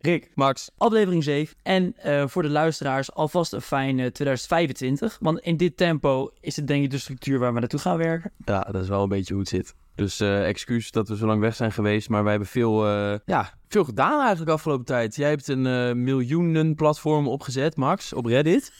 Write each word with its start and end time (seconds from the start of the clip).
Rick, 0.00 0.30
Max. 0.34 0.70
aflevering 0.76 1.24
7. 1.24 1.56
En 1.62 1.94
eh, 1.96 2.26
voor 2.26 2.42
de 2.42 2.48
luisteraars 2.48 3.12
alvast 3.12 3.52
een 3.52 3.60
fijne 3.60 4.12
2025. 4.12 5.18
Want 5.20 5.38
in 5.38 5.56
dit 5.56 5.76
tempo 5.76 6.30
is 6.40 6.56
het 6.56 6.66
denk 6.66 6.84
ik 6.84 6.90
de 6.90 6.98
structuur 6.98 7.38
waar 7.38 7.54
we 7.54 7.60
naartoe 7.60 7.80
gaan 7.80 7.96
werken. 7.96 8.32
Ja, 8.44 8.60
dat 8.60 8.82
is 8.82 8.88
wel 8.88 9.02
een 9.02 9.08
beetje 9.08 9.32
hoe 9.32 9.42
het 9.42 9.52
zit. 9.52 9.74
Dus 9.94 10.20
eh 10.20 10.46
excuus 10.48 10.90
dat 10.90 11.08
we 11.08 11.16
zo 11.16 11.26
lang 11.26 11.40
weg 11.40 11.54
zijn 11.54 11.72
geweest. 11.72 12.08
Maar 12.08 12.22
wij 12.22 12.30
hebben 12.30 12.48
veel, 12.48 12.86
eh, 12.86 13.18
ja, 13.26 13.52
veel 13.68 13.84
gedaan 13.84 14.20
eigenlijk 14.20 14.50
afgelopen 14.50 14.84
tijd. 14.84 15.16
Jij 15.16 15.28
hebt 15.28 15.48
een 15.48 16.02
miljoenen 16.02 16.74
platform 16.74 17.28
opgezet, 17.28 17.76
Max, 17.76 18.12
op 18.12 18.24
Reddit. 18.24 18.72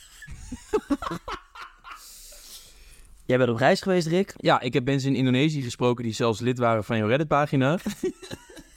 Jij 3.25 3.37
bent 3.37 3.49
op 3.49 3.57
reis 3.57 3.81
geweest, 3.81 4.07
Rick. 4.07 4.33
Ja, 4.37 4.59
ik 4.59 4.73
heb 4.73 4.85
mensen 4.85 5.09
in 5.09 5.15
Indonesië 5.15 5.61
gesproken 5.61 6.03
die 6.03 6.13
zelfs 6.13 6.39
lid 6.39 6.57
waren 6.57 6.83
van 6.83 6.97
jouw 6.97 7.07
Reddit-pagina. 7.07 7.77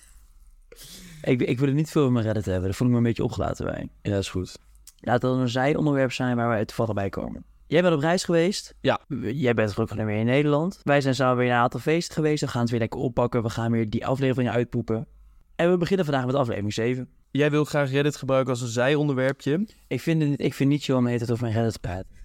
Ik, 1.23 1.43
ik 1.43 1.59
wil 1.59 1.69
er 1.69 1.75
niet 1.75 1.91
veel 1.91 2.07
in 2.07 2.13
mijn 2.13 2.25
Reddit 2.25 2.45
hebben. 2.45 2.65
Daar 2.65 2.75
voel 2.75 2.87
ik 2.87 2.93
me 2.93 2.99
een 2.99 3.05
beetje 3.05 3.25
opgelaten 3.25 3.65
bij. 3.65 3.89
Ja, 4.03 4.11
dat 4.11 4.21
is 4.21 4.31
goed. 4.31 4.59
Laat 4.99 5.21
dat 5.21 5.37
een 5.37 5.49
zijonderwerp 5.49 6.13
zijn 6.13 6.37
waar 6.37 6.49
wij 6.49 6.65
toevallig 6.65 6.95
bij 6.95 7.09
komen. 7.09 7.45
Jij 7.67 7.83
bent 7.83 7.95
op 7.95 8.01
reis 8.01 8.25
geweest. 8.25 8.75
Ja. 8.81 9.01
Jij 9.21 9.55
bent 9.55 9.73
gelukkig 9.73 9.97
weer 9.97 10.17
in 10.17 10.27
Nederland. 10.27 10.81
Wij 10.83 11.01
zijn 11.01 11.15
samen 11.15 11.37
weer 11.37 11.47
naar 11.47 11.57
een 11.57 11.63
aantal 11.63 11.81
feesten 11.81 12.15
geweest. 12.15 12.41
We 12.41 12.49
gaan 12.49 12.61
het 12.61 12.71
weer 12.71 12.81
lekker 12.81 13.01
oppakken. 13.01 13.43
We 13.43 13.51
gaan 13.51 13.71
weer 13.71 13.91
die 13.91 14.07
afleveringen 14.07 14.53
uitpoepen. 14.53 15.07
En 15.57 15.71
we 15.71 15.77
beginnen 15.77 16.05
vandaag 16.05 16.27
met 16.27 16.35
aflevering 16.35 16.73
7. 16.73 17.09
Jij 17.31 17.51
wil 17.51 17.65
graag 17.65 17.91
Reddit 17.91 18.17
gebruiken 18.17 18.51
als 18.51 18.61
een 18.61 18.69
zijonderwerpje. 18.69 19.67
Ik 19.87 20.01
vind, 20.01 20.23
het, 20.23 20.41
ik 20.41 20.55
vind 20.55 20.71
niet 20.71 20.83
chill 20.83 20.95
om 20.95 21.05
tijd 21.05 21.31
over 21.31 21.43
mijn 21.43 21.55
Reddit 21.55 21.73
te 21.73 21.79
praten. 21.81 22.21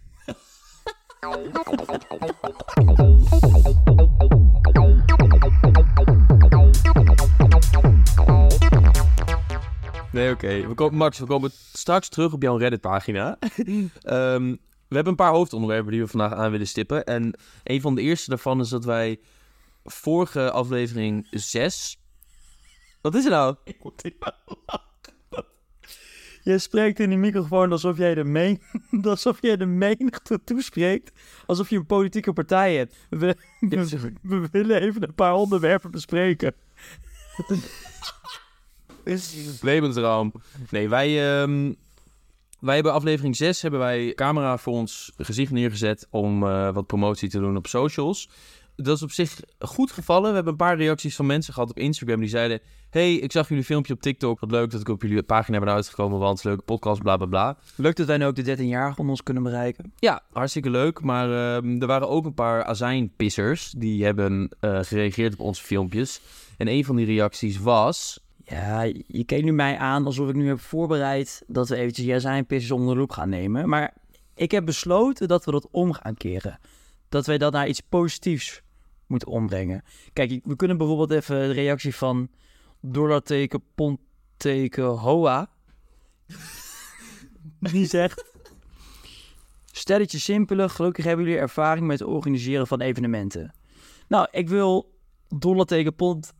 Nee, 10.17 10.31
oké. 10.31 10.67
We 10.67 10.73
komen- 10.73 10.98
Max, 10.98 11.20
we 11.20 11.26
komen 11.26 11.52
straks 11.73 12.09
terug 12.09 12.34
op 12.34 12.41
jouw 12.41 12.57
Reddit-pagina. 12.57 13.38
Ehm, 14.01 14.55
we 14.87 14.96
hebben 14.96 15.07
een 15.07 15.15
paar 15.15 15.32
hoofdonderwerpen 15.32 15.91
die 15.91 16.01
we 16.01 16.07
vandaag 16.07 16.34
aan 16.34 16.51
willen 16.51 16.68
stippen. 16.68 17.05
En 17.05 17.34
een 17.63 17.82
van 17.82 17.96
de 17.96 18.01
eerste 18.01 18.29
daarvan 18.29 18.60
is 18.60 18.70
dat 18.70 18.85
wij 18.85 19.20
vorige 19.84 20.51
aflevering 20.51 21.27
6... 21.32 21.99
Wat 23.01 23.15
is 23.15 23.26
er 23.26 23.32
nou? 23.32 23.55
Ik 23.63 23.84
moet 23.84 24.04
niet 24.04 24.15
Je 26.43 26.57
spreekt 26.60 26.99
in 26.99 27.10
die 27.10 27.18
microfoon 27.18 27.71
alsof 27.71 27.98
jij 27.98 28.15
de, 28.15 28.23
men 28.23 28.62
alsof 29.04 29.41
jij 29.41 29.57
de 29.57 29.65
menigte 29.65 30.43
toespreekt. 30.43 31.12
Alsof 31.45 31.70
je 31.70 31.76
een 31.76 31.85
politieke 31.85 32.34
partij 32.34 32.76
hebt. 32.76 32.95
We, 33.10 33.35
we, 33.60 34.13
we 34.21 34.48
willen 34.51 34.82
even 34.82 35.04
een 35.04 35.15
paar 35.15 35.34
onderwerpen 35.34 35.91
bespreken. 35.91 36.55
Levensraam. 39.62 40.32
Nee, 40.70 40.90
wij, 40.90 41.40
ehm, 41.41 41.74
wij 42.60 42.76
hebben 42.76 42.94
aflevering 42.94 43.36
6 43.36 43.62
hebben 43.62 43.80
wij 43.80 44.13
camera 44.16 44.58
voor 44.58 44.74
ons 44.74 45.12
gezicht 45.18 45.52
neergezet 45.52 46.08
om 46.10 46.44
eh, 46.44 46.74
wat 46.74 46.88
promotie 46.88 47.30
te 47.30 47.40
doen 47.40 47.58
op 47.58 47.68
socials. 47.68 48.30
Dat 48.76 48.96
is 48.96 49.04
op 49.04 49.12
zich 49.12 49.40
goed 49.60 49.91
gevallen. 49.91 50.30
We 50.30 50.35
hebben 50.35 50.52
een 50.52 50.58
paar 50.58 50.78
reacties 50.78 51.16
van 51.16 51.26
mensen 51.26 51.54
gehad 51.54 51.70
op 51.70 51.78
Instagram 51.78 52.20
die 52.20 52.30
zeiden... 52.30 52.60
hey, 52.90 53.13
ik 53.13 53.32
zag 53.32 53.50
jullie 53.50 53.63
filmpje 53.63 53.94
op 53.94 54.02
TikTok. 54.02 54.40
Wat 54.40 54.52
leuk 54.52 54.72
dat 54.72 54.82
ik 54.82 54.90
op 54.90 55.02
jullie 55.02 55.24
pagina 55.24 55.60
ben 55.60 55.70
uitgekomen, 55.70 56.20
want 56.20 56.44
leuke 56.44 56.62
podcast, 56.62 57.02
bla 57.02 57.18
bla 57.18 57.26
bla. 57.26 57.58
Leuk 57.76 57.96
dat 57.96 58.08
wij 58.08 58.18
nu 58.18 58.26
ook 58.26 58.35
de 58.35 58.58
13-jarigen 58.58 58.98
onder 58.98 59.10
ons 59.10 59.24
kunnen 59.24 59.44
bereiken. 59.44 59.94
Ja, 60.00 60.22
hartstikke 60.32 60.70
leuk. 60.70 61.02
Maar 61.02 61.55
ehm, 61.55 61.82
er 61.82 61.88
waren 61.88 62.10
ook 62.10 62.26
een 62.26 62.34
paar 62.34 62.63
azijnpissers 62.63 63.74
die 63.78 64.03
hebben 64.03 64.50
eh, 64.59 64.80
gereageerd 64.81 65.34
op 65.34 65.40
onze 65.40 65.63
filmpjes. 65.63 66.22
En 66.58 66.68
een 66.68 66.85
van 66.85 66.96
die 66.96 67.06
reacties 67.06 67.59
was... 67.59 68.25
Ja, 68.50 68.81
je 69.07 69.23
kijkt 69.25 69.45
nu 69.45 69.51
mij 69.51 69.78
aan 69.78 70.06
alsof 70.06 70.29
ik 70.29 70.35
nu 70.35 70.47
heb 70.47 70.59
voorbereid 70.59 71.44
dat 71.47 71.69
we 71.69 71.75
eventjes 71.75 72.06
ja 72.06 72.19
zijn 72.19 72.45
pissers 72.45 72.72
onder 72.72 72.94
de 72.94 73.00
loep 73.00 73.12
gaan 73.12 73.29
nemen. 73.29 73.69
Maar 73.69 73.94
ik 74.35 74.51
heb 74.51 74.66
besloten 74.66 75.28
dat 75.28 75.45
we 75.45 75.51
dat 75.51 75.67
om 75.72 75.94
gaan 75.94 76.16
keren. 76.16 76.59
Dat 77.09 77.25
wij 77.25 77.38
dat 77.38 77.53
naar 77.53 77.67
iets 77.67 77.81
positiefs 77.81 78.61
moeten 79.07 79.27
ombrengen. 79.27 79.83
Kijk, 80.13 80.39
we 80.44 80.55
kunnen 80.55 80.77
bijvoorbeeld 80.77 81.11
even 81.11 81.35
de 81.35 81.51
reactie 81.53 81.95
van 81.95 82.29
dollarteken, 82.81 83.61
pondteken, 83.75 84.85
hoa. 84.85 85.49
Die 87.72 87.85
zegt... 87.85 88.25
Stelletje 89.72 90.19
simpele, 90.19 90.69
gelukkig 90.69 91.05
hebben 91.05 91.25
jullie 91.25 91.39
ervaring 91.39 91.88
met 91.88 91.99
het 91.99 92.07
organiseren 92.07 92.67
van 92.67 92.81
evenementen. 92.81 93.53
Nou, 94.07 94.27
ik 94.31 94.49
wil 94.49 94.97
dollarteken, 95.27 95.95
pondteken, 95.95 96.35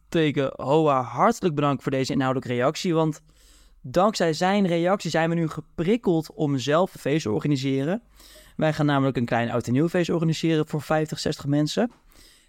hoa 0.56 1.02
hartelijk 1.02 1.56
bedanken 1.56 1.84
voor 1.84 1.92
deze 1.92 2.14
inhoudelijke 2.14 2.54
reactie. 2.54 2.94
Want 2.94 3.22
dankzij 3.82 4.34
zijn 4.34 4.68
reactie 4.68 5.10
zijn 5.10 5.30
we 5.30 5.36
nu 5.36 5.48
geprikkeld 5.48 6.34
om 6.34 6.58
zelf 6.58 6.94
een 6.94 7.00
feest 7.00 7.24
te 7.24 7.32
organiseren. 7.32 8.02
Wij 8.56 8.74
gaan 8.74 8.86
namelijk 8.86 9.18
een 9.18 9.26
klein 9.26 9.52
oud 9.52 9.68
en 9.68 9.74
nieuw 9.74 9.90
feest 9.90 10.10
organiseren 10.10 10.68
voor 10.68 10.82
50, 10.82 11.20
60 11.20 11.46
mensen. 11.46 11.92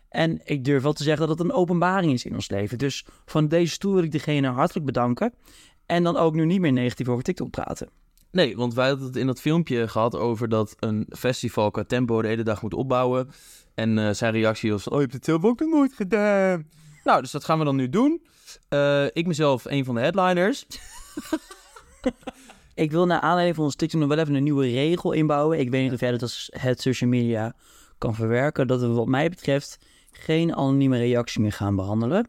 En 0.09 0.41
ik 0.45 0.65
durf 0.65 0.83
wel 0.83 0.93
te 0.93 1.03
zeggen 1.03 1.27
dat 1.29 1.39
het 1.39 1.49
een 1.49 1.55
openbaring 1.55 2.13
is 2.13 2.25
in 2.25 2.35
ons 2.35 2.51
leven. 2.51 2.79
Dus 2.79 3.07
van 3.27 3.49
deze 3.49 3.73
stoel 3.73 3.95
wil 3.95 4.03
ik 4.03 4.13
degene 4.13 4.49
hartelijk 4.49 4.87
bedanken. 4.87 5.35
En 5.87 6.03
dan 6.03 6.17
ook 6.17 6.35
nu 6.35 6.45
niet 6.45 6.61
meer 6.61 6.73
negatief 6.73 7.09
over 7.09 7.25
TikTok 7.25 7.51
praten. 7.51 7.89
Nee, 8.31 8.57
want 8.57 8.75
wij 8.75 8.89
hadden 8.89 9.07
het 9.07 9.17
in 9.17 9.27
dat 9.27 9.41
filmpje 9.41 9.89
gehad 9.89 10.17
over 10.17 10.49
dat 10.49 10.75
een 10.79 11.07
festival 11.11 11.71
qua 11.71 11.85
tempo 11.85 12.23
de 12.23 12.29
hele 12.29 12.43
dag 12.43 12.63
moet 12.63 12.75
opbouwen. 12.75 13.29
En 13.75 13.99
eh, 13.99 14.11
zijn 14.11 14.33
reactie 14.33 14.71
was 14.71 14.89
oh, 14.89 14.95
je 14.95 15.01
hebt 15.01 15.13
het 15.13 15.25
zelf 15.25 15.45
ook 15.45 15.61
nog 15.61 15.71
nooit 15.71 15.93
gedaan. 15.93 16.69
Nou, 17.09 17.21
dus 17.21 17.31
dat 17.31 17.45
gaan 17.45 17.59
we 17.59 17.65
dan 17.65 17.77
nu 17.77 17.89
doen. 17.89 18.23
Eh, 18.69 19.05
ik 19.05 19.27
mezelf 19.27 19.65
een 19.65 19.85
van 19.85 19.95
de 19.95 20.01
headliners. 20.01 20.67
Ik 22.75 22.91
wil 22.91 23.07
naar 23.07 23.21
aanleiding 23.21 23.57
van 23.57 23.65
ons 23.65 23.75
TikTok 23.75 24.01
nog 24.01 24.09
wel 24.09 24.19
even 24.19 24.35
een 24.35 24.43
nieuwe 24.43 24.71
regel 24.71 25.13
inbouwen. 25.13 25.59
Ik 25.59 25.71
weet 25.71 25.83
niet 25.83 25.93
of 25.93 26.01
jij 26.01 26.11
dat 26.11 26.23
als 26.23 26.49
het 26.57 26.81
social 26.81 27.11
media 27.11 27.55
kan 27.99 28.15
verwerken. 28.15 28.67
Dat 28.67 28.81
we 28.81 28.87
wat 28.87 29.07
mij 29.07 29.29
betreft 29.29 29.79
geen 30.11 30.55
anonieme 30.55 30.99
reactie 30.99 31.41
meer 31.41 31.53
gaan 31.53 31.77
behandelen. 31.77 32.29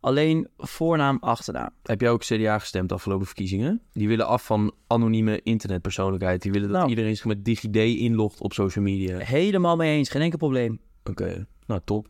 Alleen 0.00 0.48
voornaam, 0.56 1.18
achternaam. 1.20 1.70
Heb 1.82 2.00
jij 2.00 2.10
ook 2.10 2.22
CDA 2.22 2.58
gestemd 2.58 2.92
afgelopen 2.92 3.26
verkiezingen? 3.26 3.82
Die 3.92 4.08
willen 4.08 4.26
af 4.26 4.44
van 4.44 4.74
anonieme 4.86 5.40
internetpersoonlijkheid. 5.42 6.42
Die 6.42 6.52
willen 6.52 6.68
dat 6.68 6.76
Nou. 6.76 6.88
iedereen 6.88 7.16
zich 7.16 7.24
met 7.24 7.44
DigiD 7.44 7.76
inlogt 7.76 8.40
op 8.40 8.52
social 8.52 8.84
media. 8.84 9.18
Helemaal 9.18 9.76
mee 9.76 9.96
eens, 9.96 10.08
geen 10.08 10.22
enkel 10.22 10.38
probleem. 10.38 10.80
Oké, 11.04 11.46
nou 11.66 11.80
top. 11.84 12.08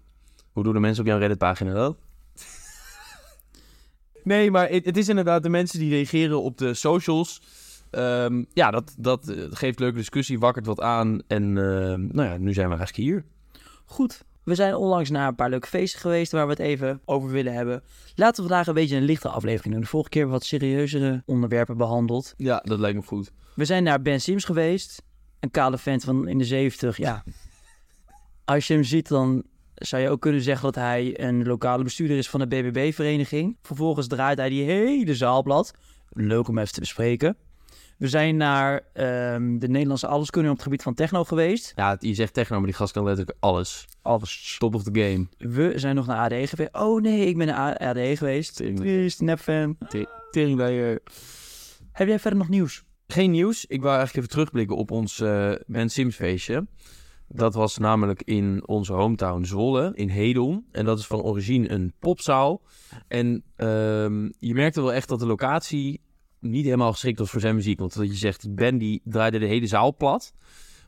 Hoe 0.53 0.63
doen 0.63 0.73
de 0.73 0.81
mensen 0.81 1.03
op 1.03 1.09
jouw 1.09 1.19
Reddit-pagina 1.19 1.73
dat? 1.73 1.97
nee, 4.25 4.51
maar 4.51 4.69
het, 4.69 4.85
het 4.85 4.97
is 4.97 5.09
inderdaad 5.09 5.43
de 5.43 5.49
mensen 5.49 5.79
die 5.79 5.91
reageren 5.91 6.43
op 6.43 6.59
de 6.59 6.75
socials. 6.75 7.43
Ehm, 7.91 8.45
ja, 8.53 8.71
dat, 8.71 8.95
dat 8.99 9.29
eh, 9.29 9.45
geeft 9.51 9.79
leuke 9.79 9.97
discussie, 9.97 10.39
wakkert 10.39 10.67
wat 10.67 10.81
aan. 10.81 11.23
En 11.27 11.43
ehm, 11.59 12.07
nou 12.13 12.29
ja, 12.29 12.37
nu 12.37 12.53
zijn 12.53 12.69
we 12.69 12.77
eigenlijk 12.77 13.09
hier. 13.09 13.25
Goed, 13.85 14.25
we 14.43 14.55
zijn 14.55 14.75
onlangs 14.75 15.11
naar 15.11 15.29
een 15.29 15.35
paar 15.35 15.51
leuke 15.51 15.67
feesten 15.67 16.01
geweest 16.01 16.33
waar 16.33 16.45
we 16.45 16.51
het 16.51 16.61
even 16.61 17.01
over 17.05 17.31
willen 17.31 17.53
hebben. 17.53 17.83
Laten 18.15 18.43
we 18.43 18.49
vandaag 18.49 18.67
een 18.67 18.75
beetje 18.75 18.97
een 18.97 19.03
lichtere 19.03 19.33
aflevering 19.33 19.73
doen. 19.73 19.83
De 19.83 19.89
vorige 19.89 20.09
keer 20.09 20.21
hebben 20.21 20.41
we 20.41 20.45
wat 20.45 20.61
serieuzere 20.61 21.23
onderwerpen 21.27 21.77
behandeld. 21.77 22.35
Ja, 22.37 22.61
dat 22.65 22.79
lijkt 22.79 22.97
me 22.97 23.03
goed. 23.03 23.33
We 23.55 23.65
zijn 23.65 23.83
naar 23.83 24.03
Ben 24.03 24.21
Sims 24.21 24.45
geweest. 24.45 25.03
Een 25.41 25.51
kale 25.51 25.79
vent 25.79 26.05
van 26.05 26.29
in 26.29 26.39
de 26.39 26.45
70. 26.45 26.97
Ja. 26.97 27.25
Als 28.45 28.67
je 28.67 28.75
hem 28.75 28.85
ziet, 28.85 29.09
dan 29.09 29.45
zou 29.81 30.03
je 30.03 30.11
ook 30.11 30.21
kunnen 30.21 30.43
zeggen 30.43 30.65
dat 30.65 30.75
hij 30.75 31.21
een 31.21 31.47
lokale 31.47 31.83
bestuurder 31.83 32.17
is 32.17 32.29
van 32.29 32.41
de 32.41 32.47
BBB-vereniging. 32.47 33.57
Vervolgens 33.63 34.07
draait 34.07 34.39
hij 34.39 34.49
die 34.49 34.65
hele 34.65 35.15
zaal 35.15 35.43
plat. 35.43 35.75
Leuk 36.09 36.49
om 36.49 36.59
even 36.59 36.73
te 36.73 36.81
bespreken. 36.81 37.37
We 37.99 38.09
zijn 38.09 38.37
naar 38.37 38.81
ehm, 38.93 39.59
de 39.59 39.69
Nederlandse 39.69 40.07
alleskunde 40.07 40.49
op 40.49 40.55
het 40.55 40.65
gebied 40.65 40.83
van 40.83 40.95
techno 40.95 41.25
geweest. 41.25 41.73
Ja, 41.77 41.97
je 41.99 42.15
zegt 42.15 42.35
techno, 42.35 42.57
maar 42.57 42.67
die 42.67 42.75
gast 42.75 42.93
kan 42.93 43.05
letterlijk 43.05 43.37
alles. 43.41 43.87
Alles. 44.03 44.57
Top 44.59 44.75
of 44.75 44.83
the 44.83 45.01
game. 45.01 45.27
We 45.39 45.73
zijn 45.77 45.95
nog 45.95 46.07
naar 46.07 46.17
ADE 46.17 46.47
geweest. 46.47 46.75
Oh 46.75 47.01
nee, 47.01 47.27
ik 47.27 47.37
ben 47.37 47.47
naar 47.47 47.79
ADE 47.79 48.17
geweest. 48.17 48.57
Triest, 48.57 49.21
nepfan. 49.21 49.79
Teringleier. 50.31 51.01
Heb 51.93 52.09
jij 52.09 52.19
verder 52.19 52.39
nog 52.39 52.49
nieuws? 52.49 52.85
Geen 53.07 53.31
nieuws. 53.31 53.67
Ik 53.67 53.81
wou 53.81 53.97
eigenlijk 53.97 54.17
even 54.17 54.31
terugblikken 54.31 54.77
op 54.77 54.91
ons 54.91 55.23
Ben 55.67 55.89
Sims 55.89 56.17
feestje. 56.17 56.67
Dat 57.33 57.55
was 57.55 57.79
namelijk 57.79 58.23
in 58.23 58.63
onze 58.67 58.93
hometown 58.93 59.45
Zwolle, 59.45 59.93
in 59.95 60.09
Hedel. 60.09 60.65
En 60.73 60.85
dat 60.85 60.99
is 60.99 61.07
van 61.07 61.23
origine 61.23 61.71
een 61.71 61.93
popzaal. 61.99 62.61
En 63.09 63.43
ehm, 63.57 64.29
je 64.39 64.55
merkte 64.55 64.81
wel 64.81 64.93
echt 64.93 65.09
dat 65.09 65.19
de 65.19 65.27
locatie 65.27 66.01
niet 66.39 66.65
helemaal 66.65 66.93
geschikt 66.93 67.19
was 67.19 67.31
voor 67.31 67.41
zijn 67.41 67.55
muziek. 67.55 67.79
Want 67.79 67.95
wat 67.95 68.07
je 68.07 68.15
zegt, 68.15 68.55
Ben 68.55 68.79
die 68.79 69.01
draaide 69.05 69.39
de 69.39 69.47
hele 69.47 69.67
zaal 69.67 69.97
plat. 69.97 70.33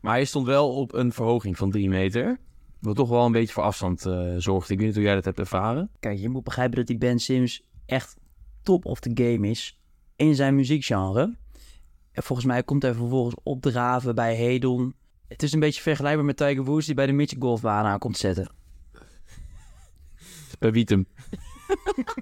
Maar 0.01 0.13
hij 0.13 0.25
stond 0.25 0.45
wel 0.45 0.75
op 0.75 0.93
een 0.93 1.11
verhoging 1.11 1.57
van 1.57 1.71
drie 1.71 1.89
meter. 1.89 2.39
Wat 2.79 2.95
toch 2.95 3.09
wel 3.09 3.25
een 3.25 3.31
beetje 3.31 3.53
voor 3.53 3.63
afstand 3.63 4.05
eh, 4.05 4.33
zorgde. 4.37 4.73
Ik 4.73 4.79
weet 4.79 4.87
niet 4.87 4.95
hoe 4.95 5.05
jij 5.05 5.15
dat 5.15 5.25
hebt 5.25 5.39
ervaren. 5.39 5.89
Kijk, 5.99 6.19
je 6.19 6.29
moet 6.29 6.43
begrijpen 6.43 6.77
dat 6.77 6.87
die 6.87 6.97
Ben 6.97 7.19
Sims 7.19 7.63
echt 7.85 8.17
top 8.61 8.85
of 8.85 8.99
the 8.99 9.11
game 9.13 9.49
is 9.49 9.79
in 10.15 10.35
zijn 10.35 10.55
muziekgenre. 10.55 11.35
En 12.11 12.23
volgens 12.23 12.47
mij 12.47 12.63
komt 12.63 12.81
hij 12.81 12.93
vervolgens 12.93 13.35
opdraven 13.43 14.15
bij 14.15 14.35
Hedon. 14.35 14.95
Het 15.33 15.43
is 15.43 15.53
een 15.53 15.59
beetje 15.59 15.81
vergelijkbaar 15.81 16.25
met 16.25 16.37
Tiger 16.37 16.63
Woods 16.63 16.85
die 16.85 16.95
bij 16.95 17.05
de 17.05 17.11
Mitchell 17.11 17.39
Golfbaan 17.39 17.85
aan 17.85 17.99
komt 17.99 18.17
zetten. 18.17 18.51
Bij 20.59 20.71
Wietem. 20.71 21.05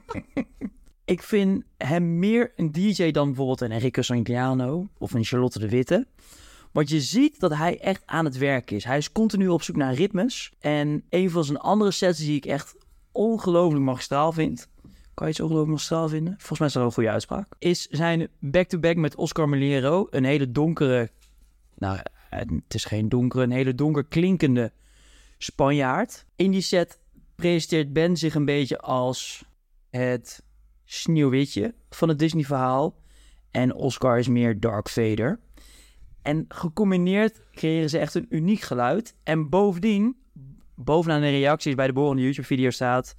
Ik 1.06 1.24
vind 1.24 1.64
hem 1.78 2.20
meer 2.20 2.52
een 2.56 2.72
DJ 2.72 3.12
dan 3.12 3.28
bijvoorbeeld 3.28 3.62
een 3.62 3.72
Enrico 3.72 4.02
Sangiano 4.02 4.88
of 4.98 5.14
een 5.14 5.24
Charlotte 5.24 5.60
de 5.60 5.70
Witte. 5.70 6.08
Want 6.72 6.90
je 6.90 7.02
ziet 7.02 7.40
dat 7.40 7.56
hij 7.56 7.80
echt 7.80 8.04
aan 8.06 8.26
het 8.26 8.38
werk 8.38 8.72
is. 8.72 8.84
Hij 8.84 8.98
is 8.98 9.12
continu 9.12 9.48
op 9.48 9.62
zoek 9.62 9.76
naar 9.76 9.94
ritmes. 9.94 10.52
En 10.60 11.04
een 11.10 11.30
van 11.30 11.44
zijn 11.44 11.58
andere 11.58 11.92
sets 11.92 12.20
die 12.20 12.36
ik 12.36 12.46
echt 12.46 12.76
ongelooflijk 13.12 13.84
magistraal 13.84 14.32
vind. 14.32 14.70
Kan 15.14 15.26
je 15.26 15.32
iets 15.32 15.42
ongelooflijk 15.42 15.72
magistraal 15.72 16.10
vinden? 16.10 16.34
Volgens 16.38 16.60
mij 16.60 16.68
is 16.68 16.74
dat 16.74 16.82
wel 16.82 16.92
een 16.92 16.98
goede 16.98 17.12
uitspraak. 17.12 17.48
Is 17.60 17.88
zijn 17.88 18.28
back-to-back 18.40 18.96
met 18.96 19.16
Oscar 19.16 19.50
Melero. 19.50 20.08
Een 20.10 20.24
hele 20.24 20.52
donkere... 20.52 21.10
Nou, 21.78 22.00
het 22.36 22.74
is 22.74 22.86
geen 22.86 23.10
donkere, 23.10 23.44
een 23.44 23.52
hele 23.52 23.76
donker 23.76 24.06
klinkende 24.06 24.72
Spanjaard. 25.38 26.26
In 26.36 26.52
die 26.52 26.62
set 26.62 27.00
presenteert 27.36 27.94
Ben 27.94 28.18
zich 28.18 28.36
een 28.36 28.46
beetje 28.46 28.80
als 28.80 29.46
het 29.90 30.44
sneeuwwitje 30.86 31.74
van 31.90 32.10
het 32.10 32.20
Disney-verhaal. 32.20 32.96
En 33.52 33.74
Oscar 33.76 34.20
is 34.20 34.28
meer 34.28 34.60
Dark 34.60 34.90
Vader. 34.90 35.40
En 36.22 36.46
gecombineerd 36.48 37.42
creëren 37.52 37.90
ze 37.90 37.98
echt 37.98 38.16
een 38.16 38.26
uniek 38.30 38.62
geluid. 38.62 39.16
En 39.24 39.50
bovendien, 39.50 40.16
bovenaan 40.76 41.22
de 41.22 41.30
reacties 41.30 41.76
bij 41.76 41.88
de 41.88 41.94
volgende 41.94 42.22
YouTube-video 42.22 42.70
staat... 42.70 43.16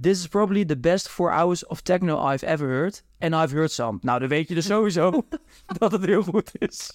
This 0.00 0.18
is 0.18 0.28
probably 0.28 0.64
the 0.64 0.78
best 0.78 1.08
four 1.08 1.32
hours 1.32 1.66
of 1.66 1.80
techno 1.80 2.32
I've 2.32 2.46
ever 2.46 2.68
heard. 2.68 3.04
And 3.18 3.34
I've 3.34 3.54
heard 3.54 3.70
some. 3.70 3.98
Nou, 4.00 4.20
dan 4.20 4.28
weet 4.28 4.48
je 4.48 4.54
dus 4.54 4.66
sowieso 4.66 5.10
dat 5.78 5.92
het 5.92 6.04
heel 6.04 6.22
goed 6.22 6.50
is. 6.58 6.90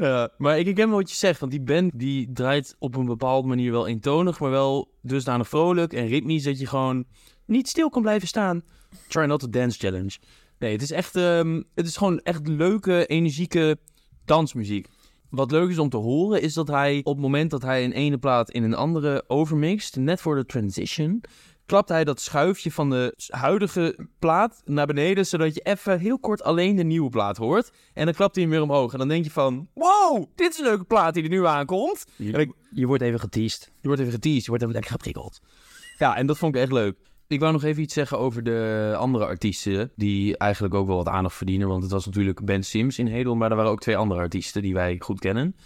Ja, 0.00 0.30
maar 0.38 0.58
ik 0.58 0.64
herken 0.64 0.88
wel 0.88 0.98
wat 0.98 1.10
je 1.10 1.16
zegt, 1.16 1.40
want 1.40 1.52
die 1.52 1.60
band 1.60 1.92
die 1.94 2.32
draait 2.32 2.76
op 2.78 2.96
een 2.96 3.06
bepaalde 3.06 3.48
manier 3.48 3.72
wel 3.72 3.86
eentonig, 3.86 4.40
maar 4.40 4.50
wel 4.50 4.94
dusdanig 5.02 5.48
vrolijk 5.48 5.92
en 5.92 6.06
ritmisch 6.06 6.42
dat 6.42 6.58
je 6.58 6.66
gewoon 6.66 7.04
niet 7.46 7.68
stil 7.68 7.88
kan 7.88 8.02
blijven 8.02 8.28
staan. 8.28 8.62
Try 9.08 9.24
not 9.24 9.40
to 9.40 9.48
dance 9.48 9.78
challenge. 9.78 10.18
Nee, 10.58 10.72
het 10.72 10.82
is 10.82 10.90
echt, 10.90 11.16
ehm, 11.16 11.62
het 11.74 11.86
is 11.86 11.96
gewoon 11.96 12.18
echt 12.18 12.48
leuke, 12.48 13.06
energieke 13.06 13.78
dansmuziek. 14.24 14.88
Wat 15.30 15.50
leuk 15.50 15.70
is 15.70 15.78
om 15.78 15.88
te 15.88 15.96
horen, 15.96 16.42
is 16.42 16.54
dat 16.54 16.68
hij 16.68 16.98
op 16.98 17.12
het 17.12 17.22
moment 17.22 17.50
dat 17.50 17.62
hij 17.62 17.84
een 17.84 17.92
ene 17.92 18.18
plaat 18.18 18.50
in 18.50 18.62
een 18.62 18.74
andere 18.74 19.24
overmixt, 19.26 19.96
net 19.96 20.20
voor 20.20 20.34
de 20.34 20.46
transition, 20.46 21.20
klapt 21.66 21.88
hij 21.88 22.04
dat 22.04 22.20
schuifje 22.20 22.72
van 22.72 22.90
de 22.90 23.14
huidige 23.28 24.06
plaat 24.18 24.62
naar 24.64 24.86
beneden, 24.86 25.26
zodat 25.26 25.54
je 25.54 25.60
even 25.60 25.98
heel 25.98 26.18
kort 26.18 26.42
alleen 26.42 26.76
de 26.76 26.82
nieuwe 26.84 27.08
plaat 27.10 27.36
hoort. 27.36 27.70
En 27.94 28.04
dan 28.04 28.14
klapt 28.14 28.34
hij 28.34 28.44
hem 28.44 28.52
weer 28.52 28.62
omhoog. 28.62 28.92
En 28.92 28.98
dan 28.98 29.08
denk 29.08 29.24
je 29.24 29.30
van, 29.30 29.68
wow, 29.74 30.24
dit 30.34 30.52
is 30.52 30.58
een 30.58 30.64
leuke 30.64 30.84
plaat 30.84 31.14
die 31.14 31.22
er 31.22 31.28
nu 31.28 31.46
aankomt. 31.46 32.04
En 32.18 32.24
Je, 32.24 32.32
ik- 32.32 32.52
je 32.70 32.86
wordt 32.86 33.02
even 33.02 33.20
geteased. 33.20 33.70
je 33.80 33.86
wordt 33.86 34.00
even 34.02 34.12
geteased, 34.12 34.42
je 34.42 34.48
wordt 34.48 34.62
even 34.62 34.74
lekker 34.74 34.92
geprikkeld. 34.92 35.40
Ja, 35.98 36.16
en 36.16 36.26
dat 36.26 36.38
vond 36.38 36.54
ik 36.54 36.60
echt 36.62 36.72
leuk. 36.72 36.96
Ik 37.26 37.40
wou 37.40 37.52
nog 37.52 37.64
even 37.64 37.82
iets 37.82 37.94
zeggen 37.94 38.18
over 38.18 38.42
de 38.42 38.94
andere 38.98 39.24
artiesten, 39.26 39.92
die 39.96 40.36
eigenlijk 40.36 40.74
ook 40.74 40.86
wel 40.86 40.96
wat 40.96 41.08
aandacht 41.08 41.36
verdienen. 41.36 41.68
Want 41.68 41.82
het 41.82 41.92
was 41.92 42.06
natuurlijk 42.06 42.44
Ben 42.44 42.62
Sims 42.62 42.98
in 42.98 43.06
Hedel, 43.06 43.34
maar 43.34 43.50
er 43.50 43.56
waren 43.56 43.70
ook 43.70 43.80
twee 43.80 43.96
andere 43.96 44.20
artiesten 44.20 44.62
die 44.62 44.74
wij 44.74 44.96
goed 44.98 45.20
kennen. 45.20 45.56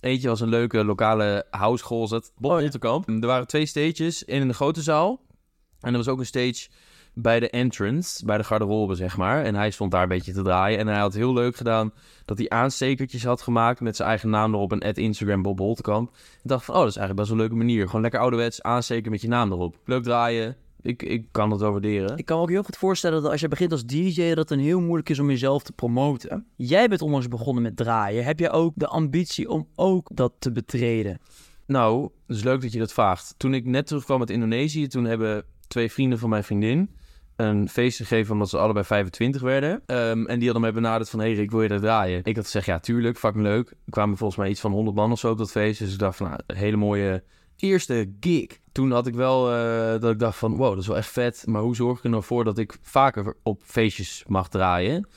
Eentje 0.00 0.28
was 0.28 0.40
een 0.40 0.48
leuke 0.48 0.84
lokale 0.84 1.46
house 1.50 1.84
gozet, 1.84 2.32
Bob 2.36 2.50
Oh, 2.52 2.60
ja. 2.60 3.02
Er 3.06 3.26
waren 3.26 3.46
twee 3.46 3.66
stages, 3.66 4.24
één 4.24 4.40
in 4.40 4.48
de 4.48 4.54
grote 4.54 4.82
zaal. 4.82 5.20
En 5.80 5.90
er 5.90 5.96
was 5.96 6.08
ook 6.08 6.18
een 6.18 6.26
stage 6.26 6.68
bij 7.14 7.40
de 7.40 7.50
entrance, 7.50 8.24
bij 8.24 8.36
de 8.36 8.44
garderobe, 8.44 8.94
zeg 8.94 9.16
maar. 9.16 9.44
En 9.44 9.54
hij 9.54 9.70
stond 9.70 9.90
daar 9.90 10.02
een 10.02 10.08
beetje 10.08 10.32
te 10.32 10.42
draaien. 10.42 10.78
En 10.78 10.86
hij 10.86 10.98
had 10.98 11.14
heel 11.14 11.32
leuk 11.32 11.56
gedaan 11.56 11.92
dat 12.24 12.38
hij 12.38 12.48
aanstekertjes 12.48 13.24
had 13.24 13.42
gemaakt 13.42 13.80
met 13.80 13.96
zijn 13.96 14.08
eigen 14.08 14.30
naam 14.30 14.54
erop 14.54 14.72
en 14.72 14.80
at 14.80 14.96
Instagram 14.96 15.42
Bob 15.42 15.58
Holtekamp. 15.58 16.08
Ik 16.14 16.40
dacht 16.42 16.64
van, 16.64 16.74
oh, 16.74 16.80
dat 16.80 16.90
is 16.90 16.96
eigenlijk 16.96 17.28
best 17.28 17.28
wel 17.28 17.44
een 17.44 17.50
leuke 17.50 17.66
manier. 17.66 17.86
Gewoon 17.86 18.02
lekker 18.02 18.20
ouderwets 18.20 18.62
aansteken 18.62 19.10
met 19.10 19.20
je 19.20 19.28
naam 19.28 19.52
erop. 19.52 19.76
Leuk 19.84 20.02
draaien. 20.02 20.56
Ik, 20.82 21.02
ik 21.02 21.26
kan 21.30 21.50
dat 21.50 21.60
wel 21.60 21.70
waarderen. 21.70 22.16
Ik 22.16 22.24
kan 22.24 22.36
me 22.36 22.42
ook 22.42 22.50
heel 22.50 22.62
goed 22.62 22.76
voorstellen 22.76 23.22
dat 23.22 23.30
als 23.30 23.40
je 23.40 23.48
begint 23.48 23.72
als 23.72 23.84
DJ, 23.84 24.28
dat 24.28 24.38
het 24.38 24.50
een 24.50 24.64
heel 24.64 24.80
moeilijk 24.80 25.08
is 25.08 25.18
om 25.18 25.28
jezelf 25.28 25.62
te 25.62 25.72
promoten. 25.72 26.46
Jij 26.56 26.88
bent 26.88 27.02
onlangs 27.02 27.28
begonnen 27.28 27.62
met 27.62 27.76
draaien. 27.76 28.24
Heb 28.24 28.38
je 28.38 28.50
ook 28.50 28.72
de 28.76 28.86
ambitie 28.86 29.48
om 29.48 29.68
ook 29.74 30.10
dat 30.14 30.32
te 30.38 30.52
betreden? 30.52 31.20
Nou, 31.66 32.10
het 32.26 32.36
is 32.36 32.42
leuk 32.42 32.60
dat 32.60 32.72
je 32.72 32.78
dat 32.78 32.92
vraagt. 32.92 33.34
Toen 33.36 33.54
ik 33.54 33.64
net 33.64 33.86
terugkwam 33.86 34.20
uit 34.20 34.30
Indonesië, 34.30 34.86
toen 34.86 35.04
hebben 35.04 35.44
twee 35.68 35.92
vrienden 35.92 36.18
van 36.18 36.28
mijn 36.28 36.44
vriendin 36.44 36.90
een 37.38 37.68
feest 37.68 37.96
gegeven 37.96 38.32
omdat 38.32 38.48
ze 38.48 38.58
allebei 38.58 38.84
25 38.84 39.42
werden. 39.42 39.82
Ehm, 39.86 40.26
en 40.26 40.38
die 40.38 40.44
hadden 40.44 40.60
mij 40.60 40.72
benaderd 40.72 41.10
van, 41.10 41.20
hey 41.20 41.32
Rick, 41.32 41.50
wil 41.50 41.62
je 41.62 41.68
dat 41.68 41.80
draaien? 41.80 42.20
Ik 42.24 42.36
had 42.36 42.44
gezegd, 42.44 42.66
ja, 42.66 42.78
tuurlijk, 42.78 43.18
fucking 43.18 43.44
leuk. 43.44 43.70
Er 43.70 43.90
kwamen 43.90 44.16
volgens 44.16 44.38
mij 44.38 44.48
iets 44.48 44.60
van 44.60 44.72
100 44.72 44.96
man 44.96 45.12
of 45.12 45.18
zo 45.18 45.30
op 45.30 45.38
dat 45.38 45.50
feest. 45.50 45.78
Dus 45.78 45.92
ik 45.92 45.98
dacht 45.98 46.16
van, 46.16 46.26
nou, 46.28 46.40
een 46.46 46.56
hele 46.56 46.76
mooie 46.76 47.22
eerste 47.56 48.12
gig. 48.20 48.58
Toen 48.72 48.90
had 48.90 49.06
ik 49.06 49.14
wel 49.14 49.52
eh, 49.52 50.00
dat 50.00 50.10
ik 50.10 50.18
dacht 50.18 50.38
van, 50.38 50.56
wow, 50.56 50.70
dat 50.70 50.78
is 50.78 50.86
wel 50.86 50.96
echt 50.96 51.10
vet. 51.10 51.42
Maar 51.46 51.62
hoe 51.62 51.76
zorg 51.76 51.98
ik 51.98 52.04
er 52.04 52.10
nou 52.10 52.22
voor 52.22 52.44
dat 52.44 52.58
ik 52.58 52.76
vaker 52.82 53.36
op 53.42 53.62
feestjes 53.64 54.24
mag 54.26 54.48
draaien? 54.48 55.08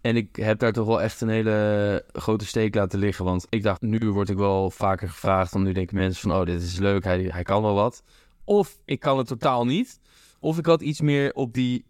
En 0.00 0.16
ik 0.16 0.36
heb 0.36 0.58
daar 0.58 0.72
toch 0.72 0.86
wel 0.86 1.02
echt 1.02 1.20
een 1.20 1.28
hele 1.28 2.04
grote 2.12 2.46
steek 2.46 2.74
laten 2.74 2.98
liggen. 2.98 3.24
Want 3.24 3.46
ik 3.48 3.62
dacht, 3.62 3.80
nu 3.80 4.10
word 4.10 4.28
ik 4.28 4.36
wel 4.36 4.70
vaker 4.70 5.08
gevraagd. 5.08 5.52
Want 5.52 5.64
nu 5.64 5.72
denken 5.72 5.96
mensen 5.96 6.28
van, 6.30 6.40
oh, 6.40 6.46
dit 6.46 6.62
is 6.62 6.78
leuk, 6.78 7.04
hij, 7.04 7.22
hij 7.22 7.42
kan 7.42 7.62
wel 7.62 7.74
wat. 7.74 8.02
Of 8.44 8.78
ik 8.84 9.00
kan 9.00 9.18
het 9.18 9.26
totaal 9.26 9.64
niet. 9.64 10.00
Of 10.40 10.58
ik 10.58 10.66
had 10.66 10.82
iets 10.82 11.00
meer 11.00 11.32
op 11.34 11.52
die 11.54 11.84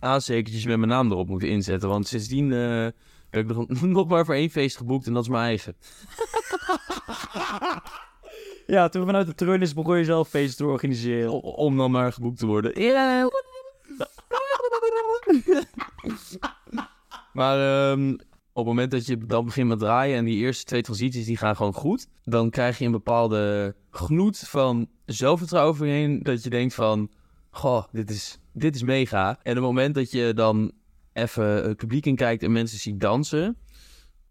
aanstekertjes 0.00 0.64
met 0.64 0.76
mijn 0.76 0.90
naam 0.90 1.10
erop 1.10 1.28
moeten 1.28 1.48
inzetten. 1.48 1.88
Want 1.88 2.06
sindsdien 2.06 2.52
eh, 2.52 2.86
heb 3.30 3.50
ik 3.50 3.56
nog, 3.56 3.68
nog 3.82 4.08
maar 4.08 4.24
voor 4.24 4.34
één 4.34 4.50
feest 4.50 4.76
geboekt 4.76 5.06
en 5.06 5.12
dat 5.12 5.22
is 5.22 5.28
mijn 5.28 5.42
eigen. 5.44 5.76
Ja, 8.66 8.88
toen 8.88 9.04
vanuit 9.04 9.26
de 9.26 9.34
treun 9.34 9.62
is 9.62 9.74
begon 9.74 9.98
je 9.98 10.04
zelf 10.04 10.28
feesten 10.28 10.66
te 10.66 10.72
organiseren. 10.72 11.32
O- 11.32 11.36
Om 11.38 11.76
dan 11.76 11.90
maar 11.90 12.12
geboekt 12.12 12.38
te 12.38 12.46
worden. 12.46 12.82
Ja. 12.82 13.28
maar 17.32 17.90
ehm, 17.90 18.10
op 18.12 18.18
het 18.54 18.64
moment 18.66 18.90
dat 18.90 19.06
je 19.06 19.18
dan 19.26 19.44
begint 19.44 19.68
met 19.68 19.78
draaien 19.78 20.16
en 20.16 20.24
die 20.24 20.36
eerste 20.38 20.64
twee 20.64 20.82
transities 20.82 21.26
die 21.26 21.36
gaan 21.36 21.56
gewoon 21.56 21.72
goed, 21.74 22.06
dan 22.24 22.50
krijg 22.50 22.78
je 22.78 22.84
een 22.84 22.90
bepaalde 22.92 23.74
gloed 23.90 24.38
van 24.38 24.88
zelfvertrouwen 25.14 25.88
heen 25.88 26.22
dat 26.22 26.42
je 26.42 26.50
denkt 26.50 26.74
van, 26.74 27.10
goh, 27.50 27.84
dit 27.92 28.10
is, 28.10 28.38
dit 28.52 28.74
is 28.74 28.82
mega. 28.82 29.38
En 29.42 29.54
het 29.54 29.64
moment 29.64 29.94
dat 29.94 30.10
je 30.10 30.32
dan 30.34 30.72
even 31.12 31.44
het 31.44 31.76
publiek 31.76 32.06
in 32.06 32.16
kijkt 32.16 32.42
en 32.42 32.52
mensen 32.52 32.78
ziet 32.78 33.00
dansen, 33.00 33.56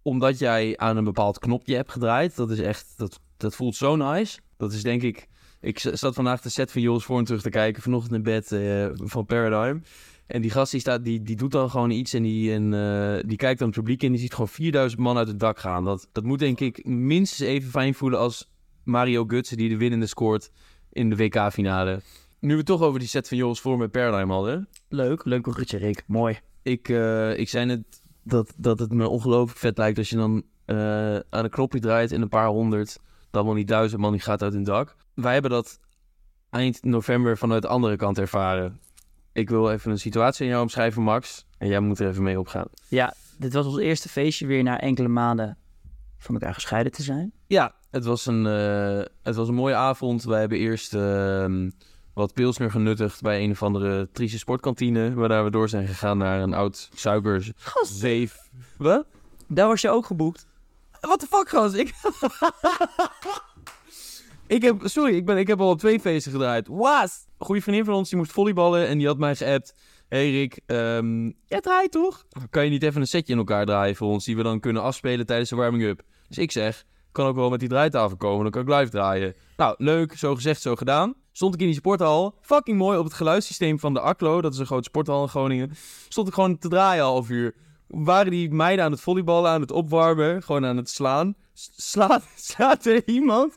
omdat 0.01 0.39
jij 0.39 0.77
aan 0.77 0.97
een 0.97 1.03
bepaald 1.03 1.39
knopje 1.39 1.75
hebt 1.75 1.91
gedraaid, 1.91 2.35
dat 2.35 2.51
is 2.51 2.59
echt, 2.59 2.94
dat, 2.97 3.19
dat 3.38 3.56
voelt 3.56 3.75
zo 3.75 3.95
nice. 3.95 4.39
Dat 4.57 4.74
is 4.74 4.83
denk 4.83 5.01
ik 5.01 5.27
ik 5.62 5.79
zat 5.79 6.15
vandaag 6.15 6.41
de 6.41 6.50
set 6.50 6.71
van 6.71 6.81
Jules 6.81 7.03
Voorn 7.03 7.25
terug 7.25 7.41
te 7.41 7.50
kijken, 7.50 7.81
vanochtend 7.81 8.13
in 8.15 8.23
bed 8.23 8.51
eh, 8.51 8.88
van 8.94 9.25
Paradigm. 9.25 9.80
En 10.27 10.41
die 10.41 10.51
gast 10.51 10.71
die, 10.71 10.80
staat, 10.80 11.03
die, 11.03 11.21
die 11.21 11.35
doet 11.35 11.51
dan 11.51 11.69
gewoon 11.69 11.89
iets 11.89 12.13
en, 12.13 12.23
die, 12.23 12.53
en 12.53 12.73
eh, 12.73 13.23
die 13.27 13.38
kijkt 13.38 13.59
dan 13.59 13.68
het 13.68 13.77
publiek 13.77 14.04
en 14.04 14.11
die 14.11 14.19
ziet 14.19 14.33
gewoon 14.33 14.47
4000 14.47 15.01
man 15.01 15.18
uit 15.18 15.28
het 15.28 15.40
dak 15.40 15.59
gaan. 15.59 15.85
Dat, 15.85 16.09
dat 16.11 16.23
moet 16.23 16.40
denk 16.40 16.59
ik 16.59 16.85
minstens 16.85 17.49
even 17.49 17.69
fijn 17.69 17.94
voelen 17.94 18.19
als 18.19 18.49
Mario 18.83 19.25
Gutsen 19.25 19.57
die 19.57 19.69
de 19.69 19.78
winnende 19.78 20.06
scoort 20.06 20.51
in 20.91 21.09
de 21.09 21.15
WK-finale. 21.15 22.01
Nu 22.39 22.51
we 22.51 22.57
het 22.57 22.65
toch 22.65 22.81
over 22.81 22.99
die 22.99 23.07
set 23.07 23.27
van 23.27 23.37
Jules 23.37 23.59
Voorn 23.59 23.79
met 23.79 23.91
Paradigm 23.91 24.29
hadden. 24.29 24.67
Leuk, 24.89 25.25
leuk 25.25 25.41
bruggetje 25.41 25.77
Rick. 25.77 26.03
Mooi. 26.07 26.39
Ik, 26.61 26.89
eh, 26.89 27.39
ik 27.39 27.49
zei 27.49 27.65
net 27.65 27.83
dat, 28.23 28.53
dat 28.57 28.79
het 28.79 28.91
me 28.91 29.07
ongelooflijk 29.07 29.59
vet 29.59 29.77
lijkt 29.77 29.97
als 29.97 30.09
je 30.09 30.15
dan 30.15 30.44
eh, 30.65 30.75
aan 31.15 31.44
een 31.44 31.49
knopje 31.49 31.79
draait 31.79 32.11
en 32.11 32.21
een 32.21 32.29
paar 32.29 32.47
honderd, 32.47 32.99
dan 33.31 33.45
wel 33.45 33.53
niet 33.53 33.67
duizend 33.67 34.01
man 34.01 34.11
die 34.11 34.21
gaat 34.21 34.41
uit 34.41 34.53
hun 34.53 34.63
dak. 34.63 34.95
Wij 35.13 35.33
hebben 35.33 35.51
dat 35.51 35.79
eind 36.49 36.83
november 36.83 37.37
vanuit 37.37 37.61
de 37.61 37.67
andere 37.67 37.95
kant 37.95 38.17
ervaren. 38.17 38.79
Ik 39.31 39.49
wil 39.49 39.71
even 39.71 39.91
een 39.91 39.99
situatie 39.99 40.44
aan 40.44 40.49
jou 40.51 40.61
omschrijven, 40.61 41.01
Max. 41.01 41.45
En 41.57 41.67
jij 41.67 41.79
moet 41.79 41.99
er 41.99 42.07
even 42.07 42.23
mee 42.23 42.39
opgaan. 42.39 42.67
Ja, 42.87 43.13
dit 43.37 43.53
was 43.53 43.65
ons 43.65 43.77
eerste 43.77 44.09
feestje 44.09 44.47
weer 44.47 44.63
na 44.63 44.79
enkele 44.79 45.07
maanden 45.07 45.57
van 46.17 46.35
elkaar 46.35 46.53
gescheiden 46.53 46.91
te 46.91 47.03
zijn. 47.03 47.31
Ja, 47.47 47.75
het 47.97 48.06
was 48.06 48.25
een, 48.25 48.45
eh, 48.45 49.06
het 49.23 49.35
was 49.35 49.47
een 49.47 49.54
mooie 49.54 49.75
avond. 49.75 50.23
Wij 50.23 50.39
hebben 50.39 50.57
eerst 50.57 50.94
ehm, 50.94 51.69
wat 52.13 52.33
pilsner 52.33 52.71
genuttigd 52.71 53.21
bij 53.21 53.44
een 53.44 53.51
of 53.51 53.63
andere 53.63 54.09
trieste 54.11 54.37
sportkantine. 54.37 55.13
Waarna 55.13 55.44
we 55.44 55.49
door 55.49 55.69
zijn 55.69 55.87
gegaan 55.87 56.18
naar 56.18 56.42
een 56.42 56.54
oud 56.54 56.89
suikerzeef. 56.95 58.37
Wat? 58.77 59.06
Daar 59.47 59.68
was 59.68 59.81
je 59.81 59.89
ook 59.89 60.06
geboekt. 60.06 60.47
Wat 61.01 61.19
de 61.19 61.27
fuck, 61.27 61.49
gast? 61.49 61.75
Ik... 61.75 61.94
ik 64.57 64.61
heb, 64.61 64.81
sorry, 64.83 65.16
ik, 65.16 65.25
ben, 65.25 65.37
ik 65.37 65.47
heb 65.47 65.59
al 65.59 65.69
op 65.69 65.80
twee 65.80 65.99
feesten 65.99 66.31
gedraaid. 66.31 66.68
Wat? 66.68 67.27
Een 67.37 67.45
goede 67.45 67.61
vriendin 67.61 67.85
van 67.85 67.94
ons, 67.94 68.09
die 68.09 68.18
moest 68.18 68.31
volleyballen 68.31 68.87
en 68.87 68.97
die 68.97 69.07
had 69.07 69.18
mij 69.18 69.35
geappt. 69.35 69.73
Hey 70.07 70.31
Rick, 70.31 70.59
ehm 70.66 71.31
jij 71.45 71.61
draait 71.61 71.92
toch? 71.92 72.25
Kan 72.49 72.63
je 72.63 72.69
niet 72.69 72.83
even 72.83 73.01
een 73.01 73.07
setje 73.07 73.33
in 73.33 73.39
elkaar 73.39 73.66
draaien 73.66 73.95
voor 73.95 74.07
ons, 74.07 74.25
die 74.25 74.35
we 74.35 74.44
dan 74.44 74.59
kunnen 74.59 74.81
afspelen 74.81 75.25
tijdens 75.25 75.49
de 75.49 75.56
warming-up? 75.56 76.01
Dus 76.27 76.37
ik 76.37 76.51
zeg, 76.51 76.85
kan 77.18 77.28
ook 77.28 77.36
wel 77.36 77.50
met 77.50 77.59
die 77.59 77.69
draaitafel 77.69 78.18
komen, 78.18 78.44
dan 78.44 78.52
kan 78.52 78.62
ik 78.62 78.80
live 78.80 78.92
draaien. 78.92 79.36
Nou, 79.57 79.76
leuk, 79.78 80.18
zo 80.18 80.36
gezegd, 80.36 80.62
zo 80.62 80.76
gedaan. 80.76 81.14
Stond 81.31 81.54
ik 81.54 81.59
in 81.59 81.66
die 81.66 81.76
sporthal, 81.76 82.36
fucking 82.42 82.78
mooi, 82.78 82.97
op 82.97 83.04
het 83.04 83.14
geluidssysteem 83.14 83.80
van 83.80 83.94
de 83.94 84.00
Aklo, 84.00 84.42
dat 84.42 84.54
is 84.54 84.59
een 84.59 84.66
grote 84.66 84.83
sporthal 84.83 85.21
in 85.21 85.30
Groningen. 85.30 85.71
Stond 86.09 86.28
ik 86.28 86.33
gewoon 86.33 86.57
te 86.57 86.69
draaien 86.69 87.04
al 87.04 87.12
half 87.12 87.30
uur 87.30 87.56
waren 87.88 88.31
die 88.31 88.52
meiden 88.52 88.86
aan 88.86 88.92
het 88.92 89.02
volleyballen, 89.02 89.52
aan 89.52 89.62
het 89.62 89.71
opwarmen, 89.71 90.44
gewoon 90.44 90.66
aan 90.66 90.78
het 90.78 90.90
slaan. 90.90 91.36
Slaat, 91.76 92.24
slaat 92.52 92.86
er 92.86 93.07
iemand 93.07 93.56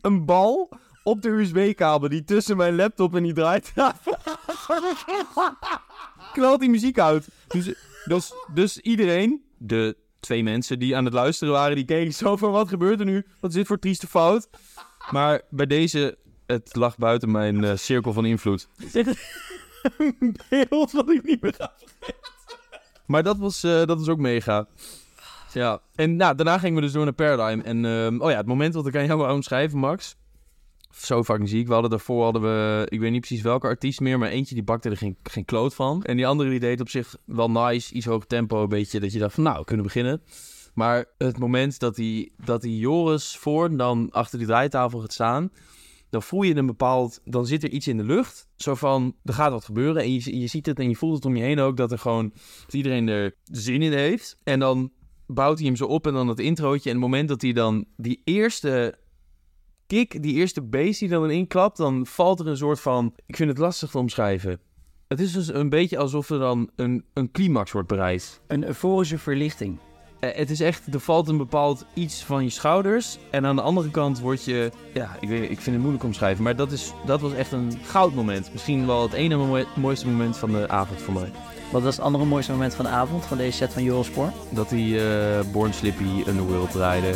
een 0.00 0.24
bal 0.24 0.68
op 1.04 1.22
de 1.22 1.28
USB-kabel 1.28 2.08
die 2.08 2.24
tussen 2.24 2.56
mijn 2.56 2.76
laptop 2.76 3.14
en 3.14 3.22
die 3.22 3.32
draaitafel 3.32 4.16
knalt 6.32 6.60
die 6.60 6.70
muziek 6.70 6.98
uit. 6.98 7.28
Dus, 7.48 7.74
dus, 8.04 8.32
dus 8.54 8.78
iedereen, 8.78 9.44
de 9.58 9.96
twee 10.22 10.42
mensen 10.42 10.78
die 10.78 10.96
aan 10.96 11.04
het 11.04 11.14
luisteren 11.14 11.52
waren, 11.52 11.76
die 11.76 11.84
keken 11.84 12.12
zo 12.12 12.36
van 12.36 12.50
wat 12.50 12.68
gebeurt 12.68 13.00
er 13.00 13.06
nu? 13.06 13.26
Wat 13.40 13.50
is 13.50 13.56
dit 13.56 13.66
voor 13.66 13.78
trieste 13.78 14.06
fout? 14.06 14.48
Maar 15.10 15.40
bij 15.50 15.66
deze, 15.66 16.18
het 16.46 16.76
lag 16.76 16.96
buiten 16.96 17.30
mijn 17.30 17.64
eh, 17.64 17.76
cirkel 17.76 18.12
van 18.12 18.24
invloed. 18.24 18.68
Dit 18.92 19.06
is 19.06 19.16
een 19.98 20.36
beeld 20.48 20.92
wat 20.92 21.10
ik 21.10 21.24
niet 21.24 21.40
meer 21.42 21.54
ga 21.56 21.72
Maar 23.06 23.22
dat 23.22 23.38
was, 23.38 23.62
eh, 23.62 23.84
dat 23.84 23.98
was 23.98 24.08
ook 24.08 24.18
mega. 24.18 24.66
Ja, 25.52 25.80
en 25.94 26.16
nou, 26.16 26.34
daarna 26.34 26.58
gingen 26.58 26.74
we 26.74 26.80
dus 26.80 26.92
door 26.92 27.04
naar 27.04 27.12
Paradigm. 27.12 27.60
En 27.60 27.84
ehm, 27.84 28.20
oh 28.20 28.30
ja, 28.30 28.36
het 28.36 28.46
moment 28.46 28.74
wat 28.74 28.86
ik 28.86 28.96
aan 28.96 29.06
jou 29.06 29.18
wou 29.18 29.32
omschrijven, 29.32 29.78
Max. 29.78 30.16
Zo 30.96 31.22
fucking 31.22 31.48
ziek. 31.48 31.66
We 31.66 31.72
hadden 31.72 31.90
daarvoor 31.90 32.22
hadden 32.22 32.42
we, 32.42 32.86
ik 32.88 33.00
weet 33.00 33.10
niet 33.10 33.20
precies 33.20 33.42
welke 33.42 33.66
artiest 33.66 34.00
meer, 34.00 34.18
maar 34.18 34.28
eentje 34.28 34.54
die 34.54 34.64
bakte 34.64 34.90
er 34.90 34.96
geen, 34.96 35.16
geen 35.22 35.44
kloot 35.44 35.74
van. 35.74 36.02
En 36.02 36.16
die 36.16 36.26
andere 36.26 36.50
die 36.50 36.60
deed 36.60 36.80
op 36.80 36.88
zich 36.88 37.16
wel 37.24 37.50
nice, 37.50 37.94
iets 37.94 38.06
hoger 38.06 38.26
tempo, 38.26 38.62
een 38.62 38.68
beetje 38.68 39.00
dat 39.00 39.12
je 39.12 39.18
dacht 39.18 39.34
van 39.34 39.44
nou, 39.44 39.58
we 39.58 39.64
kunnen 39.64 39.84
beginnen. 39.84 40.22
Maar 40.74 41.04
het 41.18 41.38
moment 41.38 41.78
dat 41.78 41.94
die, 41.94 42.32
dat 42.44 42.62
die 42.62 42.78
Joris 42.78 43.36
voor 43.36 43.76
dan 43.76 44.10
achter 44.10 44.38
die 44.38 44.46
draaitafel 44.46 45.00
gaat 45.00 45.12
staan, 45.12 45.50
dan 46.10 46.22
voel 46.22 46.42
je 46.42 46.56
een 46.56 46.66
bepaald, 46.66 47.20
dan 47.24 47.46
zit 47.46 47.62
er 47.62 47.70
iets 47.70 47.88
in 47.88 47.96
de 47.96 48.04
lucht. 48.04 48.48
Zo 48.56 48.74
van, 48.74 49.16
er 49.24 49.34
gaat 49.34 49.50
wat 49.50 49.64
gebeuren 49.64 50.02
en 50.02 50.12
je, 50.12 50.38
je 50.38 50.46
ziet 50.46 50.66
het 50.66 50.78
en 50.78 50.88
je 50.88 50.96
voelt 50.96 51.14
het 51.14 51.24
om 51.24 51.36
je 51.36 51.42
heen 51.42 51.58
ook, 51.58 51.76
dat 51.76 51.92
er 51.92 51.98
gewoon, 51.98 52.32
dat 52.64 52.74
iedereen 52.74 53.08
er 53.08 53.36
zin 53.44 53.82
in 53.82 53.92
heeft. 53.92 54.36
En 54.44 54.58
dan 54.58 54.92
bouwt 55.26 55.58
hij 55.58 55.66
hem 55.66 55.76
zo 55.76 55.84
op 55.84 56.06
en 56.06 56.12
dan 56.12 56.26
dat 56.26 56.38
introotje. 56.38 56.90
En 56.90 56.96
het 56.96 57.04
moment 57.04 57.28
dat 57.28 57.42
hij 57.42 57.52
dan 57.52 57.84
die 57.96 58.20
eerste 58.24 58.98
kick, 59.92 60.22
die 60.22 60.34
eerste 60.34 60.62
bass 60.62 60.98
die 60.98 61.08
dan 61.08 61.30
inklapt, 61.30 61.76
dan 61.76 62.06
valt 62.06 62.40
er 62.40 62.46
een 62.46 62.56
soort 62.56 62.80
van... 62.80 63.12
Ik 63.26 63.36
vind 63.36 63.48
het 63.48 63.58
lastig 63.58 63.90
te 63.90 63.98
omschrijven. 63.98 64.60
Het 65.08 65.20
is 65.20 65.32
dus 65.32 65.52
een 65.52 65.68
beetje 65.68 65.98
alsof 65.98 66.30
er 66.30 66.38
dan 66.38 66.70
een, 66.76 67.04
een 67.14 67.30
climax 67.30 67.72
wordt 67.72 67.88
bereikt. 67.88 68.40
Een 68.46 68.66
euforische 68.66 69.18
verlichting. 69.18 69.78
Eh, 70.20 70.34
het 70.34 70.50
is 70.50 70.60
echt, 70.60 70.94
er 70.94 71.00
valt 71.00 71.28
een 71.28 71.36
bepaald 71.36 71.86
iets 71.94 72.24
van 72.24 72.44
je 72.44 72.50
schouders. 72.50 73.18
En 73.30 73.46
aan 73.46 73.56
de 73.56 73.62
andere 73.62 73.90
kant 73.90 74.20
word 74.20 74.44
je, 74.44 74.70
ja, 74.94 75.16
ik, 75.20 75.28
weet, 75.28 75.42
ik 75.42 75.60
vind 75.60 75.66
het 75.66 75.78
moeilijk 75.78 76.04
omschrijven. 76.04 76.42
Maar 76.44 76.56
dat, 76.56 76.72
is, 76.72 76.92
dat 77.06 77.20
was 77.20 77.32
echt 77.32 77.52
een 77.52 77.72
goudmoment. 77.84 78.52
Misschien 78.52 78.86
wel 78.86 79.02
het 79.02 79.12
ene 79.12 79.36
mo- 79.36 79.64
mooiste 79.76 80.08
moment 80.08 80.36
van 80.36 80.52
de 80.52 80.68
avond 80.68 81.00
voor 81.00 81.14
mij. 81.14 81.30
Wat 81.72 81.82
was 81.82 81.96
het 81.96 82.04
andere 82.04 82.24
mooiste 82.24 82.52
moment 82.52 82.74
van 82.74 82.84
de 82.84 82.90
avond 82.90 83.24
van 83.24 83.36
deze 83.36 83.56
set 83.56 83.72
van 83.72 83.86
Eurosport? 83.86 84.34
Dat 84.50 84.70
hij 84.70 84.98
eh 85.38 85.44
Born 85.52 85.72
Slippy 85.72 86.28
Underworld 86.28 86.70
draaide. 86.70 87.14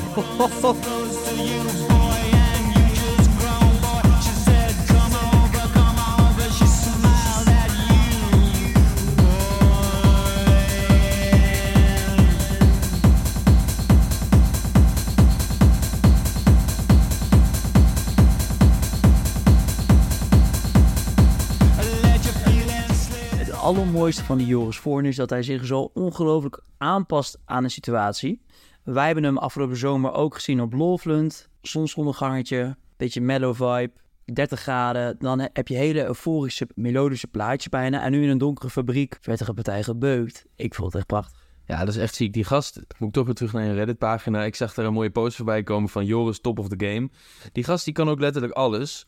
Allermooiste 23.66 24.25
van 24.25 24.38
die 24.38 24.46
Joris 24.46 24.78
Voorn 24.78 25.04
is 25.04 25.16
dat 25.16 25.30
hij 25.30 25.42
zich 25.42 25.66
zo 25.66 25.90
ongelooflijk 25.94 26.62
aanpast 26.78 27.38
aan 27.44 27.64
een 27.64 27.70
situatie. 27.70 28.42
Wij 28.85 29.06
hebben 29.06 29.25
hem 29.25 29.38
afgelopen 29.38 29.76
zomer 29.76 30.12
ook 30.12 30.35
gezien 30.35 30.61
op 30.61 30.73
Loveland. 30.73 31.49
Zonsondergangetje, 31.62 32.76
beetje 32.96 33.20
mellow 33.20 33.54
vibe, 33.54 33.92
30 34.25 34.61
graden. 34.61 35.16
Dan 35.18 35.49
heb 35.52 35.68
je 35.68 35.75
hele 35.75 36.06
euforische, 36.06 36.68
melodische 36.75 37.26
plaatjes 37.26 37.68
bijna. 37.68 38.02
En 38.02 38.11
nu 38.11 38.23
in 38.23 38.28
een 38.28 38.38
donkere 38.38 38.70
fabriek 38.70 39.18
een 39.23 39.54
partij 39.54 39.82
gebeukt. 39.82 40.44
Ik 40.56 40.75
vond 40.75 40.87
het 40.87 40.96
echt 40.96 41.06
prachtig. 41.06 41.44
Ja, 41.64 41.78
dat 41.78 41.88
is 41.88 41.96
echt 41.96 42.14
ziek. 42.14 42.32
Die 42.32 42.44
gast, 42.44 42.80
moet 42.99 43.08
ik 43.08 43.14
toch 43.14 43.25
weer 43.26 43.35
terug 43.35 43.52
naar 43.52 43.64
een 43.64 43.75
Reddit-pagina. 43.75 44.44
Ik 44.44 44.54
zag 44.54 44.75
daar 44.75 44.85
een 44.85 44.92
mooie 44.92 45.11
post 45.11 45.37
voorbij 45.37 45.62
komen 45.62 45.88
van 45.88 46.04
Joris, 46.04 46.40
top 46.40 46.58
of 46.58 46.68
the 46.68 46.87
game. 46.87 47.08
Die 47.52 47.64
gast 47.64 47.85
die 47.85 47.94
kan 47.94 48.08
ook 48.08 48.20
letterlijk 48.20 48.52
alles. 48.52 49.06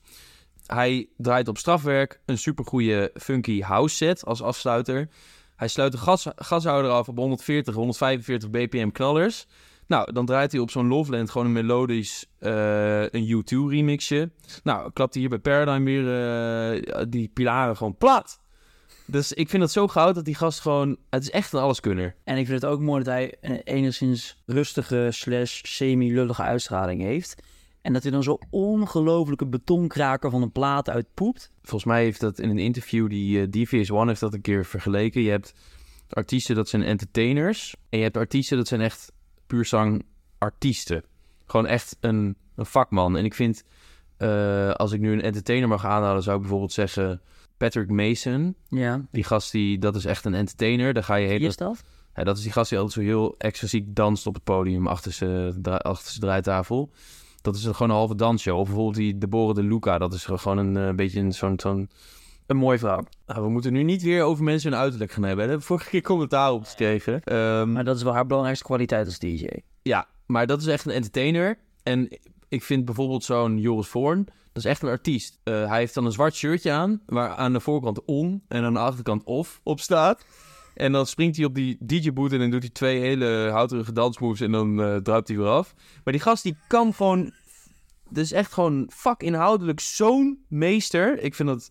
Hij 0.75 1.09
draait 1.17 1.49
op 1.49 1.59
strafwerk 1.59 2.21
een 2.27 2.39
supergoeie 2.39 3.11
funky 3.15 3.61
house 3.61 3.97
set 3.97 4.25
als 4.25 4.43
afsluiter. 4.43 5.09
Hij 5.57 5.69
sluit 5.69 5.93
de 5.93 5.99
gas, 5.99 6.27
gashouder 6.37 6.91
af 6.91 7.09
op 7.09 7.17
140, 7.17 7.75
145 7.75 8.51
bpm 8.51 8.91
knallers. 8.91 9.47
Nou, 9.87 10.13
dan 10.13 10.27
draait 10.27 10.53
hij 10.53 10.61
op 10.61 10.71
zo'n 10.71 10.89
Loveland 10.89 11.31
gewoon 11.31 11.47
een 11.47 11.53
melodisch 11.53 12.27
eh, 12.39 13.03
een 13.03 13.45
U2 13.45 13.71
remixje. 13.71 14.31
Nou, 14.63 14.91
klapt 14.93 15.13
hij 15.13 15.23
hier 15.23 15.31
bij 15.31 15.39
Paradigm 15.39 15.85
weer 15.85 16.07
eh, 16.73 17.05
die 17.09 17.29
pilaren 17.29 17.77
gewoon 17.77 17.97
plat. 17.97 18.41
Dus 19.07 19.33
ik 19.33 19.49
vind 19.49 19.63
het 19.63 19.73
zo 19.73 19.89
goud 19.89 20.15
dat 20.15 20.25
die 20.25 20.35
gast 20.35 20.61
gewoon... 20.61 20.97
Het 21.11 21.23
is 21.23 21.31
echt 21.31 21.53
een 21.53 21.61
alleskunner. 21.61 22.15
En 22.25 22.37
ik 22.37 22.47
vind 22.47 22.63
het 22.63 22.71
ook 22.71 22.81
mooi 22.81 23.03
dat 23.03 23.13
hij 23.13 23.35
een 23.41 23.61
enigszins 23.65 24.43
rustige 24.47 25.09
slash 25.11 25.61
semi-lullige 25.63 26.43
uitstraling 26.43 27.03
heeft. 27.03 27.43
En 27.89 27.95
dat 27.95 28.03
hij 28.03 28.13
dan 28.13 28.23
zo 28.23 28.39
ongelofelijke 28.51 29.47
betonkraker 29.47 30.31
van 30.31 30.43
een 30.43 30.53
plaat 30.53 30.89
uitpoept. 30.89 31.51
Volgens 31.63 31.85
mij 31.85 32.03
heeft 32.03 32.21
dat 32.21 32.39
in 32.39 32.51
een 32.51 32.59
interview, 32.59 33.09
die 33.09 33.41
eh, 33.41 33.49
DVS 33.51 33.91
One 33.91 34.07
heeft 34.07 34.21
dat 34.21 34.35
een 34.35 34.41
keer 34.41 34.65
vergeleken. 34.65 35.23
Je 35.23 35.31
hebt 35.31 35.55
artiesten, 36.09 36.55
dat 36.55 36.69
zijn 36.69 36.83
entertainers. 36.83 37.77
En 37.89 37.99
je 37.99 38.05
hebt 38.05 38.17
artiesten, 38.17 38.57
dat 38.57 38.67
zijn 38.69 38.81
echt 38.81 39.13
puur 39.47 39.65
zang 39.65 40.05
artiesten. 40.39 41.05
Gewoon 41.47 41.67
echt 41.67 41.97
een, 42.01 42.37
een 42.55 42.67
vakman. 42.67 43.17
En 43.17 43.25
ik 43.25 43.35
vind, 43.35 43.65
eh, 44.17 44.71
als 44.71 44.93
ik 44.93 45.01
nu 45.01 45.13
een 45.13 45.23
entertainer 45.23 45.69
mag 45.69 45.85
aanhalen, 45.85 46.23
zou 46.23 46.35
ik 46.35 46.41
bijvoorbeeld 46.43 46.73
zeggen... 46.73 47.21
Patrick 47.57 47.91
Mason, 47.91 48.55
Ja, 48.69 49.07
die 49.11 49.25
gast, 49.25 49.53
die, 49.53 49.79
dat 49.79 49.97
is 49.97 50.05
echt 50.05 50.25
een 50.25 50.35
entertainer. 50.35 50.93
Daar 50.93 51.05
ga 51.05 51.15
je 51.15 51.27
wie 51.27 51.33
hele... 51.33 51.47
is 51.47 51.57
dat? 51.57 51.85
Ja, 52.15 52.25
dat 52.25 52.37
is 52.37 52.43
die 52.43 52.53
gast 52.53 52.71
die 52.71 52.79
altijd 52.79 52.97
zo 52.97 53.11
heel 53.13 53.35
excentriek 53.39 53.95
danst 53.95 54.27
op 54.27 54.35
het 54.35 54.45
podium 54.45 54.87
achter 54.87 55.13
zijn 55.13 55.63
achter 55.63 56.09
zijn 56.09 56.21
draaitafel. 56.21 56.91
Dat 57.53 57.61
is 57.61 57.67
gewoon 57.67 57.91
een 57.91 57.97
halve 57.97 58.15
dansshow. 58.15 58.59
Of 58.59 58.67
bijvoorbeeld 58.67 58.97
die 58.97 59.19
Deborah 59.19 59.55
de 59.55 59.63
Luca. 59.63 59.99
Dat 59.99 60.13
is 60.13 60.25
gewoon 60.25 60.59
een 60.59 60.77
eh, 60.89 60.95
beetje 60.95 61.21
een, 61.21 61.33
zo'n, 61.33 61.61
zo'n... 61.61 61.91
Een 62.47 62.57
mooie 62.57 62.79
vrouw. 62.79 63.05
Nou, 63.27 63.43
we 63.43 63.49
moeten 63.49 63.73
nu 63.73 63.83
niet 63.83 64.03
weer 64.03 64.23
over 64.23 64.45
mensen 64.45 64.71
hun 64.71 64.81
uiterlijk 64.81 65.13
gaan 65.13 65.23
hebben. 65.23 65.49
Daar 65.49 65.61
vorige 65.61 65.89
keer 65.89 66.03
commentaar 66.03 66.53
op 66.53 66.65
gekregen. 66.65 67.23
Ehm, 67.23 67.73
Maar 67.73 67.85
dat 67.85 67.97
is 67.97 68.03
wel 68.03 68.13
haar 68.13 68.27
belangrijkste 68.27 68.67
kwaliteit 68.67 69.07
als 69.07 69.19
DJ. 69.19 69.47
ja, 69.83 70.07
maar 70.27 70.47
dat 70.47 70.61
is 70.61 70.67
echt 70.67 70.85
een 70.87 70.93
entertainer. 70.93 71.59
En 71.83 72.09
ik 72.49 72.63
vind 72.63 72.85
bijvoorbeeld 72.85 73.25
zo'n 73.25 73.59
Joris 73.59 73.87
Voorn, 73.89 74.25
dat 74.25 74.65
is 74.65 74.65
echt 74.65 74.83
een 74.83 74.89
artiest. 74.89 75.39
Eh, 75.43 75.69
hij 75.69 75.79
heeft 75.79 75.95
dan 75.95 76.05
een 76.05 76.13
zwart 76.13 76.35
shirtje 76.35 76.71
aan, 76.71 77.01
waar 77.07 77.31
aan 77.31 77.53
de 77.53 77.61
voorkant 77.61 78.05
on 78.05 78.43
en 78.49 78.65
aan 78.65 78.73
de 78.73 78.79
achterkant 78.79 79.25
off 79.25 79.61
op 79.63 79.81
staat. 79.81 80.25
En 80.79 80.93
dan 80.93 81.07
springt 81.07 81.37
hij 81.37 81.45
op 81.45 81.55
die 81.55 81.77
DJ-boot 81.81 82.33
en 82.33 82.39
dan 82.39 82.51
doet 82.51 82.63
hij 82.63 82.71
twee 82.71 83.01
hele 83.01 83.49
houterige 83.53 83.93
dansmoves 83.93 84.41
en 84.41 84.53
dan 84.53 84.83
eh 84.83 84.97
druipt 84.97 85.29
hij 85.29 85.37
weer 85.37 85.47
af. 85.47 85.75
Maar 86.05 86.13
die 86.13 86.23
gast 86.23 86.43
die 86.43 86.57
kan 86.67 86.95
gewoon... 86.95 87.33
Dat 88.11 88.25
is 88.25 88.33
echt 88.33 88.53
gewoon 88.53 88.91
vakinhoudelijk 88.95 89.81
zo'n 89.81 90.45
meester. 90.49 91.23
Ik 91.23 91.35
vind 91.35 91.49
dat, 91.49 91.71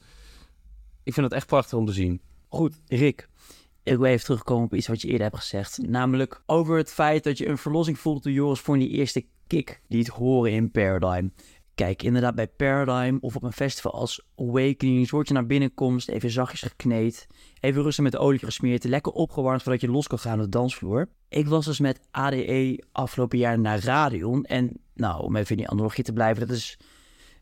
ik 1.04 1.14
vind 1.14 1.30
dat 1.30 1.38
echt 1.38 1.48
prachtig 1.48 1.78
om 1.78 1.86
te 1.86 1.94
zien. 1.94 2.22
Goed, 2.48 2.80
Rick. 2.88 3.28
Ik 3.84 3.98
wil 3.98 4.06
even 4.06 4.26
terugkomen 4.26 4.66
op 4.66 4.74
iets 4.74 4.88
wat 4.88 5.02
je 5.02 5.08
eerder 5.08 5.24
hebt 5.24 5.38
gezegd. 5.38 5.78
Namelijk 5.78 6.44
over 6.46 6.78
het 6.78 6.94
feit 6.94 7.24
dat 7.24 7.38
je 7.38 7.48
een 7.48 7.58
verlossing 7.58 8.00
voelt 8.00 8.24
door 8.24 8.32
Joris 8.32 8.60
voor 8.60 8.78
die 8.78 8.90
eerste 8.90 9.26
kick 9.48 9.82
die 9.88 10.00
het 10.00 10.08
horen 10.08 10.52
in 10.52 10.72
Paradigm. 10.72 11.28
Kijk, 11.77 12.03
inderdaad 12.03 12.36
bij 12.36 12.48
Paradigm 12.48 13.17
of 13.19 13.36
op 13.36 13.43
een 13.43 13.53
festival 13.53 13.93
als 13.93 14.22
Awakenings 14.36 15.12
word 15.12 15.27
je 15.27 15.34
naar 15.34 15.46
binnenkomst 15.46 16.10
even 16.10 16.29
zachtjes 16.29 16.62
gekneed. 16.62 17.27
Even 17.60 17.81
rustig 17.81 18.03
met 18.03 18.17
olie 18.17 18.39
gesmeerd, 18.39 18.84
lekker 18.84 19.12
opgewarmd 19.12 19.63
voordat 19.63 19.81
je 19.81 19.89
los 19.89 20.07
kan 20.07 20.19
gaan 20.19 20.38
op 20.38 20.43
de 20.43 20.50
dansvloer. 20.50 21.10
Ik 21.29 21.48
was 21.48 21.65
dus 21.65 21.79
met 21.79 22.00
ADE 22.12 22.84
afgelopen 22.91 23.38
jaar 23.38 23.60
naar 23.60 23.79
Radion. 23.79 24.43
En 24.43 24.79
nou, 24.93 25.24
om 25.24 25.36
even 25.36 25.51
in 25.51 25.57
die 25.57 25.69
analogie 25.69 26.03
te 26.03 26.13
blijven, 26.13 26.48
dat 26.48 26.57
is 26.57 26.79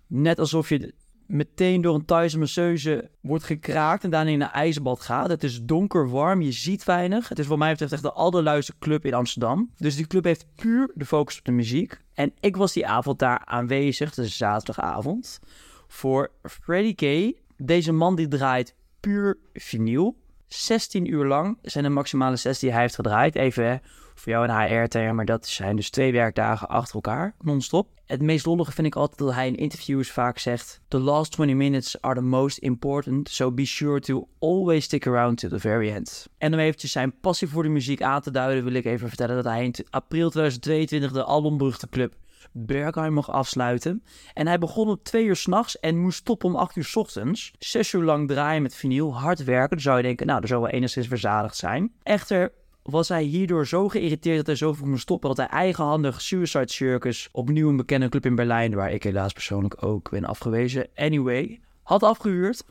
net 0.07 0.39
alsof 0.39 0.69
je 0.69 0.93
meteen 1.27 1.81
door 1.81 1.95
een 1.95 2.05
Thaise 2.05 2.39
masseuse 2.39 3.09
wordt 3.21 3.43
gekraakt 3.43 4.03
en 4.03 4.09
daarna 4.09 4.31
in 4.31 4.41
een 4.41 4.51
ijzerbad 4.51 5.01
gaat. 5.01 5.29
Het 5.29 5.43
is 5.43 5.63
donker, 5.63 6.09
warm, 6.09 6.41
je 6.41 6.51
ziet 6.51 6.83
weinig. 6.83 7.29
Het 7.29 7.39
is 7.39 7.47
wat 7.47 7.57
mij 7.57 7.71
betreft 7.71 7.91
echt 7.91 8.01
de 8.01 8.11
allerluiste 8.11 8.73
club 8.79 9.05
in 9.05 9.13
Amsterdam. 9.13 9.71
Dus 9.77 9.95
die 9.95 10.07
club 10.07 10.23
heeft 10.23 10.45
puur 10.55 10.91
de 10.93 11.05
focus 11.05 11.37
op 11.37 11.45
de 11.45 11.51
muziek. 11.51 12.01
En 12.13 12.33
ik 12.39 12.55
was 12.55 12.73
die 12.73 12.87
avond 12.87 13.19
daar 13.19 13.41
aanwezig, 13.45 14.13
de 14.13 14.27
zaterdagavond, 14.27 15.39
voor 15.87 16.31
Freddie 16.43 16.95
K. 16.95 17.35
Deze 17.57 17.91
man 17.91 18.15
die 18.15 18.27
draait 18.27 18.75
puur 18.99 19.37
vinyl. 19.53 20.17
16 20.47 21.11
uur 21.11 21.25
lang 21.25 21.57
zijn 21.61 21.83
de 21.83 21.89
maximale 21.89 22.35
sets 22.35 22.59
die 22.59 22.71
hij 22.71 22.81
heeft 22.81 22.95
gedraaid. 22.95 23.35
Even 23.35 23.81
voor 24.15 24.31
jou 24.31 24.47
een 24.47 24.81
HR-term, 24.81 25.15
maar 25.15 25.25
dat 25.25 25.47
zijn 25.47 25.75
dus 25.75 25.89
twee 25.89 26.11
werkdagen 26.11 26.67
achter 26.67 26.95
elkaar, 26.95 27.35
non-stop. 27.39 27.87
Het 28.05 28.21
meest 28.21 28.45
lollige 28.45 28.71
vind 28.71 28.87
ik 28.87 28.95
altijd 28.95 29.19
dat 29.19 29.33
hij 29.33 29.47
in 29.47 29.55
interviews 29.55 30.11
vaak 30.11 30.37
zegt... 30.37 30.81
The 30.87 30.99
last 30.99 31.31
20 31.31 31.55
minutes 31.55 32.01
are 32.01 32.15
the 32.15 32.21
most 32.21 32.57
important, 32.57 33.29
so 33.29 33.51
be 33.51 33.65
sure 33.65 33.99
to 33.99 34.27
always 34.39 34.83
stick 34.83 35.07
around 35.07 35.37
to 35.37 35.47
the 35.47 35.59
very 35.59 35.91
end. 35.91 36.27
En 36.37 36.53
om 36.53 36.59
eventjes 36.59 36.91
zijn 36.91 37.19
passie 37.19 37.47
voor 37.47 37.63
de 37.63 37.69
muziek 37.69 38.01
aan 38.01 38.21
te 38.21 38.31
duiden... 38.31 38.63
wil 38.63 38.73
ik 38.73 38.85
even 38.85 39.07
vertellen 39.07 39.35
dat 39.35 39.45
hij 39.45 39.63
in 39.63 39.75
april 39.89 40.29
2022 40.29 41.11
de 41.11 41.23
albumberuchte 41.23 41.89
club 41.89 42.13
Berghain 42.57 43.13
mocht 43.13 43.29
afsluiten. 43.29 44.03
En 44.33 44.47
hij 44.47 44.57
begon 44.57 44.87
om 44.87 44.99
twee 45.03 45.25
uur 45.25 45.35
s'nachts 45.35 45.79
en 45.79 45.97
moest 45.97 46.17
stoppen 46.17 46.49
om 46.49 46.55
acht 46.55 46.75
uur 46.75 46.83
s 46.83 46.95
ochtends. 46.95 47.53
Zes 47.59 47.93
uur 47.93 48.03
lang 48.03 48.27
draaien 48.27 48.61
met 48.61 48.75
vinyl, 48.75 49.15
hard 49.15 49.43
werken. 49.43 49.69
Dan 49.69 49.79
zou 49.79 49.97
je 49.97 50.03
denken, 50.03 50.27
nou, 50.27 50.39
dat 50.39 50.49
zou 50.49 50.61
wel 50.61 50.69
enigszins 50.69 51.07
verzadigd 51.07 51.55
zijn. 51.55 51.93
Echter 52.03 52.51
was 52.85 53.09
hij 53.09 53.23
hierdoor 53.23 53.67
zo 53.67 53.87
geïrriteerd 53.89 54.37
dat 54.37 54.45
hij 54.45 54.55
zo 54.55 54.73
vroeg 54.73 54.87
moest 54.87 55.01
stoppen 55.01 55.29
dat 55.29 55.37
hij 55.37 55.47
eigenhandig 55.47 56.21
Suicide 56.21 56.71
Circus, 56.71 57.29
opnieuw 57.31 57.69
een 57.69 57.77
bekende 57.77 58.09
club 58.09 58.25
in 58.25 58.35
Berlijn, 58.35 58.75
waar 58.75 58.91
ik 58.91 59.03
helaas 59.03 59.33
persoonlijk 59.33 59.83
ook 59.83 60.09
ben 60.09 60.25
afgewezen, 60.25 60.87
anyway, 60.95 61.59
had 61.83 62.03
afgehuurd 62.03 62.63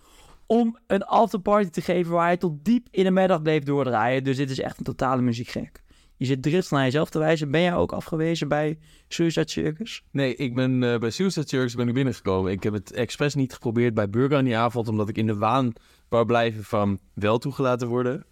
om 0.46 0.78
een 0.86 1.02
afterparty 1.02 1.70
te 1.70 1.80
geven 1.80 2.12
waar 2.12 2.26
hij 2.26 2.36
tot 2.36 2.64
diep 2.64 2.86
in 2.90 3.04
de 3.04 3.10
middag 3.10 3.42
bleef 3.42 3.62
doordraaien. 3.62 4.24
Dus 4.24 4.36
dit 4.36 4.50
is 4.50 4.60
echt 4.60 4.78
een 4.78 4.84
totale 4.84 5.22
muziekgek. 5.22 5.82
Je 6.16 6.24
zit 6.24 6.42
drift 6.42 6.70
naar 6.70 6.84
jezelf 6.84 7.10
te 7.10 7.18
wijzen. 7.18 7.50
Ben 7.50 7.60
jij 7.60 7.74
ook 7.74 7.92
afgewezen 7.92 8.48
bij 8.48 8.78
Suicide 9.08 9.50
Circus? 9.50 10.04
Nee, 10.10 10.34
ik 10.34 10.54
ben 10.54 10.82
eh, 10.82 10.98
bij 10.98 11.10
Suicide 11.10 11.48
Circus 11.48 11.74
ben 11.74 11.88
ik 11.88 11.94
binnengekomen. 11.94 12.52
Ik 12.52 12.62
heb 12.62 12.72
het 12.72 12.92
expres 12.92 13.34
niet 13.34 13.52
geprobeerd 13.52 13.94
bij 13.94 14.10
Burger 14.10 14.36
aan 14.36 14.44
die 14.44 14.56
avond, 14.56 14.88
omdat 14.88 15.08
ik 15.08 15.16
in 15.16 15.26
de 15.26 15.36
waan 15.36 15.72
wou 16.08 16.26
blijven 16.26 16.64
van 16.64 16.98
wel 17.14 17.38
toegelaten 17.38 17.88
worden. 17.88 18.24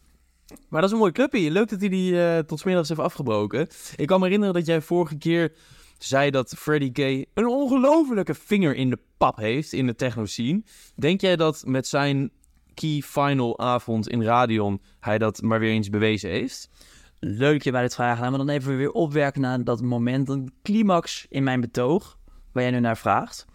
Maar 0.69 0.81
dat 0.81 0.91
is 0.91 0.91
een 0.91 1.01
mooi 1.01 1.13
clubje. 1.13 1.51
Leuk 1.51 1.69
dat 1.69 1.81
hij 1.81 1.89
die 1.89 2.23
eh, 2.25 2.39
tot 2.39 2.59
's 2.59 2.65
middags 2.65 2.89
heeft 2.89 3.01
afgebroken. 3.01 3.69
Ik 3.97 4.07
kan 4.07 4.19
me 4.19 4.25
herinneren 4.25 4.55
dat 4.55 4.67
jij 4.67 4.81
vorige 4.81 5.19
keer 5.19 5.53
zei 5.99 6.31
dat 6.31 6.55
Freddie 6.59 6.91
Gay 6.93 7.27
een 7.35 7.47
ongelofelijke 7.47 8.35
vinger 8.35 8.75
in 8.75 8.91
de 8.91 8.99
pap 9.17 9.37
heeft 9.37 9.73
in 9.73 9.87
de 9.87 9.95
techno 9.95 10.25
scene. 10.25 10.63
Denk 10.97 11.21
jij 11.21 11.37
dat 11.37 11.63
met 11.67 11.87
zijn 11.87 12.31
key 12.75 13.03
final 13.05 13.59
avond 13.59 14.09
in 14.09 14.23
Radion 14.23 14.81
hij 15.01 15.19
dat 15.19 15.43
maar 15.43 15.61
weer 15.61 15.71
eens 15.71 15.91
bewezen 15.91 16.31
heeft? 16.31 16.71
Leuk 17.19 17.63
je 17.63 17.71
bij 17.71 17.83
dit 17.83 17.95
vragen. 17.95 18.23
Laten 18.23 18.39
we 18.39 18.45
dan 18.45 18.55
even 18.55 18.77
weer 18.77 18.91
opwerken 18.91 19.41
naar 19.41 19.65
dat 19.65 19.83
moment, 19.83 20.29
een 20.29 20.53
climax 20.63 21.27
in 21.29 21.43
mijn 21.43 21.61
betoog, 21.61 22.19
waar 22.53 22.63
jij 22.63 22.73
nu 22.73 22.81
naar 22.81 22.97
vraagt. 22.97 23.47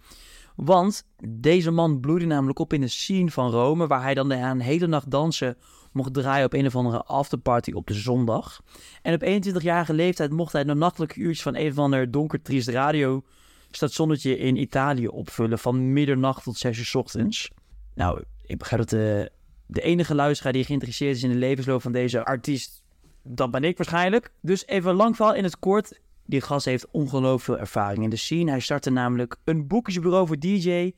Want 0.56 1.08
deze 1.30 1.72
man 1.72 2.00
bloeide 2.00 2.26
namelijk 2.26 2.60
op 2.60 2.74
in 2.74 2.82
de 2.82 2.88
scene 2.88 3.32
van 3.32 3.52
Rome, 3.52 3.88
waar 3.88 4.02
hij 4.02 4.14
dan 4.14 4.30
de 4.30 4.64
hele 4.64 4.88
nacht 4.88 5.12
dansen 5.12 5.58
mocht 5.98 6.14
draaien 6.14 6.46
op 6.46 6.54
een 6.54 6.66
of 6.66 6.76
andere 6.76 7.04
afterparty 7.04 7.72
op 7.72 7.88
de 7.88 7.94
zondag. 7.94 8.62
En 9.02 9.14
op 9.14 9.24
21-jarige 9.24 9.94
leeftijd 9.94 10.32
mocht 10.32 10.54
hij 10.54 10.64
de 10.64 10.74
nachtelijke 10.74 11.20
uurtjes 11.20 11.42
van 11.42 11.56
een 11.56 11.72
of 11.72 11.78
ander 11.78 12.12
donker 12.12 12.42
triest 12.42 12.68
radiostationnetje 12.68 14.38
in 14.38 14.56
Italië 14.56 15.08
opvullen 15.08 15.60
van 15.60 15.94
middernacht 15.94 16.44
tot 16.44 16.58
6 16.58 16.78
uur 16.78 17.02
ochtends. 17.02 17.52
Nou, 17.96 18.24
ik 18.46 18.58
begrijp 18.58 18.82
dat 18.82 18.90
de, 18.90 19.32
de 19.66 19.82
enige 19.82 20.16
luisteraar 20.16 20.54
die 20.54 20.64
geïnteresseerd 20.64 21.16
is 21.16 21.24
in 21.24 21.30
de 21.32 21.36
levensloop 21.36 21.82
van 21.82 21.92
deze 21.92 22.26
artiest, 22.26 22.84
dat 23.24 23.52
ben 23.52 23.64
ik 23.64 23.78
waarschijnlijk. 23.78 24.32
Dus 24.42 24.68
even 24.68 24.94
lang 24.94 25.18
in 25.36 25.44
het 25.44 25.60
kort. 25.60 26.00
Die 26.26 26.42
gast 26.42 26.66
heeft 26.66 26.88
ongelooflijk 26.92 27.44
veel 27.44 27.58
ervaring 27.58 28.04
in 28.04 28.10
de 28.10 28.16
scene. 28.16 28.52
Hij 28.52 28.60
startte 28.60 28.90
namelijk 28.90 29.38
een 29.44 29.68
boekjesbureau 29.68 30.28
voor 30.28 30.40
DJ. 30.40 30.92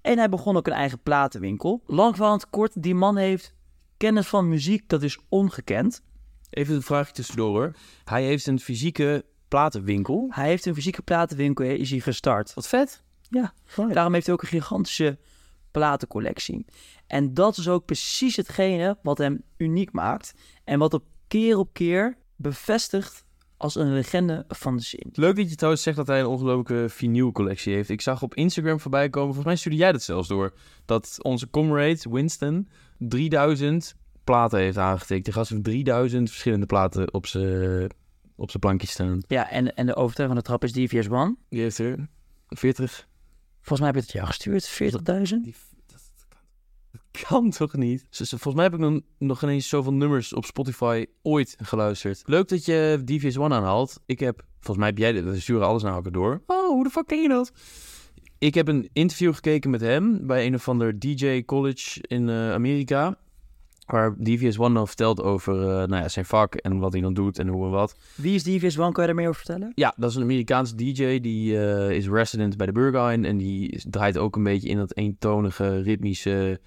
En 0.00 0.18
hij 0.18 0.28
begon 0.28 0.56
ook 0.56 0.66
een 0.66 0.72
eigen 0.72 1.02
platenwinkel. 1.02 1.82
Lang 1.86 2.14
verhaal 2.14 2.32
in 2.32 2.38
het 2.38 2.50
kort, 2.50 2.82
die 2.82 2.94
man 2.94 3.16
heeft 3.16 3.54
kennis 4.00 4.26
van 4.26 4.48
muziek, 4.48 4.88
dat 4.88 5.02
is 5.02 5.18
ongekend. 5.28 6.02
Even 6.50 6.74
een 6.74 6.82
vraagje 6.82 7.12
tussendoor 7.12 7.48
hoor. 7.48 7.76
Hij 8.04 8.24
heeft 8.24 8.46
een 8.46 8.60
fysieke 8.60 9.24
platenwinkel. 9.48 10.26
Hij 10.30 10.48
heeft 10.48 10.66
een 10.66 10.74
fysieke 10.74 11.02
platenwinkel, 11.02 11.64
is 11.64 11.90
hij 11.90 12.00
gestart. 12.00 12.54
Wat 12.54 12.68
vet. 12.68 13.02
Ja, 13.22 13.54
daarom 13.76 14.12
heeft 14.12 14.26
hij 14.26 14.34
ook 14.34 14.42
een 14.42 14.48
gigantische 14.48 15.18
platencollectie. 15.70 16.64
En 17.06 17.34
dat 17.34 17.56
is 17.56 17.68
ook 17.68 17.84
precies 17.84 18.36
hetgene 18.36 18.98
wat 19.02 19.18
hem 19.18 19.42
uniek 19.56 19.92
maakt. 19.92 20.34
En 20.64 20.78
wat 20.78 20.94
op 20.94 21.04
keer 21.28 21.58
op 21.58 21.72
keer 21.72 22.16
bevestigt 22.36 23.24
als 23.60 23.74
een 23.74 23.92
legende 23.92 24.44
van 24.48 24.76
de 24.76 24.82
scene. 24.82 25.10
Leuk 25.12 25.36
dat 25.36 25.50
je 25.50 25.54
trouwens 25.54 25.82
zegt 25.82 25.96
dat 25.96 26.06
hij 26.06 26.20
een 26.20 26.26
ongelooflijke 26.26 26.88
vinylcollectie 26.88 27.74
heeft. 27.74 27.88
Ik 27.88 28.00
zag 28.00 28.22
op 28.22 28.34
Instagram 28.34 28.80
voorbij 28.80 29.08
komen, 29.10 29.26
volgens 29.26 29.46
mij 29.46 29.56
stuurde 29.56 29.78
jij 29.78 29.92
dat 29.92 30.02
zelfs 30.02 30.28
door, 30.28 30.52
dat 30.84 31.18
onze 31.22 31.50
comrade 31.50 32.00
Winston 32.10 32.68
3000 32.98 33.94
platen 34.24 34.58
heeft 34.58 34.76
aangetikt. 34.76 35.24
De 35.24 35.32
gast 35.32 35.50
heeft 35.50 35.64
3000 35.64 36.28
verschillende 36.28 36.66
platen 36.66 37.14
op 37.14 37.26
zijn 37.26 37.90
op 38.36 38.50
zijn 38.50 38.62
plankje 38.62 38.86
staan. 38.86 39.20
Ja, 39.26 39.50
en, 39.50 39.74
en 39.74 39.86
de 39.86 39.96
overtuig 39.96 40.28
van 40.28 40.38
de 40.38 40.44
trap 40.44 40.64
is 40.64 40.72
DVS 40.72 41.08
One. 41.08 41.36
Die 41.48 41.60
heeft 41.60 41.78
er 41.78 42.08
40. 42.48 43.08
Volgens 43.56 43.78
mij 43.78 43.88
heb 43.88 43.94
je 43.94 44.00
het 44.00 44.12
jou 44.12 44.26
gestuurd, 44.26 44.68
40.000. 45.32 45.69
Kan 47.28 47.50
toch 47.50 47.76
niet? 47.76 48.06
Volgens 48.10 48.54
mij 48.54 48.64
heb 48.64 48.74
ik 48.74 48.80
nog, 48.80 49.00
nog 49.18 49.38
geen 49.38 49.48
eens 49.48 49.68
zoveel 49.68 49.92
nummers 49.92 50.32
op 50.32 50.44
Spotify 50.44 51.06
ooit 51.22 51.56
geluisterd. 51.62 52.22
Leuk 52.26 52.48
dat 52.48 52.64
je 52.64 53.02
DVS 53.04 53.38
One 53.38 53.54
aanhaalt. 53.54 54.00
Ik 54.06 54.20
heb, 54.20 54.44
volgens 54.52 54.76
mij 54.76 54.86
heb 54.86 54.98
jij 54.98 55.12
dit, 55.12 55.24
we 55.24 55.40
sturen 55.40 55.66
alles 55.66 55.82
naar 55.82 55.94
elkaar 55.94 56.12
door. 56.12 56.42
Oh, 56.46 56.68
hoe 56.68 56.84
de 56.84 56.90
fuck 56.90 57.06
ken 57.06 57.22
je 57.22 57.28
dat? 57.28 57.52
Ik 58.38 58.54
heb 58.54 58.68
een 58.68 58.88
interview 58.92 59.34
gekeken 59.34 59.70
met 59.70 59.80
hem 59.80 60.26
bij 60.26 60.46
een 60.46 60.54
of 60.54 60.68
ander 60.68 60.98
DJ 60.98 61.44
college 61.44 62.00
in 62.02 62.28
uh, 62.28 62.52
Amerika. 62.52 63.18
Waar 63.86 64.14
DVS 64.18 64.58
One 64.58 64.74
dan 64.74 64.86
vertelt 64.86 65.22
over 65.22 65.54
uh, 65.54 65.66
nou 65.66 65.94
ja, 65.94 66.08
zijn 66.08 66.24
vak 66.24 66.54
en 66.54 66.78
wat 66.78 66.92
hij 66.92 67.00
dan 67.00 67.14
doet 67.14 67.38
en 67.38 67.48
hoe 67.48 67.64
en 67.64 67.70
wat. 67.70 67.96
Wie 68.14 68.34
is 68.34 68.42
DVS 68.42 68.78
One? 68.78 68.92
Kan 68.92 69.02
je 69.02 69.08
daar 69.08 69.18
meer 69.18 69.28
over 69.28 69.44
vertellen? 69.44 69.72
Ja, 69.74 69.94
dat 69.96 70.10
is 70.10 70.16
een 70.16 70.22
Amerikaanse 70.22 70.74
DJ. 70.74 71.20
Die 71.20 71.52
uh, 71.52 71.90
is 71.90 72.08
resident 72.08 72.56
bij 72.56 72.66
de 72.66 72.72
Burgoyne. 72.72 73.28
En 73.28 73.36
die 73.36 73.82
draait 73.90 74.18
ook 74.18 74.36
een 74.36 74.42
beetje 74.42 74.68
in 74.68 74.76
dat 74.76 74.96
eentonige, 74.96 75.82
ritmische 75.82 76.60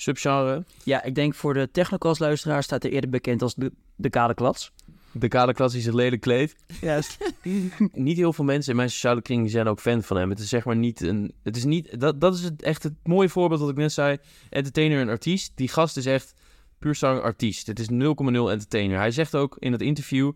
subgenre. 0.00 0.64
Ja, 0.84 1.02
ik 1.02 1.14
denk 1.14 1.34
voor 1.34 1.54
de 1.54 1.68
technocast 1.70 2.20
luisteraar 2.20 2.62
staat 2.62 2.84
er 2.84 2.90
eerder 2.90 3.10
bekend 3.10 3.42
als 3.42 3.54
de, 3.54 3.72
de 3.96 4.10
kaderklats. 4.10 4.72
De 5.12 5.28
kaderklas 5.28 5.74
is 5.74 5.84
het 5.84 5.94
lelijk 5.94 6.20
kleed. 6.20 6.56
Juist. 6.80 7.18
niet 7.92 8.16
heel 8.16 8.32
veel 8.32 8.44
mensen 8.44 8.70
in 8.70 8.76
mijn 8.76 8.90
sociale 8.90 9.22
kring 9.22 9.50
zijn 9.50 9.66
ook 9.66 9.80
fan 9.80 10.02
van 10.02 10.16
hem. 10.16 10.30
Het 10.30 10.38
is 10.38 10.48
zeg 10.48 10.64
maar 10.64 10.76
niet 10.76 11.00
een... 11.00 11.32
Het 11.42 11.56
is 11.56 11.64
niet... 11.64 12.00
Dat, 12.00 12.20
dat 12.20 12.34
is 12.34 12.42
het, 12.42 12.62
echt 12.62 12.82
het 12.82 12.92
mooie 13.02 13.28
voorbeeld 13.28 13.60
wat 13.60 13.70
ik 13.70 13.76
net 13.76 13.92
zei. 13.92 14.18
Entertainer 14.50 15.00
en 15.00 15.08
artiest. 15.08 15.52
Die 15.54 15.68
gast 15.68 15.96
is 15.96 16.06
echt 16.06 16.34
puur 16.78 16.94
zang 16.94 17.20
artiest. 17.20 17.66
Het 17.66 17.78
is 17.78 17.88
0,0 17.90 17.96
entertainer. 17.96 18.98
Hij 18.98 19.10
zegt 19.10 19.34
ook 19.34 19.56
in 19.58 19.72
het 19.72 19.82
interview... 19.82 20.32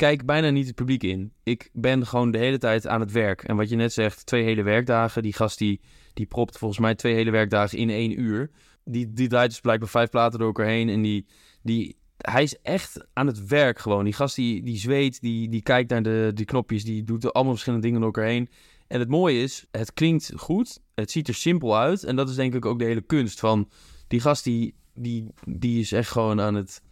Kijk 0.00 0.24
bijna 0.24 0.50
niet 0.50 0.66
het 0.66 0.74
publiek 0.74 1.02
in. 1.02 1.32
Ik 1.42 1.70
ben 1.72 2.06
gewoon 2.06 2.30
de 2.30 2.38
hele 2.38 2.58
tijd 2.58 2.86
aan 2.86 3.00
het 3.00 3.12
werk. 3.12 3.42
En 3.42 3.56
wat 3.56 3.68
je 3.68 3.76
net 3.76 3.92
zegt, 3.92 4.26
twee 4.26 4.44
hele 4.44 4.62
werkdagen. 4.62 5.22
Die 5.22 5.32
gast 5.32 5.58
die, 5.58 5.80
die 6.14 6.26
propt 6.26 6.58
volgens 6.58 6.80
mij 6.80 6.94
twee 6.94 7.14
hele 7.14 7.30
werkdagen 7.30 7.78
in 7.78 7.90
één 7.90 8.20
uur. 8.20 8.50
Die, 8.84 9.12
die 9.12 9.28
draait 9.28 9.50
dus 9.50 9.60
blijkbaar 9.60 9.88
vijf 9.88 10.10
platen 10.10 10.38
door 10.38 10.48
elkaar 10.48 10.66
heen. 10.66 10.88
En 10.88 11.02
die, 11.02 11.26
die, 11.62 11.96
hij 12.16 12.42
is 12.42 12.58
echt 12.62 13.06
aan 13.12 13.26
het 13.26 13.46
werk 13.46 13.78
gewoon. 13.78 14.04
Die 14.04 14.12
gast 14.12 14.34
die, 14.34 14.62
die 14.62 14.78
zweet, 14.78 15.20
die, 15.20 15.48
die 15.48 15.62
kijkt 15.62 15.90
naar 15.90 16.02
de, 16.02 16.30
die 16.34 16.44
knopjes, 16.44 16.84
die 16.84 17.04
doet 17.04 17.32
allemaal 17.32 17.52
verschillende 17.52 17.86
dingen 17.86 18.00
door 18.00 18.12
elkaar 18.12 18.30
heen. 18.30 18.48
En 18.86 18.98
het 18.98 19.08
mooie 19.08 19.42
is, 19.42 19.66
het 19.70 19.92
klinkt 19.92 20.32
goed, 20.36 20.80
het 20.94 21.10
ziet 21.10 21.28
er 21.28 21.34
simpel 21.34 21.78
uit. 21.78 22.04
En 22.04 22.16
dat 22.16 22.28
is 22.28 22.34
denk 22.34 22.54
ik 22.54 22.64
ook 22.64 22.78
de 22.78 22.84
hele 22.84 23.02
kunst 23.02 23.40
van 23.40 23.68
die 24.08 24.20
gast 24.20 24.44
die, 24.44 24.74
die, 24.94 25.26
die 25.46 25.80
is 25.80 25.92
echt 25.92 26.10
gewoon 26.10 26.40
aan 26.40 26.54
het, 26.54 26.82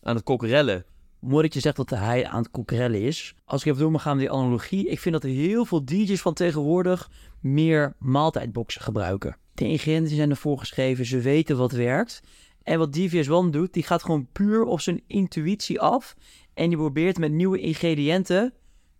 aan 0.00 0.16
het. 0.16 0.84
Mooi 1.22 1.42
dat 1.42 1.54
je 1.54 1.60
zegt 1.60 1.76
dat 1.76 1.90
hij 1.90 2.26
aan 2.26 2.42
het 2.42 2.50
kokkerellen 2.50 3.00
is. 3.00 3.34
Als 3.44 3.60
ik 3.60 3.66
even 3.66 3.80
door 3.80 3.90
mag 3.90 4.02
gaan 4.02 4.16
met 4.16 4.26
die 4.26 4.34
analogie. 4.34 4.88
Ik 4.88 5.00
vind 5.00 5.14
dat 5.14 5.30
heel 5.30 5.64
veel 5.64 5.84
DJ's 5.84 6.20
van 6.20 6.34
tegenwoordig 6.34 7.10
meer 7.40 7.94
maaltijdboxen 7.98 8.80
gebruiken. 8.80 9.36
De 9.54 9.64
ingrediënten 9.64 10.16
zijn 10.16 10.30
ervoor 10.30 10.58
geschreven, 10.58 11.06
ze 11.06 11.20
weten 11.20 11.56
wat 11.56 11.72
werkt. 11.72 12.20
En 12.62 12.78
wat 12.78 12.92
DVS 12.92 13.28
One 13.28 13.50
doet, 13.50 13.72
die 13.72 13.82
gaat 13.82 14.02
gewoon 14.02 14.28
puur 14.32 14.64
op 14.64 14.80
zijn 14.80 15.02
intuïtie 15.06 15.80
af. 15.80 16.14
En 16.54 16.68
die 16.68 16.78
probeert 16.78 17.18
met 17.18 17.32
nieuwe 17.32 17.58
ingrediënten 17.58 18.52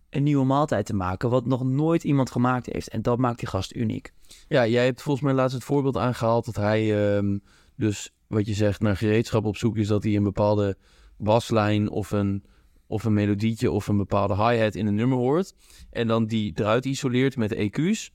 een 0.09 0.23
nieuwe 0.23 0.45
maaltijd 0.45 0.85
te 0.85 0.95
maken. 0.95 1.29
Wat 1.29 1.45
nog 1.45 1.63
nooit 1.63 2.03
iemand 2.03 2.31
gemaakt 2.31 2.65
heeft. 2.65 2.89
En 2.89 3.01
dat 3.01 3.17
maakt 3.17 3.39
die 3.39 3.47
gast 3.47 3.75
uniek. 3.75 4.13
Ja, 4.47 4.67
jij 4.67 4.85
hebt 4.85 5.01
volgens 5.01 5.25
mij 5.25 5.33
laatst 5.33 5.55
het 5.55 5.63
voorbeeld 5.63 5.97
aangehaald 5.97 6.45
dat 6.45 6.55
hij 6.55 7.15
um, 7.15 7.43
dus 7.75 8.13
wat 8.27 8.45
je 8.45 8.53
zegt 8.53 8.81
naar 8.81 8.97
gereedschap 8.97 9.45
op 9.45 9.57
zoek 9.57 9.77
is. 9.77 9.87
Dat 9.87 10.03
hij 10.03 10.15
een 10.15 10.23
bepaalde 10.23 10.77
baslijn 11.23 11.89
of 11.89 12.11
een, 12.11 12.43
of 12.87 13.03
een 13.03 13.13
melodietje 13.13 13.71
of 13.71 13.87
een 13.87 13.97
bepaalde 13.97 14.35
hi-hat 14.35 14.75
in 14.75 14.87
een 14.87 14.95
nummer 14.95 15.17
hoort. 15.17 15.53
En 15.89 16.07
dan 16.07 16.25
die 16.25 16.51
eruit 16.55 16.85
isoleert 16.85 17.37
met 17.37 17.55
EQ's. 17.55 18.11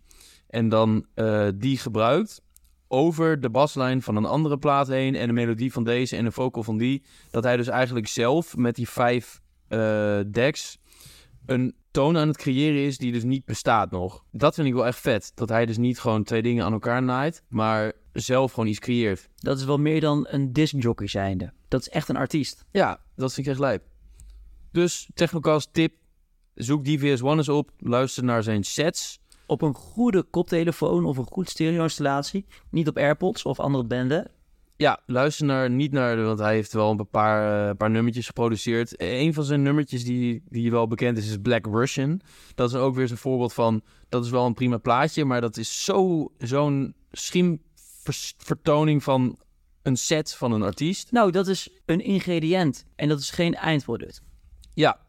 En 0.49 0.69
dan 0.69 1.07
uh, 1.15 1.49
die 1.55 1.79
gebruikt 1.79 2.43
over 2.89 3.41
de 3.41 3.51
baslijn 3.51 4.03
van 4.03 4.17
een 4.17 4.25
andere 4.25 4.59
plaat 4.59 4.89
heen 4.89 5.15
en 5.15 5.27
de 5.27 5.33
melodie 5.33 5.73
van 5.73 5.85
deze 5.85 6.17
en 6.17 6.25
de 6.25 6.33
vocal 6.33 6.63
van 6.63 6.79
die. 6.79 7.03
Dat 7.31 7.45
hij 7.45 7.57
dus 7.57 7.69
eigenlijk 7.69 8.07
zelf 8.09 8.57
met 8.57 8.75
die 8.75 8.89
vijf 8.89 9.41
uh, 9.69 10.21
decks 10.31 10.79
een 11.47 11.75
toon 11.91 12.17
aan 12.17 12.29
het 12.29 12.37
creëren 12.37 12.81
is 12.81 12.99
die 12.99 13.13
dus 13.13 13.23
niet 13.25 13.45
bestaat 13.45 13.91
nog. 13.91 14.25
Dat 14.31 14.55
vind 14.55 14.67
ik 14.67 14.75
wel 14.75 14.87
echt 14.87 14.99
vet. 14.99 15.33
Dat 15.35 15.49
hij 15.49 15.67
dus 15.67 15.77
niet 15.77 15.99
gewoon 16.01 16.25
twee 16.25 16.43
dingen 16.43 16.65
aan 16.65 16.73
elkaar 16.73 17.03
naait, 17.03 17.43
maar 17.49 17.93
zelf 18.13 18.53
gewoon 18.53 18.69
iets 18.69 18.79
creëert. 18.79 19.29
Dat 19.37 19.59
is 19.59 19.65
wel 19.65 19.79
meer 19.79 20.01
dan 20.01 20.27
een 20.31 20.53
discjockey 20.53 21.07
zijnde. 21.07 21.53
Dat 21.69 21.81
is 21.81 21.89
echt 21.89 22.09
een 22.09 22.17
artiest. 22.17 22.65
Ja, 22.71 23.01
dat 23.17 23.33
vind 23.35 23.47
ik 23.47 23.53
echt 23.53 23.63
lijp. 23.63 23.83
Dus 24.73 25.11
Technocast 25.15 25.73
tip, 25.73 25.95
zoek 26.55 26.85
DVS 26.85 27.23
One 27.23 27.37
eens 27.37 27.49
op, 27.49 27.71
luister 27.79 28.25
naar 28.25 28.43
zijn 28.43 28.65
sets 28.65 29.21
op 29.47 29.63
een 29.63 29.75
goede 29.75 30.23
koptelefoon 30.23 31.05
of 31.05 31.17
een 31.17 31.27
goed 31.27 31.49
stereo-installatie. 31.49 32.47
Niet 32.71 32.89
op 32.89 32.97
AirPods 32.97 33.43
of 33.43 33.61
andere 33.61 33.85
banden. 33.85 34.31
Ja, 34.79 35.01
luister 35.07 35.47
naar, 35.47 35.71
niet 35.71 35.93
naar, 35.93 36.23
want 36.23 36.39
hij 36.39 36.55
heeft 36.55 36.73
wel 36.73 36.91
een 36.91 37.09
paar, 37.09 37.69
eh, 37.69 37.77
paar 37.77 37.91
nummertjes 37.91 38.27
geproduceerd. 38.27 38.95
Een 38.97 39.35
van 39.35 39.45
zijn 39.45 39.63
nummertjes 39.63 40.05
die, 40.05 40.43
die 40.49 40.71
wel 40.71 40.87
bekend 40.87 41.19
is, 41.19 41.29
is 41.29 41.37
Black 41.43 41.67
Russian. 41.67 42.21
Dat 42.55 42.71
is 42.71 42.77
ook 42.77 42.95
weer 42.95 43.09
zo'n 43.09 43.17
voorbeeld 43.17 43.53
van, 43.53 43.83
dat 44.09 44.25
is 44.25 44.31
wel 44.31 44.47
een 44.47 44.55
prima 44.55 44.79
plaatje, 44.79 45.25
maar 45.25 45.41
dat 45.41 45.57
is 45.57 45.85
zo, 45.85 46.29
zo'n 46.39 46.95
schiemvertoning 47.11 49.03
van 49.03 49.39
een 49.83 49.97
set 49.97 50.35
van 50.35 50.53
een 50.53 50.63
artiest. 50.63 51.13
Nou, 51.13 51.31
dat 51.31 51.47
is 51.47 51.69
een 51.87 52.01
ingrediënt 52.01 52.85
en 52.97 53.09
dat 53.09 53.21
is 53.21 53.31
geen 53.31 53.55
eindproduct. 53.55 54.23
Ja, 54.75 55.01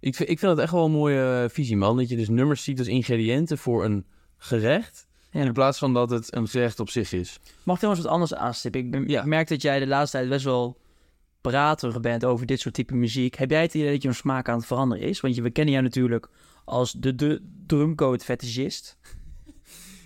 ik 0.00 0.14
vind, 0.14 0.28
ik 0.28 0.38
vind 0.38 0.50
het 0.50 0.60
echt 0.60 0.72
wel 0.72 0.84
een 0.84 0.90
mooie 0.90 1.42
eh, 1.42 1.50
visie, 1.50 1.76
man. 1.76 1.96
Dat 1.96 2.08
je 2.08 2.16
dus 2.16 2.28
nummers 2.28 2.64
ziet 2.64 2.78
als 2.78 2.88
ingrediënten 2.88 3.58
voor 3.58 3.84
een 3.84 4.06
gerecht, 4.36 5.06
Ja. 5.30 5.40
in 5.44 5.52
plaats 5.52 5.78
van 5.78 5.94
dat 5.94 6.10
het 6.10 6.34
een 6.36 6.48
gerecht 6.48 6.80
op 6.80 6.90
zich 6.90 7.12
is. 7.12 7.38
Mag 7.62 7.74
ik 7.74 7.80
trouwens 7.80 8.04
wat 8.04 8.12
anders 8.14 8.34
aanstippen? 8.34 8.80
Ik, 8.80 8.90
ben- 8.90 9.08
Ja. 9.08 9.20
ik 9.20 9.26
merk 9.26 9.48
dat 9.48 9.62
jij 9.62 9.78
de 9.78 9.86
laatste 9.86 10.16
tijd 10.16 10.28
best 10.28 10.44
wel 10.44 10.78
praterig 11.40 12.00
bent 12.00 12.24
over 12.24 12.46
dit 12.46 12.60
soort 12.60 12.74
type 12.74 12.94
muziek. 12.94 13.34
Heb 13.34 13.50
jij 13.50 13.62
het 13.62 13.74
idee 13.74 13.92
dat 13.92 14.02
je 14.02 14.12
smaak 14.12 14.48
aan 14.48 14.56
het 14.56 14.66
veranderen 14.66 15.04
is? 15.08 15.20
Want 15.20 15.34
je, 15.34 15.42
we 15.42 15.50
kennen 15.50 15.72
jou 15.72 15.84
natuurlijk 15.86 16.28
als 16.64 16.92
de, 16.92 17.14
de 17.14 17.42
drumcode 17.66 18.24
fetishist. 18.24 18.96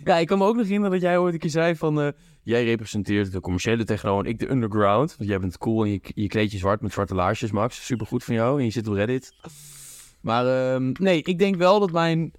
Ja, 0.05 0.17
ik 0.17 0.27
kan 0.27 0.39
me 0.39 0.45
ook 0.45 0.55
nog 0.55 0.65
herinneren 0.65 0.93
dat 0.93 1.01
jij 1.09 1.19
ooit 1.19 1.35
een 1.35 1.41
keer 1.41 1.51
zei 1.51 1.77
van... 1.77 2.01
eh, 2.01 2.09
jij 2.43 2.65
representeert 2.65 3.33
de 3.33 3.41
commerciële 3.41 3.85
techno 3.85 4.19
en 4.19 4.25
ik 4.25 4.39
de 4.39 4.51
underground. 4.51 5.17
Want 5.17 5.31
jij 5.31 5.39
bent 5.39 5.59
cool 5.59 5.85
en 5.85 5.91
je, 5.91 6.01
je 6.15 6.27
kleed 6.27 6.53
je 6.53 6.59
zwart 6.59 6.81
met 6.81 6.93
zwarte 6.93 7.15
laarsjes, 7.15 7.51
Max. 7.51 7.85
Supergoed 7.87 8.25
van 8.25 8.35
jou 8.35 8.59
en 8.59 8.65
je 8.65 8.71
zit 8.71 8.89
op 8.89 8.95
Reddit. 8.95 9.33
Maar 10.21 10.47
ehm, 10.75 10.93
nee, 10.99 11.23
ik 11.23 11.39
denk 11.39 11.57
wel 11.57 11.81
dat 11.81 11.91
mijn... 11.93 12.33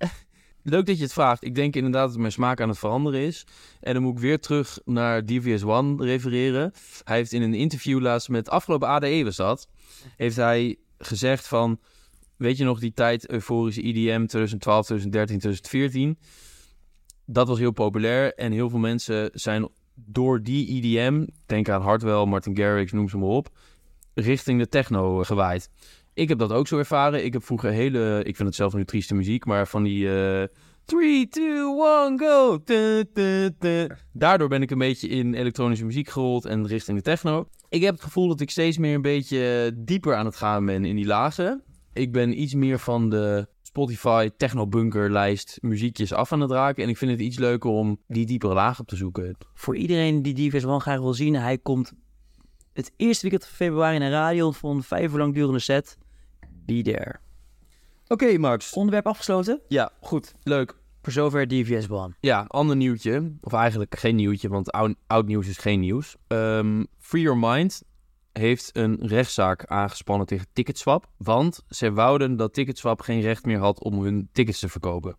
Leuk 0.68 0.86
dat 0.86 0.98
je 0.98 1.04
het 1.04 1.14
vraagt. 1.14 1.44
Ik 1.44 1.56
denk 1.56 1.76
inderdaad 1.76 2.10
dat 2.10 2.18
mijn 2.18 2.32
smaak 2.32 2.62
aan 2.62 2.70
het 2.70 2.78
veranderen 2.78 3.20
is. 3.20 3.46
En 3.80 3.94
dan 3.94 4.04
moet 4.04 4.14
ik 4.14 4.20
weer 4.20 4.40
terug 4.40 4.80
naar 4.86 5.26
DVS 5.26 5.64
One 5.64 6.06
refereren. 6.06 6.72
Hij 7.04 7.18
heeft 7.18 7.34
in 7.34 7.42
een 7.42 7.54
interview 7.54 8.00
laatst 8.00 8.30
met 8.30 8.50
afgelopen 8.50 8.88
ADE 8.88 9.24
was 9.24 9.36
dat... 9.36 9.68
heeft 10.18 10.36
hij 10.36 10.78
gezegd 10.98 11.48
van... 11.48 11.80
Weet 12.36 12.58
je 12.58 12.64
nog 12.64 12.80
die 12.80 12.94
tijd 12.94 13.30
euforische 13.30 13.82
E 13.82 13.88
IDM 13.88 14.26
2012, 14.26 14.86
2013, 14.86 15.40
2014 15.40 16.18
dat 17.26 17.48
was 17.48 17.60
heel 17.60 17.72
populair 17.72 18.34
en 18.34 18.52
heel 18.52 18.70
veel 18.70 18.80
mensen 18.80 19.30
zijn 19.34 19.70
door 19.96 20.42
die 20.42 20.68
EDM, 20.68 21.26
denk 21.46 21.70
aan 21.70 21.82
Hardwell, 21.82 22.26
Martin 22.26 22.58
Garrix, 22.58 22.92
noem 22.92 23.10
ze 23.10 23.18
maar 23.18 23.30
op, 23.30 23.50
richting 24.14 24.60
de 24.60 24.68
techno 24.68 25.20
eh, 25.20 25.26
gewaaid. 25.26 25.70
Ik 26.16 26.30
heb 26.30 26.40
dat 26.40 26.52
ook 26.52 26.68
zo 26.68 26.78
ervaren. 26.78 27.26
Ik 27.26 27.34
heb 27.34 27.44
vroeger 27.44 27.72
hele, 27.72 28.24
ik 28.24 28.36
vind 28.36 28.48
het 28.48 28.58
zelf 28.58 28.74
nu 28.74 28.86
trieste 28.86 29.16
muziek, 29.16 29.46
maar 29.46 29.68
van 29.68 29.84
die 29.84 30.08
3, 30.86 31.28
2, 31.28 31.48
1, 32.08 32.20
go. 32.20 32.64
Daardoor 34.14 34.48
ben 34.48 34.62
ik 34.62 34.72
een 34.72 34.78
beetje 34.78 35.08
in 35.08 35.34
elektronische 35.34 35.86
muziek 35.86 36.10
gerold 36.10 36.46
en 36.46 36.68
richting 36.68 36.98
de 36.98 37.04
techno. 37.04 37.48
Ik 37.70 37.82
heb 37.82 37.94
het 37.94 38.04
gevoel 38.04 38.28
dat 38.28 38.40
ik 38.40 38.50
steeds 38.50 38.78
meer 38.78 38.96
een 38.96 39.02
beetje 39.02 39.72
dieper 39.76 40.16
aan 40.16 40.26
het 40.26 40.36
gaan 40.36 40.66
ben 40.66 40.86
in 40.86 40.96
die 40.96 41.06
lagen. 41.06 41.64
Ik 41.94 42.12
ben 42.12 42.42
iets 42.42 42.54
meer 42.54 42.80
van 42.80 43.10
de 43.10 43.48
Spotify 43.62 44.30
techno-bunker-lijst 44.38 45.58
muziekjes 45.62 46.14
af 46.14 46.32
aan 46.32 46.42
het 46.42 46.52
raken. 46.52 46.84
En 46.84 46.90
ik 46.90 46.98
vind 46.98 47.12
het 47.12 47.20
iets 47.20 47.38
leuker 47.38 47.70
om 47.70 48.02
die 48.08 48.26
diepere 48.26 48.54
laag 48.54 48.80
op 48.80 48.88
te 48.88 48.96
zoeken. 48.96 49.38
Voor 49.54 49.76
iedereen 49.76 50.22
die 50.22 50.34
Divers 50.34 50.66
One 50.66 50.80
graag 50.80 51.00
wil 51.00 51.14
zien, 51.14 51.36
hij 51.36 51.58
komt 51.58 51.94
het 52.74 52.92
eerste 52.98 53.22
weekend 53.22 53.50
van 53.50 53.56
februari 53.56 53.98
naar 53.98 54.12
radio 54.12 54.52
voor 54.52 54.72
een 54.72 54.84
vijf 54.84 55.12
uur 55.12 55.18
lang 55.18 55.34
durende 55.34 55.60
set. 55.60 55.98
Be 56.66 56.82
there. 56.82 57.16
Oké, 58.08 58.38
Max. 58.38 58.74
Onderwerp 58.74 59.08
afgesloten? 59.08 59.62
Ja, 59.68 59.92
goed. 60.02 60.34
Leuk. 60.44 60.76
Voor 61.02 61.14
zover 61.14 61.48
DVS 61.48 61.90
One. 61.90 62.14
Ja, 62.20 62.46
ander 62.48 62.76
nieuwtje. 62.76 63.34
Of 63.42 63.54
eigenlijk 63.54 64.00
geen 64.00 64.16
nieuwtje, 64.16 64.50
want 64.50 64.72
oud, 64.72 64.96
oud 65.08 65.26
nieuws 65.26 65.48
is 65.48 65.58
geen 65.58 65.80
nieuws. 65.80 66.16
Ehm, 66.28 66.84
Free 67.00 67.22
Your 67.22 67.40
Mind 67.40 67.84
heeft 68.32 68.70
een 68.74 68.98
rechtszaak 69.02 69.66
aangespannen 69.66 70.28
tegen 70.28 70.48
Ticketswap. 70.54 71.10
Want 71.18 71.64
zij 71.68 71.92
wouden 71.92 72.36
dat 72.36 72.54
Ticketswap 72.54 73.02
geen 73.02 73.22
recht 73.22 73.46
meer 73.46 73.60
had 73.60 73.84
om 73.84 74.04
hun 74.04 74.30
tickets 74.32 74.60
te 74.60 74.70
verkopen. 74.70 75.18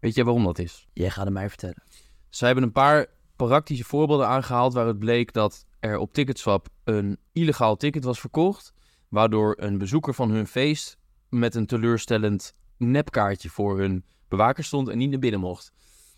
Weet 0.00 0.14
jij 0.14 0.24
waarom 0.24 0.44
dat 0.44 0.58
is? 0.58 0.86
Jij 0.92 1.10
gaat 1.10 1.24
het 1.24 1.34
mij 1.34 1.48
vertellen. 1.48 1.82
Zij 2.28 2.46
hebben 2.46 2.66
een 2.66 2.72
paar 2.72 3.06
praktische 3.36 3.84
voorbeelden 3.84 4.26
aangehaald 4.26 4.72
waar 4.72 4.86
het 4.86 4.98
bleek 4.98 5.32
dat 5.32 5.66
er 5.80 5.98
op 5.98 6.12
Ticketswap 6.12 6.68
een 6.84 7.18
illegaal 7.32 7.76
ticket 7.76 8.04
was 8.04 8.20
verkocht, 8.20 8.72
waardoor 9.08 9.54
een 9.58 9.78
bezoeker 9.78 10.14
van 10.14 10.30
hun 10.30 10.46
feest 10.46 10.98
met 11.28 11.54
een 11.54 11.66
teleurstellend 11.66 12.52
nepkaartje 12.76 13.48
voor 13.48 13.78
hun 13.78 14.04
bewaker 14.28 14.64
stond 14.64 14.88
en 14.88 14.98
niet 14.98 15.10
naar 15.10 15.18
binnen 15.18 15.40
mocht. 15.40 15.72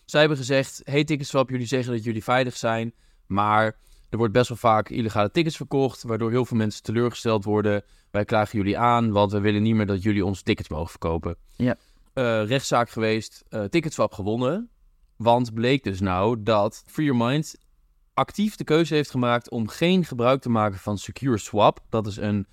Zij 0.04 0.20
hebben 0.20 0.38
gezegd, 0.38 0.80
hey 0.84 1.04
Ticketswap, 1.04 1.50
jullie 1.50 1.66
zeggen 1.66 1.92
dat 1.92 2.04
jullie 2.04 2.22
veilig 2.22 2.56
zijn, 2.56 2.94
maar 3.26 3.78
er 4.10 4.18
wordt 4.18 4.32
best 4.32 4.48
wel 4.48 4.58
vaak 4.58 4.88
illegale 4.88 5.30
tickets 5.30 5.56
verkocht, 5.56 6.02
waardoor 6.02 6.30
heel 6.30 6.44
veel 6.44 6.56
mensen 6.56 6.82
teleurgesteld 6.82 7.44
worden. 7.44 7.84
Wij 8.10 8.24
klagen 8.24 8.58
jullie 8.58 8.78
aan, 8.78 9.10
want 9.10 9.32
we 9.32 9.40
willen 9.40 9.62
niet 9.62 9.74
meer 9.74 9.86
dat 9.86 10.02
jullie 10.02 10.24
onze 10.24 10.42
tickets 10.42 10.68
mogen 10.68 10.90
verkopen. 10.90 11.36
Ja. 11.56 11.76
Eh, 12.12 12.44
rechtszaak 12.44 12.90
geweest, 12.90 13.44
eh 13.48 13.64
Ticketswap 13.64 14.12
gewonnen. 14.12 14.70
Want 15.16 15.54
bleek 15.54 15.84
dus 15.84 16.00
nou 16.00 16.42
dat 16.42 16.82
Free 16.86 17.06
Your 17.06 17.24
Mind 17.24 17.56
actief 18.14 18.56
de 18.56 18.64
keuze 18.64 18.94
heeft 18.94 19.10
gemaakt 19.10 19.50
om 19.50 19.68
geen 19.68 20.04
gebruik 20.04 20.40
te 20.40 20.50
maken 20.50 20.78
van 20.78 20.98
Secure 20.98 21.38
Swap. 21.38 21.80
Dat 21.88 22.06
is 22.06 22.16
een 22.16 22.46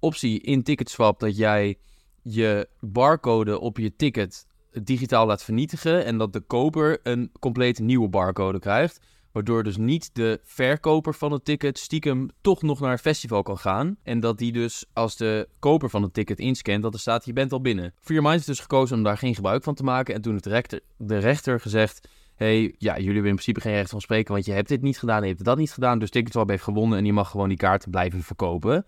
optie 0.00 0.40
in 0.40 0.62
Ticketswap 0.62 1.20
dat 1.20 1.36
jij 1.36 1.78
je 2.22 2.68
barcode 2.80 3.60
op 3.60 3.78
je 3.78 3.96
ticket 3.96 4.46
digitaal 4.72 5.26
laat 5.26 5.44
vernietigen 5.44 6.04
en 6.04 6.18
dat 6.18 6.32
de 6.32 6.40
koper 6.40 7.00
een 7.02 7.30
compleet 7.40 7.78
nieuwe 7.78 8.08
barcode 8.08 8.58
krijgt. 8.58 9.00
Waardoor 9.32 9.62
dus 9.62 9.76
niet 9.76 10.10
de 10.12 10.40
verkoper 10.44 11.14
van 11.14 11.32
het 11.32 11.44
ticket 11.44 11.78
stiekem 11.78 12.28
toch 12.40 12.62
nog 12.62 12.80
naar 12.80 12.90
het 12.90 13.00
festival 13.00 13.42
kan 13.42 13.58
gaan. 13.58 13.96
En 14.02 14.20
dat 14.20 14.38
die 14.38 14.52
dus 14.52 14.84
als 14.92 15.16
de 15.16 15.48
koper 15.58 15.90
van 15.90 16.02
het 16.02 16.14
ticket 16.14 16.38
inscant, 16.38 16.82
dat 16.82 16.94
er 16.94 17.00
staat 17.00 17.24
je 17.24 17.32
bent 17.32 17.52
al 17.52 17.60
binnen. 17.60 17.94
Free 18.00 18.16
Your 18.16 18.28
Mind 18.28 18.40
is 18.40 18.46
dus 18.46 18.60
gekozen 18.60 18.96
om 18.96 19.02
daar 19.02 19.18
geen 19.18 19.34
gebruik 19.34 19.62
van 19.62 19.74
te 19.74 19.82
maken. 19.82 20.14
En 20.14 20.20
toen 20.20 20.32
heeft 20.32 20.44
de 20.44 20.50
rechter, 20.50 20.80
de 20.96 21.18
rechter 21.18 21.60
gezegd, 21.60 22.08
hey, 22.34 22.74
ja, 22.78 22.92
jullie 22.92 23.04
hebben 23.04 23.30
in 23.30 23.34
principe 23.34 23.60
geen 23.60 23.72
recht 23.72 23.90
van 23.90 24.00
spreken, 24.00 24.32
want 24.32 24.46
je 24.46 24.52
hebt 24.52 24.68
dit 24.68 24.82
niet 24.82 24.98
gedaan 24.98 25.22
je 25.22 25.28
hebt 25.28 25.44
dat 25.44 25.58
niet 25.58 25.72
gedaan. 25.72 25.98
Dus 25.98 26.10
Ticketswap 26.10 26.48
heeft 26.48 26.62
gewonnen 26.62 26.98
en 26.98 27.04
je 27.04 27.12
mag 27.12 27.30
gewoon 27.30 27.48
die 27.48 27.58
kaarten 27.58 27.90
blijven 27.90 28.22
verkopen. 28.22 28.86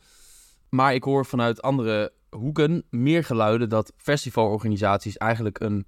Maar 0.74 0.94
ik 0.94 1.04
hoor 1.04 1.26
vanuit 1.26 1.62
andere 1.62 2.12
hoeken 2.30 2.84
meer 2.90 3.24
geluiden 3.24 3.68
dat 3.68 3.92
festivalorganisaties 3.96 5.16
eigenlijk 5.16 5.60
een 5.60 5.86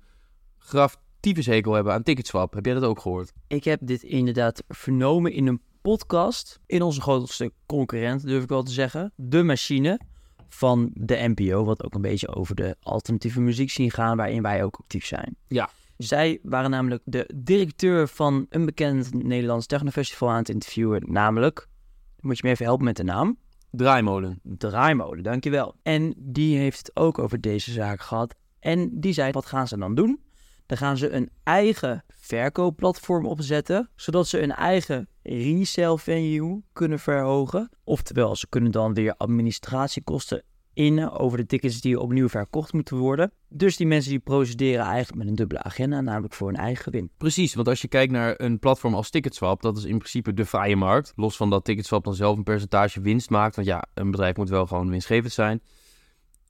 graf 0.59 0.97
tyfushekel 1.21 1.73
hebben 1.73 1.93
aan 1.93 2.03
Ticketswap. 2.03 2.55
Heb 2.55 2.65
jij 2.65 2.75
dat 2.75 2.85
ook 2.85 3.01
gehoord? 3.01 3.33
Ik 3.47 3.65
heb 3.65 3.81
dit 3.83 4.03
inderdaad 4.03 4.63
vernomen 4.69 5.33
in 5.33 5.47
een 5.47 5.61
podcast. 5.83 6.61
In 6.67 6.83
onze 6.83 7.01
grootste 7.01 7.53
concurrent, 7.67 8.27
durf 8.27 8.43
ik 8.43 8.49
wel 8.49 8.63
te 8.63 8.73
zeggen. 8.73 9.13
De 9.17 9.43
Machine 9.43 10.01
van 10.49 10.91
de 10.93 11.33
NPO. 11.35 11.65
Wat 11.65 11.85
ook 11.85 11.95
een 11.95 12.01
beetje 12.01 12.35
over 12.35 12.55
de 12.55 12.77
alternatieve 12.81 13.41
muziek 13.41 13.71
zien 13.71 13.91
gaan. 13.91 14.17
Waarin 14.17 14.43
wij 14.43 14.65
ook 14.65 14.77
actief 14.77 15.07
zijn. 15.07 15.37
Ja. 15.49 15.71
Zij 15.97 16.39
waren 16.43 16.71
namelijk 16.71 17.03
de 17.05 17.31
directeur 17.35 18.09
van 18.09 18.47
een 18.49 18.65
bekend 18.65 19.25
Nederlands 19.25 19.67
technofestival 19.67 20.31
aan 20.31 20.39
het 20.39 20.49
interviewen. 20.49 21.03
Namelijk, 21.07 21.69
moet 22.21 22.37
je 22.37 22.43
me 22.45 22.51
even 22.51 22.65
helpen 22.65 22.85
met 22.85 22.97
de 22.97 23.05
naam. 23.05 23.39
Draaimolen. 23.77 24.41
Draaimolen, 24.43 25.23
dankjewel. 25.23 25.75
En 25.83 26.15
die 26.19 26.59
heeft 26.59 26.79
het 26.79 26.97
ook 26.97 27.19
over 27.19 27.41
deze 27.41 27.73
zaak 27.73 28.01
gehad. 28.01 28.35
En 28.61 29.01
die 29.01 29.13
zei, 29.13 29.33
wat 29.33 29.47
gaan 29.47 29.69
ze 29.69 29.79
dan 29.79 29.95
doen? 29.95 30.23
Dan 30.67 30.77
gaan 30.77 30.97
ze 30.97 31.11
een 31.11 31.31
eigen 31.43 32.05
verkoopplatform 32.09 33.27
opzetten, 33.27 33.91
zodat 33.97 34.27
ze 34.27 34.43
een 34.43 34.53
eigen 34.53 35.09
resale 35.23 35.99
venue 35.99 36.63
kunnen 36.73 36.99
verhogen. 36.99 37.71
Oftewel, 37.85 38.37
ze 38.37 38.49
kunnen 38.49 38.73
dan 38.73 38.95
weer 38.95 39.15
administratiekosten 39.17 40.43
innen 40.75 41.13
over 41.13 41.39
de 41.39 41.47
tickets 41.47 41.81
die 41.81 42.01
opnieuw 42.01 42.29
verkocht 42.29 42.73
moeten 42.73 42.97
worden. 42.97 43.33
Dus 43.49 43.77
die 43.77 43.87
mensen 43.87 44.11
die 44.11 44.19
procederen 44.19 44.85
eigenlijk 44.85 45.19
met 45.19 45.29
een 45.29 45.35
dubbele 45.35 45.63
agenda, 45.63 46.01
namelijk 46.01 46.35
voor 46.35 46.47
hun 46.47 46.57
eigen 46.57 46.83
gewin. 46.85 47.11
Precies, 47.17 47.55
want 47.55 47.69
als 47.69 47.81
je 47.81 47.89
kijkt 47.89 48.13
naar 48.13 48.35
een 48.37 48.59
platform 48.59 48.95
als 48.95 49.11
Ticketswap, 49.11 49.63
dat 49.63 49.77
is 49.77 49.85
in 49.85 49.99
principe 49.99 50.35
de 50.35 50.45
vrije 50.45 50.77
markt. 50.77 51.13
Los 51.17 51.37
van 51.37 51.51
dat 51.51 51.65
Ticketswap 51.65 52.05
dan 52.05 52.15
zelf 52.15 52.37
een 52.37 52.43
percentage 52.43 53.01
winst 53.01 53.31
maakt, 53.31 53.57
want 53.57 53.69
ja, 53.69 53.85
een 53.95 54.11
bedrijf 54.11 54.37
moet 54.37 54.49
wel 54.49 54.67
gewoon 54.67 54.91
winstgevend 54.91 55.33
zijn. 55.33 55.61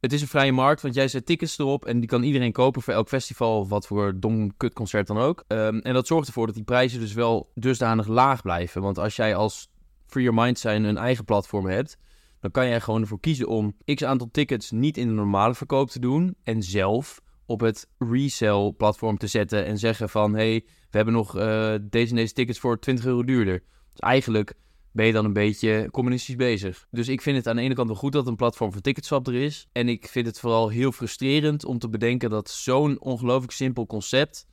Het 0.05 0.13
is 0.13 0.21
een 0.21 0.29
vrije 0.29 0.53
markt, 0.53 0.83
want 0.83 0.95
jij 0.95 1.09
zet 1.09 1.27
tickets 1.27 1.59
erop 1.59 1.85
en 1.85 2.01
die 2.01 2.09
kan 2.09 2.23
iedereen 2.23 2.53
kopen 2.53 2.83
voor 2.83 2.93
elk 2.93 3.09
festival 3.09 3.69
wat 3.69 3.87
voor 3.87 4.21
dom 4.21 4.57
kutconcert 4.57 5.07
dan 5.07 5.19
ook. 5.19 5.45
Ehm, 5.47 5.79
en 5.79 5.95
dat 5.95 6.07
zorgt 6.07 6.27
ervoor 6.27 6.47
dat 6.47 6.55
die 6.55 6.65
prijzen 6.65 7.01
dus 7.01 7.13
wel 7.13 7.51
dusdanig 7.55 8.07
laag 8.07 8.43
blijven. 8.43 8.83
Want 8.83 8.99
als 8.99 9.17
jij 9.17 9.35
als 9.35 9.71
Free 10.07 10.25
Your 10.25 10.43
Mind 10.43 10.59
zijn 10.59 10.85
een 10.85 10.97
eigen 10.97 11.25
platform 11.25 11.67
hebt, 11.67 11.99
dan 12.45 12.53
kan 12.53 12.69
jij 12.69 12.81
gewoon 12.81 13.01
ervoor 13.01 13.21
kiezen 13.21 13.49
om 13.49 13.77
x 13.95 14.05
aantal 14.05 14.29
tickets 14.31 14.71
niet 14.71 14.97
in 14.97 15.07
de 15.07 15.13
normale 15.13 15.55
verkoop 15.55 15.91
te 15.91 15.99
doen 15.99 16.37
en 16.43 16.63
zelf 16.63 17.21
op 17.47 17.61
het 17.61 17.89
resale 17.99 18.73
platform 18.73 19.19
te 19.19 19.27
zetten 19.27 19.65
en 19.65 19.79
zeggen 19.79 20.09
van 20.09 20.35
hey, 20.35 20.63
we 20.67 20.97
hebben 20.97 21.15
nog 21.15 21.37
eh, 21.37 21.75
deze 21.83 22.11
en 22.11 22.17
deze 22.17 22.33
tickets 22.33 22.59
voor 22.59 22.79
20 22.79 23.05
euro 23.05 23.25
duurder. 23.25 23.63
Dus 23.91 24.01
eigenlijk 24.01 24.55
ben 24.93 25.07
je 25.07 25.13
dan 25.13 25.25
een 25.25 25.33
beetje 25.33 25.89
communistisch 25.91 26.37
bezig. 26.37 26.87
Dus 26.91 27.09
ik 27.09 27.23
vind 27.23 27.37
het 27.37 27.47
aan 27.47 27.57
de 27.57 27.63
ene 27.63 27.75
kant 27.75 27.89
wel 27.89 27.97
goed 27.97 28.13
dat 28.13 28.27
een 28.27 28.37
platform 28.37 28.73
voor 28.73 28.81
Ticketswap 28.81 29.27
er 29.27 29.35
is. 29.35 29.69
En 29.73 29.89
ik 29.89 30.09
vind 30.09 30.27
het 30.27 30.41
vooral 30.41 30.69
heel 30.69 30.93
frustrerend 30.93 31.65
om 31.65 31.79
te 31.79 31.89
bedenken 31.89 32.31
dat 32.31 32.51
zo'n 32.51 33.01
ongelooflijk 33.01 33.53
simpel 33.53 33.87
concept 33.87 34.47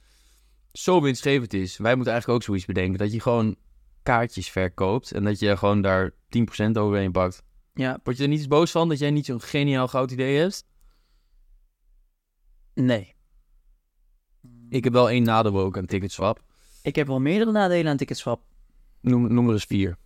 zo 0.71 1.01
winstgevend 1.01 1.53
is. 1.53 1.77
Wij 1.77 1.95
moeten 1.95 2.11
eigenlijk 2.13 2.41
ook 2.41 2.47
zoiets 2.47 2.65
bedenken. 2.65 2.99
Dat 2.99 3.11
je 3.11 3.19
gewoon 3.19 3.55
kaartjes 4.03 4.49
verkoopt 4.49 5.11
en 5.11 5.23
dat 5.23 5.39
je 5.39 5.57
gewoon 5.57 5.81
daar 5.81 6.11
10% 6.11 6.71
overheen 6.71 7.11
pakt. 7.11 7.43
Ja, 7.73 7.99
Word 8.03 8.17
je 8.17 8.23
er 8.23 8.29
niet 8.29 8.39
eens 8.39 8.47
boos 8.47 8.71
van 8.71 8.89
dat 8.89 8.99
jij 8.99 9.11
niet 9.11 9.25
zo'n 9.25 9.41
geniaal 9.41 9.87
goud 9.87 10.11
idee 10.11 10.37
hebt? 10.37 10.65
nee. 12.73 13.15
Ik 14.69 14.83
heb 14.83 14.93
wel 14.93 15.09
één 15.09 15.23
nadeel 15.23 15.59
ook 15.59 15.77
aan 15.77 15.85
Ticketswap. 15.85 16.43
Ik 16.83 16.95
heb 16.95 17.07
wel 17.07 17.19
meerdere 17.19 17.51
nadelen 17.51 17.91
aan 17.91 17.97
Ticketswap. 17.97 18.41
Noem, 19.01 19.33
noem 19.33 19.47
er 19.47 19.53
eens 19.53 19.65
vier. 19.65 19.97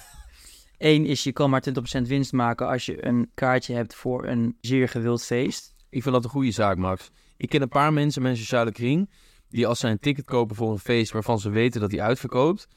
Eén 0.78 1.06
is, 1.06 1.22
je 1.22 1.32
kan 1.32 1.50
maar 1.50 1.64
20% 1.98 2.02
winst 2.02 2.32
maken 2.32 2.68
als 2.68 2.86
je 2.86 3.06
een 3.06 3.30
kaartje 3.34 3.74
hebt 3.74 3.94
voor 3.94 4.26
een 4.26 4.56
zeer 4.60 4.88
gewild 4.88 5.24
feest. 5.24 5.74
Ik 5.88 6.02
vind 6.02 6.14
dat 6.14 6.24
een 6.24 6.30
goede 6.30 6.50
zaak, 6.50 6.76
Max. 6.76 7.10
Ik 7.36 7.48
ken 7.48 7.62
een 7.62 7.68
paar 7.68 7.92
mensen 7.92 8.20
in 8.20 8.26
mijn 8.26 8.40
sociale 8.40 8.72
kring 8.72 9.10
die 9.48 9.66
als 9.66 9.78
zij 9.78 9.90
een 9.90 9.98
ticket 9.98 10.24
kopen 10.24 10.56
voor 10.56 10.70
een 10.70 10.78
feest 10.78 11.12
waarvan 11.12 11.40
ze 11.40 11.50
weten 11.50 11.80
dat 11.80 11.90
die 11.90 12.02
uitverkoopt, 12.02 12.68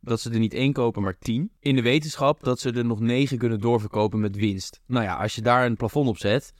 dat 0.00 0.20
ze 0.20 0.30
er 0.30 0.38
niet 0.38 0.54
één 0.54 0.72
kopen, 0.72 1.02
maar 1.02 1.18
tien. 1.18 1.50
In 1.60 1.74
de 1.74 1.82
wetenschap 1.82 2.42
dat 2.42 2.60
ze 2.60 2.72
er 2.72 2.84
nog 2.84 3.00
negen 3.00 3.38
kunnen 3.38 3.60
doorverkopen 3.60 4.20
met 4.20 4.36
winst. 4.36 4.80
Nou 4.86 5.04
ja, 5.04 5.16
als 5.16 5.34
je 5.34 5.42
daar 5.42 5.66
een 5.66 5.76
plafond 5.76 6.08
op 6.08 6.18
zet, 6.18 6.52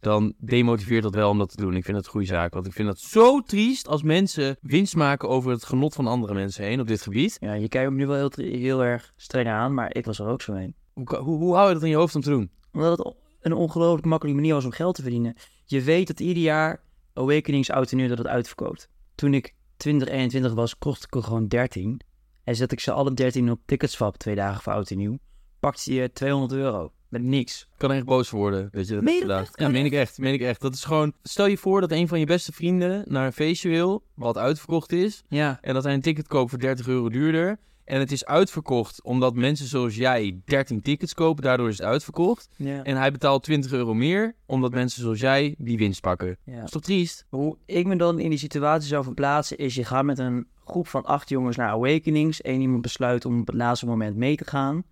dan 0.00 0.34
demotiveert 0.38 1.02
dat 1.02 1.14
wel 1.14 1.30
om 1.30 1.38
dat 1.38 1.50
te 1.50 1.56
doen. 1.56 1.74
Ik 1.74 1.84
vind 1.84 1.96
dat 1.96 2.06
een 2.06 2.12
goede 2.12 2.26
zaak, 2.26 2.54
want 2.54 2.66
ik 2.66 2.72
vind 2.72 2.88
dat 2.88 2.98
zo 2.98 3.40
triest 3.40 3.88
als 3.88 4.02
mensen 4.02 4.56
winst 4.60 4.96
maken 4.96 5.28
over 5.28 5.50
het 5.50 5.64
genot 5.64 5.94
van 5.94 6.06
andere 6.06 6.34
mensen 6.34 6.64
heen 6.64 6.80
op 6.80 6.86
dit 6.86 7.02
gebied. 7.02 7.36
Ja, 7.40 7.52
je 7.52 7.68
kijkt 7.68 7.90
me 7.90 7.96
nu 7.96 8.06
wel 8.06 8.16
heel, 8.16 8.58
heel 8.58 8.84
erg 8.84 9.12
streng 9.16 9.48
aan, 9.48 9.74
maar 9.74 9.94
ik 9.94 10.04
was 10.04 10.18
er 10.18 10.26
ook 10.26 10.42
zo 10.42 10.52
een. 10.52 10.74
Hoe, 10.92 11.16
hoe, 11.16 11.38
hoe 11.38 11.54
hou 11.54 11.68
je 11.68 11.74
dat 11.74 11.82
in 11.82 11.88
je 11.88 11.96
hoofd 11.96 12.14
om 12.14 12.20
te 12.20 12.30
doen? 12.30 12.50
Omdat 12.72 12.98
het 12.98 13.14
een 13.40 13.52
ongelooflijk 13.52 14.06
makkelijke 14.06 14.40
manier 14.40 14.54
was 14.56 14.64
om 14.64 14.70
geld 14.70 14.94
te 14.94 15.02
verdienen. 15.02 15.36
Je 15.64 15.82
weet 15.82 16.06
dat 16.06 16.20
ieder 16.20 16.42
jaar 16.42 16.82
Awakenings 17.12 17.92
nieuw 17.92 18.08
dat 18.08 18.18
het 18.18 18.26
uitverkoopt. 18.26 18.88
Toen 19.14 19.34
ik 19.34 19.54
2021 19.76 20.54
was, 20.54 20.78
kocht 20.78 21.04
ik 21.04 21.14
er 21.14 21.22
gewoon 21.22 21.48
13. 21.48 22.00
En 22.48 22.56
zet 22.56 22.72
ik 22.72 22.80
ze 22.80 22.92
alle 22.92 23.14
13 23.14 23.50
op 23.50 23.60
Ticketswap 23.64 24.16
twee 24.16 24.34
dagen 24.34 24.62
voor 24.62 24.72
oud 24.72 24.90
en 24.90 24.96
nieuw. 24.96 25.18
Pakte 25.60 25.94
je 25.94 26.12
200 26.12 26.52
euro. 26.52 26.92
Met 27.08 27.22
niks. 27.22 27.60
Ik 27.60 27.78
kan 27.78 27.92
echt 27.92 28.04
boos 28.04 28.30
worden 28.30 28.68
dat 28.72 28.88
je 28.88 28.94
dat 28.94 29.02
Meen 29.02 29.26
dat? 29.26 29.50
Ja, 29.54 29.68
meen 29.68 29.84
ik 29.84 29.92
echt. 29.92 30.18
Meen 30.18 30.32
ik 30.34 30.40
echt. 30.40 30.60
Dat 30.60 30.74
is 30.74 30.84
gewoon... 30.84 31.12
Stel 31.22 31.46
je 31.46 31.56
voor 31.58 31.80
dat 31.80 31.92
een 31.92 32.08
van 32.08 32.18
je 32.18 32.26
beste 32.26 32.52
vrienden 32.52 33.04
naar 33.06 33.26
een 33.26 33.32
feestje 33.32 33.68
wil, 33.68 34.02
wat 34.14 34.36
uitverkocht 34.38 34.92
is, 34.92 35.22
Ja, 35.28 35.58
en 35.60 35.74
dat 35.74 35.84
hij 35.84 35.94
een 35.94 36.00
ticket 36.00 36.26
koopt 36.26 36.50
voor 36.50 36.58
30 36.58 36.88
euro 36.88 37.08
duurder, 37.08 37.58
en 37.84 37.98
het 37.98 38.12
is 38.12 38.24
uitverkocht 38.24 39.02
omdat 39.02 39.34
mensen 39.34 39.66
zoals 39.66 39.96
jij 39.96 40.40
13 40.44 40.82
tickets 40.82 41.14
kopen, 41.14 41.42
daardoor 41.42 41.68
is 41.68 41.78
het 41.78 41.86
uitverkocht. 41.86 42.48
ja, 42.56 42.82
En 42.82 42.96
hij 42.96 43.12
betaalt 43.12 43.42
20 43.42 43.72
euro 43.72 43.94
meer, 43.94 44.34
omdat 44.46 44.72
mensen 44.72 45.02
zoals 45.02 45.20
jij 45.20 45.54
die 45.58 45.78
winst 45.78 46.00
pakken. 46.00 46.36
ja. 46.44 46.54
Dat 46.54 46.64
is 46.64 46.70
toch 46.70 46.82
triest? 46.82 47.26
Hoe 47.28 47.56
ik 47.66 47.86
me 47.86 47.96
dan 47.96 48.18
in 48.18 48.30
die 48.30 48.38
situatie 48.38 48.88
zou 48.88 49.04
verplaatsen 49.04 49.58
is, 49.58 49.74
je 49.74 49.84
gaat 49.84 50.04
met 50.04 50.18
een 50.18 50.46
groep 50.68 50.88
van 50.88 51.04
acht 51.04 51.28
jongens 51.28 51.56
naar 51.56 51.70
Awakenings. 51.70 52.44
Eén 52.44 52.60
iemand 52.60 52.82
besluit 52.82 53.24
om 53.24 53.40
op 53.40 53.46
het 53.46 53.56
laatste 53.56 53.86
moment 53.86 54.16
mee 54.16 54.36
te 54.36 54.44
gaan. 54.44 54.82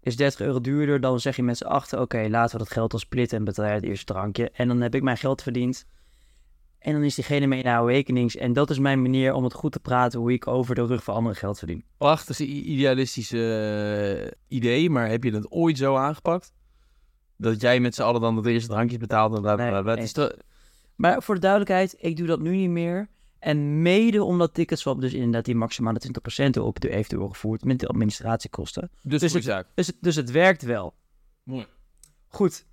Is 0.00 0.16
30 0.16 0.40
euro 0.40 0.60
duurder, 0.60 1.00
dan 1.00 1.20
zeg 1.20 1.36
je 1.36 1.42
met 1.42 1.56
z'n 1.56 1.64
achter, 1.64 2.00
oké, 2.00 2.26
laten 2.28 2.52
we 2.58 2.64
dat 2.64 2.72
geld 2.72 2.90
dan 2.90 3.00
splitten 3.00 3.38
en 3.38 3.44
betaal 3.44 3.64
jij 3.64 3.74
het 3.74 3.84
eerste 3.84 4.04
drankje. 4.04 4.50
En 4.50 4.68
dan 4.68 4.80
heb 4.80 4.94
ik 4.94 5.02
mijn 5.02 5.16
geld 5.16 5.42
verdiend. 5.42 5.86
En 6.78 6.92
dan 6.92 7.02
is 7.02 7.14
diegene 7.14 7.46
mee 7.46 7.62
naar 7.62 7.78
Awakenings. 7.78 8.36
En 8.36 8.52
dat 8.52 8.70
is 8.70 8.78
mijn 8.78 9.02
manier 9.02 9.32
om 9.32 9.44
het 9.44 9.52
goed 9.54 9.72
te 9.72 9.80
praten 9.80 10.20
hoe 10.20 10.32
ik 10.32 10.46
over 10.46 10.74
de 10.74 10.86
rug 10.86 11.04
van 11.04 11.14
anderen 11.14 11.36
geld 11.36 11.58
verdien. 11.58 11.84
Wacht, 11.98 12.26
dat 12.26 12.40
is 12.40 12.46
een 12.46 12.70
idealistische 12.70 14.34
eh, 14.48 14.56
idee, 14.56 14.90
maar 14.90 15.08
heb 15.08 15.24
je 15.24 15.30
dat 15.30 15.50
ooit 15.50 15.78
zo 15.78 15.96
aangepakt? 15.96 16.52
Dat 17.36 17.60
jij 17.60 17.80
met 17.80 17.94
z'n 17.94 18.02
allen 18.02 18.20
dan 18.20 18.36
het 18.36 18.46
eerste 18.46 18.68
drankje 18.68 18.98
betaalt 18.98 19.34
en 19.34 19.40
bla 19.40 19.54
bla 19.54 19.70
Nee, 19.70 19.82
bla. 19.82 19.94
nee. 19.94 20.30
Maar 20.96 21.22
voor 21.22 21.34
de 21.34 21.40
duidelijkheid, 21.40 21.94
ik 21.98 22.16
doe 22.16 22.26
dat 22.26 22.40
nu 22.40 22.56
niet 22.56 22.70
meer. 22.70 23.08
En 23.38 23.82
mede 23.82 24.24
omdat 24.24 24.54
Ticketswap 24.54 25.00
dus 25.00 25.12
inderdaad 25.12 25.44
die 25.44 25.54
maximale 25.54 26.00
20% 26.46 26.60
op 26.60 26.80
de 26.80 26.88
heeft 26.88 27.10
doorgevoerd 27.10 27.64
met 27.64 27.80
de 27.80 27.86
administratiekosten. 27.86 28.90
Dus, 29.02 29.20
Dus. 29.20 29.32
Dus 29.74 29.86
het, 29.86 29.96
dus 30.00 30.16
het 30.16 30.30
werkt 30.30 30.62
wel. 30.62 30.94
Mooi. 31.42 31.66
Goed. 32.28 32.66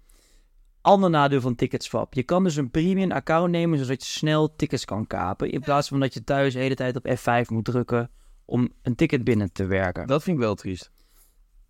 Ander 0.81 1.09
nadeel 1.09 1.41
van 1.41 1.55
Ticketswap. 1.55 2.13
Je 2.13 2.23
kan 2.23 2.43
dus 2.43 2.55
een 2.55 2.71
premium 2.71 3.11
account 3.11 3.51
nemen 3.51 3.77
zodat 3.77 4.05
je 4.05 4.11
snel 4.11 4.55
tickets 4.55 4.85
kan 4.85 5.07
kapen. 5.07 5.51
In 5.51 5.61
plaats 5.61 5.87
van 5.87 5.99
dat 5.99 6.13
je 6.13 6.23
thuis 6.23 6.53
de 6.53 6.59
hele 6.59 6.75
tijd 6.75 6.95
op 6.95 7.07
F5 7.07 7.47
moet 7.47 7.65
drukken 7.65 8.11
om 8.45 8.69
een 8.81 8.95
ticket 8.95 9.23
binnen 9.23 9.51
te 9.51 9.65
werken. 9.65 10.07
Dat 10.07 10.23
vind 10.23 10.37
ik 10.37 10.43
wel 10.43 10.55
triest. 10.55 10.91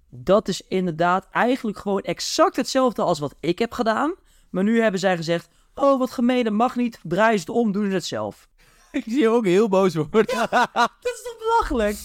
Dat 0.10 0.48
is 0.48 0.62
inderdaad 0.62 1.28
eigenlijk 1.32 1.78
gewoon 1.78 2.02
exact 2.02 2.56
hetzelfde 2.56 3.02
als 3.02 3.20
wat 3.20 3.36
ik 3.40 3.60
heb 3.60 3.72
gedaan. 3.72 4.16
Maar 4.50 4.64
nu 4.64 4.82
hebben 4.82 5.00
zij 5.00 5.16
gezegd, 5.16 5.50
oh 5.76 6.00
wat 6.00 6.12
gemeen, 6.12 6.44
dat 6.44 6.54
mag 6.54 6.76
niet. 6.76 7.00
Draai 7.04 7.38
ze 7.38 7.40
het 7.40 7.50
om, 7.50 7.72
doen 7.72 7.90
ze 7.90 7.94
het 7.94 8.06
zelf. 8.06 8.48
Ik 8.98 9.04
zie 9.08 9.20
je 9.20 9.30
ook 9.30 9.46
heel 9.46 9.70
boos 9.70 9.96
worden. 9.96 10.26
Dat 10.36 11.00
is 11.02 11.22
toch 11.24 11.38
belachelijk? 11.40 11.98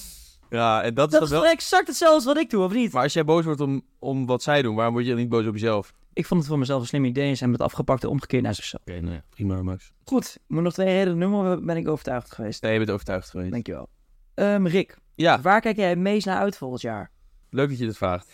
Ja, 0.51 0.83
en 0.83 0.95
dat 0.95 1.13
is 1.13 1.19
Dat 1.19 1.29
dan 1.29 1.39
is 1.39 1.45
wel... 1.45 1.53
exact 1.53 1.87
hetzelfde 1.87 2.15
als 2.17 2.25
wat 2.25 2.37
ik 2.39 2.51
doe, 2.51 2.65
of 2.65 2.73
niet? 2.73 2.93
Maar 2.93 3.03
als 3.03 3.13
jij 3.13 3.25
boos 3.25 3.45
wordt 3.45 3.61
om, 3.61 3.83
om 3.99 4.27
wat 4.27 4.43
zij 4.43 4.63
doen, 4.63 4.75
waarom 4.75 4.93
word 4.95 5.07
je 5.07 5.11
dan 5.13 5.21
niet 5.21 5.29
boos 5.31 5.47
op 5.47 5.53
jezelf? 5.53 5.93
Ik 6.13 6.27
vond 6.27 6.41
het 6.41 6.49
voor 6.49 6.59
mezelf 6.59 6.81
een 6.81 6.87
slim 6.87 7.05
idee 7.05 7.29
en 7.29 7.33
ze 7.37 7.39
hebben 7.39 7.59
het 7.61 7.69
afgepakt 7.69 8.03
en 8.03 8.09
omgekeerd 8.09 8.43
naar 8.43 8.55
zichzelf. 8.55 8.83
Oké, 8.87 9.01
nou 9.01 9.15
ja, 9.15 9.23
prima 9.31 9.63
Max. 9.63 9.93
Goed, 10.05 10.39
moet 10.47 10.63
nog 10.63 10.73
twee 10.73 11.05
noemen, 11.05 11.43
maar 11.43 11.61
ben 11.63 11.77
ik 11.77 11.89
overtuigd 11.89 12.33
geweest. 12.33 12.63
Nee, 12.63 12.73
je 12.73 12.79
bent 12.79 12.91
overtuigd 12.91 13.31
geweest. 13.31 13.51
Dankjewel. 13.51 13.89
Ehm 14.35 14.67
Rick, 14.67 14.97
Ja, 15.15 15.41
waar 15.41 15.61
kijk 15.61 15.77
jij 15.77 15.89
het 15.89 15.99
meest 15.99 16.27
naar 16.27 16.39
uit 16.39 16.57
volgend 16.57 16.81
jaar? 16.81 17.11
leuk 17.51 17.69
dat 17.69 17.79
je 17.79 17.85
dit 17.87 17.97
vraagt. 17.97 18.33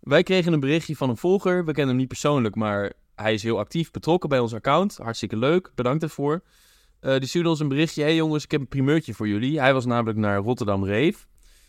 Wij 0.00 0.22
kregen 0.22 0.52
een 0.52 0.60
berichtje 0.60 0.96
van 0.96 1.08
een 1.08 1.16
volger. 1.16 1.58
We 1.64 1.72
kennen 1.72 1.88
hem 1.88 1.96
niet 1.96 2.08
persoonlijk, 2.08 2.54
maar 2.54 2.92
hij 3.14 3.34
is 3.34 3.42
heel 3.42 3.58
actief 3.58 3.90
betrokken 3.90 4.28
bij 4.28 4.38
ons 4.38 4.54
account. 4.54 4.96
Hartstikke 4.96 5.36
leuk, 5.36 5.70
bedankt 5.74 6.00
daarvoor. 6.00 6.42
Eh 7.00 7.18
die 7.18 7.28
stuurde 7.28 7.48
ons 7.48 7.60
een 7.60 7.68
berichtje. 7.68 8.02
hey 8.02 8.14
jongens, 8.14 8.44
ik 8.44 8.50
heb 8.50 8.60
een 8.60 8.68
primeurtje 8.68 9.14
voor 9.14 9.28
jullie. 9.28 9.60
Hij 9.60 9.72
was 9.72 9.86
namelijk 9.86 10.18
naar 10.18 10.38
Rotterdam 10.38 10.84
Reef. 10.84 11.28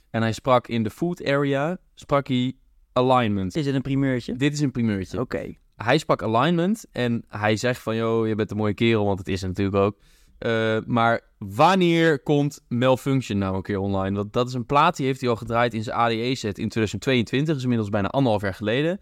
En 0.10 0.22
hij 0.22 0.32
sprak 0.32 0.68
in 0.68 0.84
de 0.84 0.90
food 0.90 1.26
area, 1.26 1.78
sprak 1.96 2.28
hij 2.28 2.54
alignment. 2.94 3.56
Is 3.56 3.66
het 3.66 3.76
een 3.76 3.82
primeurtje? 3.82 4.36
Dit 4.36 4.54
is 4.54 4.60
een 4.60 4.72
primeurtje. 4.72 5.20
Oké. 5.20 5.56
hij 5.76 5.98
sprak 5.98 6.24
alignment 6.24 6.86
en 6.92 7.24
hij 7.28 7.56
zegt 7.56 7.82
van, 7.82 7.96
joh, 7.96 8.28
je 8.28 8.36
bent 8.36 8.52
een 8.52 8.58
mooie 8.58 8.74
kerel, 8.74 9.06
want 9.06 9.20
het 9.20 9.28
is 9.28 9.42
natuurlijk 9.42 9.76
ook. 9.76 9.98
Eh, 10.38 10.78
maar 10.86 11.22
wanneer 11.38 12.20
komt 12.20 12.62
Malfunction 12.68 13.38
nou 13.38 13.56
een 13.56 13.62
keer 13.62 13.80
online? 13.80 14.16
Want 14.16 14.34
dat 14.34 14.48
is 14.48 14.54
een 14.54 14.66
plaat 14.66 14.96
die 14.96 15.06
heeft 15.06 15.22
hij 15.22 15.30
al 15.30 15.36
gedraaid 15.36 15.74
in 15.74 15.84
zijn 15.84 15.96
ADE-set 15.96 16.58
in 16.58 16.70
2022, 16.70 17.48
dat 17.48 17.56
is 17.56 17.62
inmiddels 17.62 17.90
bijna 17.90 18.08
anderhalf 18.08 18.42
jaar 18.42 18.54
geleden. 18.54 19.00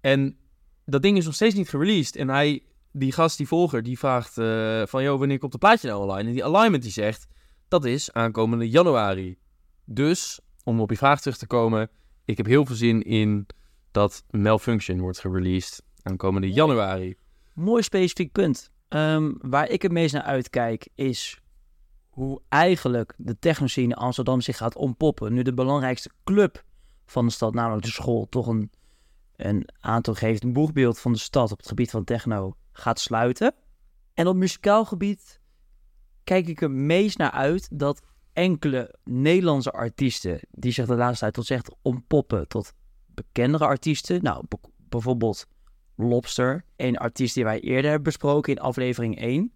En 0.00 0.36
dat 0.84 1.02
ding 1.02 1.16
is 1.16 1.24
nog 1.24 1.34
steeds 1.34 1.54
niet 1.54 1.68
gereleased. 1.68 2.16
En 2.16 2.28
hij, 2.28 2.62
die 2.92 3.12
gast, 3.12 3.36
die 3.36 3.46
volger, 3.46 3.82
die 3.82 3.98
vraagt 3.98 4.38
eh, 4.38 4.82
van, 4.86 5.02
joh, 5.02 5.18
wanneer 5.18 5.38
komt 5.38 5.52
de 5.52 5.58
plaatje 5.58 5.88
nou 5.88 6.02
online? 6.02 6.28
En 6.28 6.34
die 6.34 6.44
alignment 6.44 6.82
die 6.82 6.92
zegt, 6.92 7.26
dat 7.68 7.84
is 7.84 8.12
aankomende 8.12 8.68
januari. 8.68 9.38
Dus, 9.84 10.40
om 10.64 10.80
op 10.80 10.90
je 10.90 10.96
vraag 10.96 11.20
terug 11.20 11.36
te 11.36 11.46
komen, 11.46 11.90
ik 12.24 12.36
heb 12.36 12.46
heel 12.46 12.66
veel 12.66 12.76
zin 12.76 13.02
in 13.02 13.46
dat 13.90 14.24
Malfunction 14.30 15.00
wordt 15.00 15.20
gereleased 15.20 15.82
aankomende 16.02 16.52
januari. 16.52 17.16
Mooi 17.54 17.82
specifiek 17.82 18.32
punt. 18.32 18.70
Ehm, 18.88 19.32
waar 19.38 19.68
ik 19.68 19.82
het 19.82 19.92
meest 19.92 20.14
naar 20.14 20.22
uitkijk 20.22 20.88
is 20.94 21.42
hoe 22.08 22.42
eigenlijk 22.48 23.14
de 23.16 23.38
technoscene 23.38 23.94
Amsterdam 23.94 24.40
zich 24.40 24.56
gaat 24.56 24.76
ontpoppen. 24.76 25.32
Nu 25.32 25.42
de 25.42 25.54
belangrijkste 25.54 26.10
club 26.24 26.64
van 27.06 27.26
de 27.26 27.32
stad, 27.32 27.54
namelijk 27.54 27.84
de 27.84 27.90
school, 27.90 28.26
toch 28.28 28.46
een, 28.46 28.70
een 29.46 29.68
een 30.38 30.52
boegbeeld 30.52 30.98
van 30.98 31.12
de 31.12 31.18
stad 31.18 31.52
op 31.52 31.58
het 31.58 31.68
gebied 31.68 31.90
van 31.90 32.04
techno 32.04 32.56
gaat 32.72 33.00
sluiten. 33.00 33.54
En 34.14 34.26
op 34.26 34.36
muzikaal 34.36 34.84
gebied 34.84 35.40
kijk 36.24 36.48
ik 36.48 36.62
er 36.62 36.70
meest 36.70 37.18
naar 37.18 37.30
uit 37.30 37.78
dat 37.78 38.02
enkele 38.32 38.94
Nederlandse 39.04 39.70
artiesten, 39.70 40.40
die 40.50 40.72
zich 40.72 40.86
de 40.86 40.94
laatste 40.94 41.18
tijd 41.18 41.34
tot 41.34 41.46
zegt 41.46 41.74
ontpoppen 41.82 42.48
tot 42.48 42.72
bekendere 43.06 43.64
artiesten. 43.64 44.22
Nou, 44.22 44.44
bijvoorbeeld 44.88 45.46
Lobster, 45.96 46.64
een 46.76 46.98
artiest 46.98 47.34
die 47.34 47.44
wij 47.44 47.60
eerder 47.60 47.84
hebben 47.84 48.02
besproken 48.02 48.54
in 48.54 48.60
aflevering 48.60 49.18
1. 49.18 49.52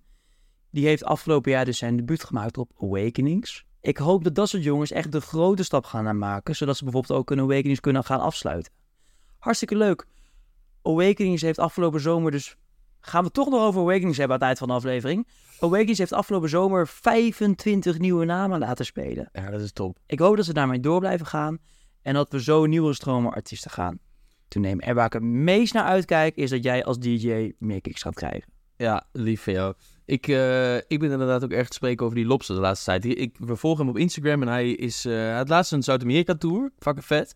Die 0.70 0.86
heeft 0.86 1.04
afgelopen 1.04 1.50
jaar 1.50 1.64
dus 1.64 1.78
zijn 1.78 1.96
debuut 1.96 2.24
gemaakt 2.24 2.58
op 2.58 2.70
Awakenings. 2.80 3.64
Ik 3.80 3.96
hoop 3.96 4.24
dat 4.24 4.34
dat 4.34 4.48
soort 4.48 4.62
jongens 4.62 4.90
echt 4.90 5.12
de 5.12 5.20
grote 5.20 5.62
stap 5.62 5.84
gaan 5.84 6.18
maken, 6.18 6.56
zodat 6.56 6.76
ze 6.76 6.84
bijvoorbeeld 6.84 7.18
ook 7.18 7.30
een 7.30 7.40
Awakenings 7.40 7.80
kunnen 7.80 8.04
gaan 8.04 8.20
afsluiten. 8.20 8.72
Hartstikke 9.46 9.76
leuk. 9.76 10.06
Awakenings 10.82 11.42
heeft 11.42 11.58
afgelopen 11.58 12.00
zomer 12.00 12.30
dus... 12.30 12.56
Gaan 13.00 13.20
we 13.20 13.26
het 13.26 13.34
toch 13.34 13.48
nog 13.48 13.60
over 13.60 13.80
Awakenings 13.80 14.18
hebben 14.18 14.36
aan 14.36 14.48
het 14.48 14.48
eind 14.48 14.58
van 14.58 14.68
de 14.68 14.74
aflevering? 14.74 15.28
Awakenings 15.60 15.98
heeft 15.98 16.12
afgelopen 16.12 16.48
zomer 16.48 16.88
25 16.88 17.98
nieuwe 17.98 18.24
namen 18.24 18.58
laten 18.58 18.84
spelen. 18.84 19.28
Ja, 19.32 19.50
dat 19.50 19.60
is 19.60 19.72
top. 19.72 19.98
Ik 20.06 20.18
hoop 20.18 20.36
dat 20.36 20.44
ze 20.44 20.52
daarmee 20.52 20.80
door 20.80 20.98
blijven 20.98 21.26
gaan 21.26 21.58
en 22.02 22.14
dat 22.14 22.32
we 22.32 22.42
zo 22.42 22.66
nieuwe 22.66 22.94
stromen 22.94 23.32
artiesten 23.32 23.70
gaan 23.70 23.98
toenemen. 24.48 24.84
En 24.84 24.94
waar 24.94 25.06
ik 25.06 25.12
het 25.12 25.22
meest 25.22 25.74
naar 25.74 25.84
uitkijk 25.84 26.36
is 26.36 26.50
dat 26.50 26.62
jij 26.62 26.84
als 26.84 26.98
DJ 26.98 27.52
meer 27.58 27.80
kicks 27.80 28.02
gaat 28.02 28.14
krijgen. 28.14 28.52
Ja, 28.76 29.06
lief 29.12 29.42
van 29.42 29.52
jou. 29.52 29.74
Ik, 30.04 30.28
eh, 30.28 30.76
ik 30.76 30.98
ben 30.98 31.10
inderdaad 31.10 31.44
ook 31.44 31.52
erg 31.52 31.68
te 31.68 31.74
spreken 31.74 32.04
over 32.04 32.16
die 32.16 32.26
Lobster 32.26 32.54
de 32.54 32.60
laatste 32.60 32.84
tijd. 32.84 33.04
Ik, 33.04 33.36
we 33.38 33.56
volgen 33.56 33.84
hem 33.84 33.94
op 33.94 34.00
Instagram 34.00 34.42
en 34.42 34.48
hij 34.48 34.70
is 34.70 35.04
eh, 35.04 35.12
hij 35.12 35.36
had 35.36 35.48
laatst 35.48 35.72
een 35.72 35.82
Zuid-Amerika-tour. 35.82 36.72
Fucking 36.78 37.04
vet. 37.04 37.34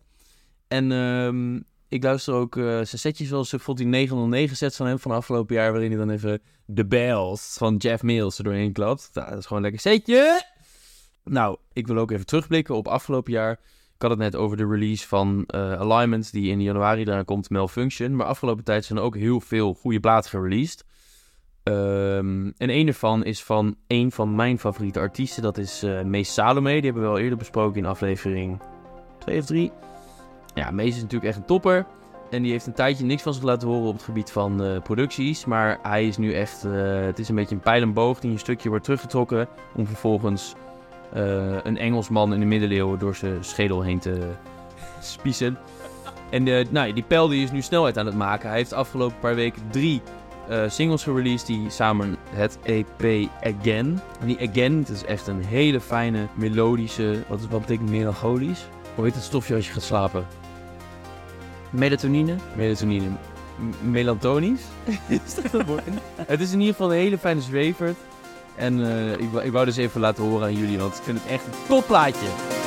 En 0.68 0.92
ehm, 0.92 1.60
ik 1.90 2.02
luister 2.02 2.34
ook 2.34 2.56
eh, 2.56 2.64
zijn 2.64 2.86
setjes 2.86 3.28
zoals 3.28 3.50
bijvoorbeeld 3.50 3.86
die 3.86 3.96
909 3.96 4.56
sets 4.56 4.76
van 4.76 4.86
hem 4.86 4.98
van 4.98 5.10
afgelopen 5.10 5.54
jaar... 5.54 5.70
waarin 5.72 5.90
hij 5.90 5.98
dan 5.98 6.10
even 6.10 6.42
de 6.66 6.86
bells 6.86 7.54
van 7.58 7.76
Jeff 7.76 8.02
Mills 8.02 8.38
er 8.38 8.44
doorheen 8.44 8.72
klapt. 8.72 9.10
Nou, 9.12 9.28
dat 9.28 9.38
is 9.38 9.46
gewoon 9.46 9.64
een 9.64 9.70
lekker 9.70 9.90
setje. 9.90 10.42
Nou, 11.24 11.56
ik 11.72 11.86
wil 11.86 11.96
ook 11.96 12.10
even 12.10 12.26
terugblikken 12.26 12.74
op 12.74 12.88
afgelopen 12.88 13.32
jaar. 13.32 13.52
Ik 13.94 14.02
had 14.06 14.10
het 14.10 14.18
net 14.18 14.36
over 14.36 14.56
de 14.56 14.66
release 14.66 15.08
van 15.08 15.44
uh, 15.54 15.72
Alignment, 15.72 16.32
die 16.32 16.50
in 16.50 16.62
januari 16.62 17.04
daarna 17.04 17.22
komt, 17.22 17.50
Malfunction. 17.50 18.16
Maar 18.16 18.26
afgelopen 18.26 18.64
tijd 18.64 18.84
zijn 18.84 18.98
er 18.98 19.04
ook 19.04 19.16
heel 19.16 19.40
veel 19.40 19.74
goede 19.74 20.00
platen 20.00 20.30
gereleased. 20.30 20.84
Um, 21.62 22.52
en 22.56 22.70
een 22.70 22.84
daarvan 22.84 23.24
is 23.24 23.42
van 23.42 23.76
een 23.86 24.12
van 24.12 24.34
mijn 24.34 24.58
favoriete 24.58 24.98
artiesten. 24.98 25.42
Dat 25.42 25.58
is 25.58 25.84
uh, 25.84 26.02
Mees 26.02 26.34
Salome. 26.34 26.72
Die 26.72 26.84
hebben 26.84 27.02
we 27.02 27.08
al 27.08 27.18
eerder 27.18 27.38
besproken 27.38 27.78
in 27.78 27.86
aflevering 27.86 28.60
2 29.18 29.38
of 29.38 29.46
3. 29.46 29.72
Ja, 30.60 30.70
Mees 30.70 30.94
is 30.94 31.02
natuurlijk 31.02 31.24
echt 31.24 31.36
een 31.36 31.44
topper. 31.44 31.86
En 32.30 32.42
die 32.42 32.52
heeft 32.52 32.66
een 32.66 32.72
tijdje 32.72 33.04
niks 33.04 33.22
van 33.22 33.34
zich 33.34 33.42
laten 33.42 33.68
horen 33.68 33.88
op 33.88 33.94
het 33.94 34.02
gebied 34.02 34.30
van 34.30 34.64
uh, 34.64 34.80
producties. 34.82 35.44
Maar 35.44 35.78
hij 35.82 36.06
is 36.06 36.16
nu 36.16 36.32
echt... 36.32 36.64
Uh, 36.64 37.00
het 37.00 37.18
is 37.18 37.28
een 37.28 37.34
beetje 37.34 37.54
een 37.54 37.60
pijlenboog 37.60 38.20
die 38.20 38.30
een 38.30 38.38
stukje 38.38 38.68
wordt 38.68 38.84
teruggetrokken. 38.84 39.48
Om 39.74 39.86
vervolgens 39.86 40.54
uh, 41.16 41.56
een 41.62 41.78
Engelsman 41.78 42.34
in 42.34 42.40
de 42.40 42.46
middeleeuwen 42.46 42.98
door 42.98 43.14
zijn 43.14 43.44
schedel 43.44 43.82
heen 43.82 43.98
te 43.98 44.18
spiezen. 45.00 45.58
En 46.30 46.44
nou, 46.70 46.92
die 46.92 47.04
pijl 47.04 47.28
die 47.28 47.42
is 47.42 47.50
nu 47.50 47.62
snelheid 47.62 47.98
aan 47.98 48.06
het 48.06 48.14
maken. 48.14 48.48
Hij 48.48 48.58
heeft 48.58 48.70
de 48.70 48.76
afgelopen 48.76 49.18
paar 49.18 49.34
weken 49.34 49.62
drie 49.70 50.02
singles 50.66 51.02
gereleased 51.02 51.46
die 51.46 51.70
samen 51.70 52.16
het 52.30 52.58
EP 52.62 53.28
Again. 53.42 54.00
En 54.20 54.26
die 54.26 54.48
Again, 54.48 54.78
het 54.78 54.88
is 54.88 55.04
echt 55.04 55.26
een 55.26 55.44
hele 55.44 55.80
fijne, 55.80 56.26
melodische, 56.34 57.22
wat, 57.28 57.40
wat 57.48 57.60
betekent 57.60 57.90
melancholisch? 57.90 58.66
Hoe 58.94 59.04
heet 59.04 59.14
het 59.14 59.24
stofje 59.24 59.54
als 59.54 59.66
je 59.66 59.72
gaat 59.72 59.82
slapen? 59.82 60.39
Melatonine? 61.70 62.36
Melatonine. 62.56 63.08
M 63.82 63.96
is 65.26 65.34
dat 65.34 65.52
een 65.52 65.66
woord? 65.66 65.82
het 66.16 66.40
is 66.40 66.52
in 66.52 66.58
ieder 66.60 66.74
geval 66.74 66.92
een 66.92 66.98
hele 66.98 67.18
fijne 67.18 67.40
zwevert. 67.40 67.96
En 68.54 68.78
uh, 68.78 69.12
ik, 69.12 69.32
ik 69.42 69.52
wou 69.52 69.64
dus 69.64 69.76
even 69.76 70.00
laten 70.00 70.24
horen 70.24 70.46
aan 70.46 70.56
jullie, 70.56 70.78
want 70.78 70.96
ik 70.96 71.02
vind 71.02 71.18
het 71.22 71.32
echt 71.32 71.46
een 71.46 71.66
topplaatje. 71.68 72.59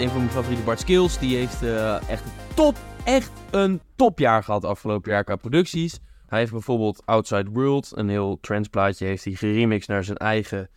Een 0.00 0.08
van 0.08 0.18
mijn 0.18 0.30
favoriete 0.30 0.62
Bart 0.62 0.80
Skills, 0.80 1.18
die 1.18 1.36
heeft 1.36 1.62
uh, 1.62 2.08
echt 2.08 2.24
top, 2.54 2.76
echt 3.04 3.30
een 3.50 3.80
topjaar 3.96 4.44
gehad 4.44 4.64
afgelopen 4.64 5.10
jaar 5.10 5.24
qua 5.24 5.36
producties. 5.36 5.98
Hij 6.26 6.38
heeft 6.38 6.52
bijvoorbeeld 6.52 7.06
Outside 7.06 7.50
World, 7.50 7.92
een 7.94 8.08
heel 8.08 8.40
plaatje, 8.70 9.06
heeft 9.06 9.24
hij 9.24 9.32
geremixed 9.32 9.88
naar 9.88 10.04
zijn 10.04 10.16
eigen 10.16 10.70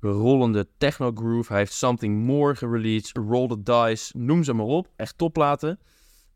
rollende 0.00 0.68
techno 0.78 1.10
groove. 1.14 1.48
Hij 1.48 1.60
heeft 1.60 1.72
Something 1.72 2.24
More 2.24 2.54
gereleased, 2.54 3.16
Roll 3.16 3.48
the 3.48 3.62
Dice, 3.62 4.18
noem 4.18 4.44
ze 4.44 4.52
maar 4.52 4.66
op. 4.66 4.88
Echt 4.96 5.18
topplaten. 5.18 5.78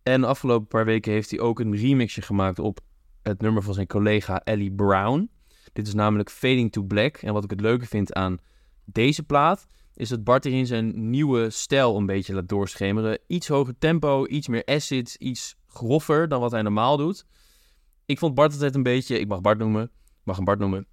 En 0.02 0.24
afgelopen 0.24 0.68
paar 0.68 0.84
weken 0.84 1.12
heeft 1.12 1.30
hij 1.30 1.40
ook 1.40 1.60
een 1.60 1.76
remixje 1.76 2.22
gemaakt 2.22 2.58
op 2.58 2.80
het 3.22 3.40
nummer 3.40 3.62
van 3.62 3.74
zijn 3.74 3.86
collega 3.86 4.40
Ellie 4.44 4.72
Brown. 4.72 5.30
Dit 5.72 5.86
is 5.86 5.94
namelijk 5.94 6.30
Fading 6.30 6.72
to 6.72 6.82
Black. 6.82 7.16
En 7.16 7.32
wat 7.32 7.44
ik 7.44 7.50
het 7.50 7.60
leuke 7.60 7.86
vind 7.86 8.14
aan 8.14 8.38
deze 8.84 9.22
plaat 9.22 9.66
is 9.94 10.08
dat 10.08 10.24
Bart 10.24 10.44
erin 10.44 10.66
zijn 10.66 11.10
nieuwe 11.10 11.50
stijl 11.50 11.96
een 11.96 12.06
beetje 12.06 12.34
laat 12.34 12.48
doorschemeren. 12.48 13.18
Iets 13.26 13.48
hoger 13.48 13.78
tempo, 13.78 14.26
iets 14.26 14.48
meer 14.48 14.64
acid, 14.64 15.14
iets 15.18 15.56
groffer 15.66 16.28
dan 16.28 16.40
wat 16.40 16.50
hij 16.50 16.62
normaal 16.62 16.96
doet. 16.96 17.26
Ik 18.06 18.18
vond 18.18 18.34
Bart 18.34 18.52
altijd 18.52 18.74
een 18.74 18.82
beetje, 18.82 19.18
ik 19.18 19.28
mag 19.28 19.40
Bart 19.40 19.58
noemen, 19.58 19.90
mag 20.22 20.36
hem 20.36 20.44
Bart 20.44 20.58
noemen. 20.58 20.86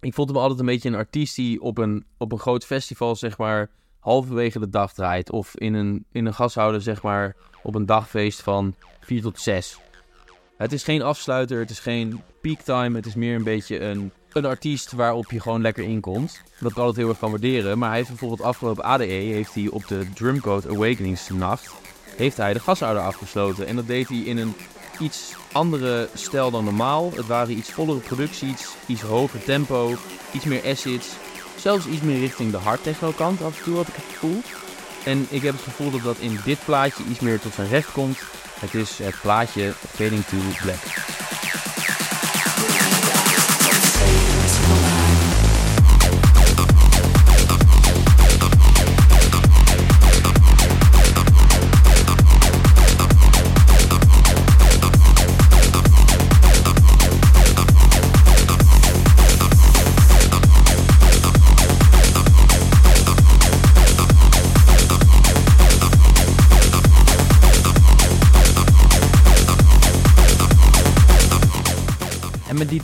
Ik 0.00 0.14
vond 0.14 0.28
hem 0.28 0.38
altijd 0.38 0.60
een 0.60 0.66
beetje 0.66 0.88
een 0.88 0.94
artiest 0.94 1.36
die 1.36 1.60
op 1.60 1.78
een, 1.78 2.06
op 2.18 2.32
een 2.32 2.38
groot 2.38 2.64
festival, 2.64 3.16
zeg 3.16 3.38
maar, 3.38 3.70
halverwege 3.98 4.58
de 4.58 4.68
dag 4.68 4.92
draait. 4.92 5.30
Of 5.30 5.56
in 5.56 5.74
een, 5.74 6.06
in 6.12 6.26
een 6.26 6.34
gashouder, 6.34 6.82
zeg 6.82 7.02
maar, 7.02 7.36
op 7.62 7.74
een 7.74 7.86
dagfeest 7.86 8.42
van 8.42 8.74
4 9.00 9.22
tot 9.22 9.40
6. 9.40 9.78
Het 10.56 10.72
is 10.72 10.82
geen 10.82 11.02
afsluiter, 11.02 11.58
het 11.58 11.70
is 11.70 11.78
geen 11.78 12.20
peak 12.40 12.60
time, 12.60 12.96
het 12.96 13.06
is 13.06 13.14
meer 13.14 13.34
een 13.34 13.44
beetje 13.44 13.80
een 13.80 14.12
een 14.34 14.44
artiest 14.44 14.92
waarop 14.92 15.30
je 15.30 15.40
gewoon 15.40 15.62
lekker 15.62 15.84
inkomt. 15.84 16.40
Dat 16.60 16.70
ik 16.70 16.76
altijd 16.76 16.96
heel 16.96 17.08
erg 17.08 17.18
kan 17.18 17.30
waarderen. 17.30 17.78
Maar 17.78 17.88
hij 17.88 17.98
heeft 17.98 18.08
bijvoorbeeld 18.08 18.42
afgelopen 18.42 18.84
ADE 18.84 19.04
heeft 19.04 19.54
hij 19.54 19.68
op 19.68 19.88
de 19.88 20.06
Drumcode 20.14 20.68
Awakeningsnacht 20.68 21.72
heeft 22.16 22.36
hij 22.36 22.52
de 22.52 22.60
gashouder 22.60 23.02
afgesloten. 23.02 23.66
En 23.66 23.76
dat 23.76 23.86
deed 23.86 24.08
hij 24.08 24.18
in 24.18 24.38
een 24.38 24.54
iets 24.98 25.34
andere 25.52 26.08
stijl 26.14 26.50
dan 26.50 26.64
normaal. 26.64 27.12
Het 27.14 27.26
waren 27.26 27.56
iets 27.56 27.70
vollere 27.70 27.98
producties, 27.98 28.74
iets 28.86 29.02
hoger 29.02 29.44
tempo, 29.44 29.94
iets 30.32 30.44
meer 30.44 30.64
acids. 30.64 31.08
Zelfs 31.56 31.86
iets 31.86 32.02
meer 32.02 32.18
richting 32.18 32.50
de 32.50 32.56
hard 32.56 32.82
techno 32.82 33.10
kant 33.10 33.42
af 33.42 33.58
en 33.58 33.64
toe 33.64 33.76
had 33.76 33.88
ik 33.88 33.94
het 33.94 34.04
gevoel. 34.04 34.40
En 35.04 35.26
ik 35.30 35.42
heb 35.42 35.54
het 35.54 35.62
gevoel 35.62 35.90
dat 35.90 36.02
dat 36.02 36.18
in 36.18 36.38
dit 36.44 36.58
plaatje 36.64 37.04
iets 37.10 37.20
meer 37.20 37.40
tot 37.40 37.54
zijn 37.54 37.68
recht 37.68 37.92
komt. 37.92 38.18
Het 38.64 38.74
is 38.74 38.98
het 38.98 39.20
plaatje 39.20 39.72
Fading 39.94 40.24
to 40.24 40.36
Black. 40.62 41.04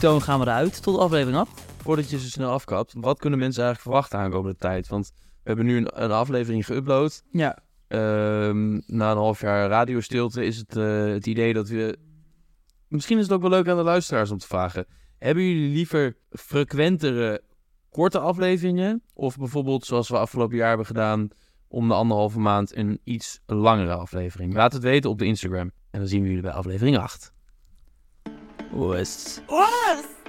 Toon 0.01 0.21
gaan 0.21 0.39
we 0.39 0.45
eruit 0.45 0.83
tot 0.83 0.95
de 0.95 1.01
aflevering 1.01 1.37
af. 1.37 1.49
Voordat 1.81 2.09
je 2.09 2.19
zo 2.19 2.27
snel 2.27 2.51
afkapt, 2.51 2.93
wat 2.97 3.19
kunnen 3.19 3.39
mensen 3.39 3.63
eigenlijk 3.63 3.93
verwachten 3.93 4.19
aankomende 4.19 4.57
tijd? 4.57 4.87
Want 4.87 5.11
we 5.15 5.23
hebben 5.43 5.65
nu 5.65 5.77
een, 5.77 6.03
een 6.03 6.11
aflevering 6.11 6.65
geüpload. 6.65 7.23
Ja. 7.31 7.57
Um, 7.87 8.81
na 8.85 9.11
een 9.11 9.17
half 9.17 9.41
jaar 9.41 9.69
radiostilte 9.69 10.45
is 10.45 10.57
het 10.57 10.75
uh, 10.75 11.05
het 11.05 11.27
idee 11.27 11.53
dat 11.53 11.67
we... 11.67 11.97
Misschien 12.87 13.17
is 13.17 13.23
het 13.23 13.33
ook 13.33 13.41
wel 13.41 13.49
leuk 13.49 13.67
aan 13.67 13.77
de 13.77 13.83
luisteraars 13.83 14.31
om 14.31 14.37
te 14.37 14.47
vragen. 14.47 14.85
Hebben 15.17 15.43
jullie 15.43 15.73
liever 15.73 16.17
frequentere, 16.29 17.41
korte 17.89 18.19
afleveringen? 18.19 19.03
Of 19.13 19.37
bijvoorbeeld 19.37 19.85
zoals 19.85 20.09
we 20.09 20.17
afgelopen 20.17 20.57
jaar 20.57 20.67
hebben 20.67 20.85
gedaan... 20.85 21.27
om 21.67 21.87
de 21.87 21.93
anderhalve 21.93 22.39
maand 22.39 22.75
een 22.75 22.99
iets 23.03 23.39
langere 23.45 23.93
aflevering? 23.93 24.53
Laat 24.53 24.73
het 24.73 24.83
weten 24.83 25.09
op 25.09 25.19
de 25.19 25.25
Instagram. 25.25 25.71
En 25.91 25.99
dan 25.99 26.07
zien 26.07 26.21
we 26.21 26.27
jullie 26.27 26.43
bij 26.43 26.51
aflevering 26.51 26.97
8. 26.97 27.33
Was. 28.71 29.41
Was. 29.49 30.20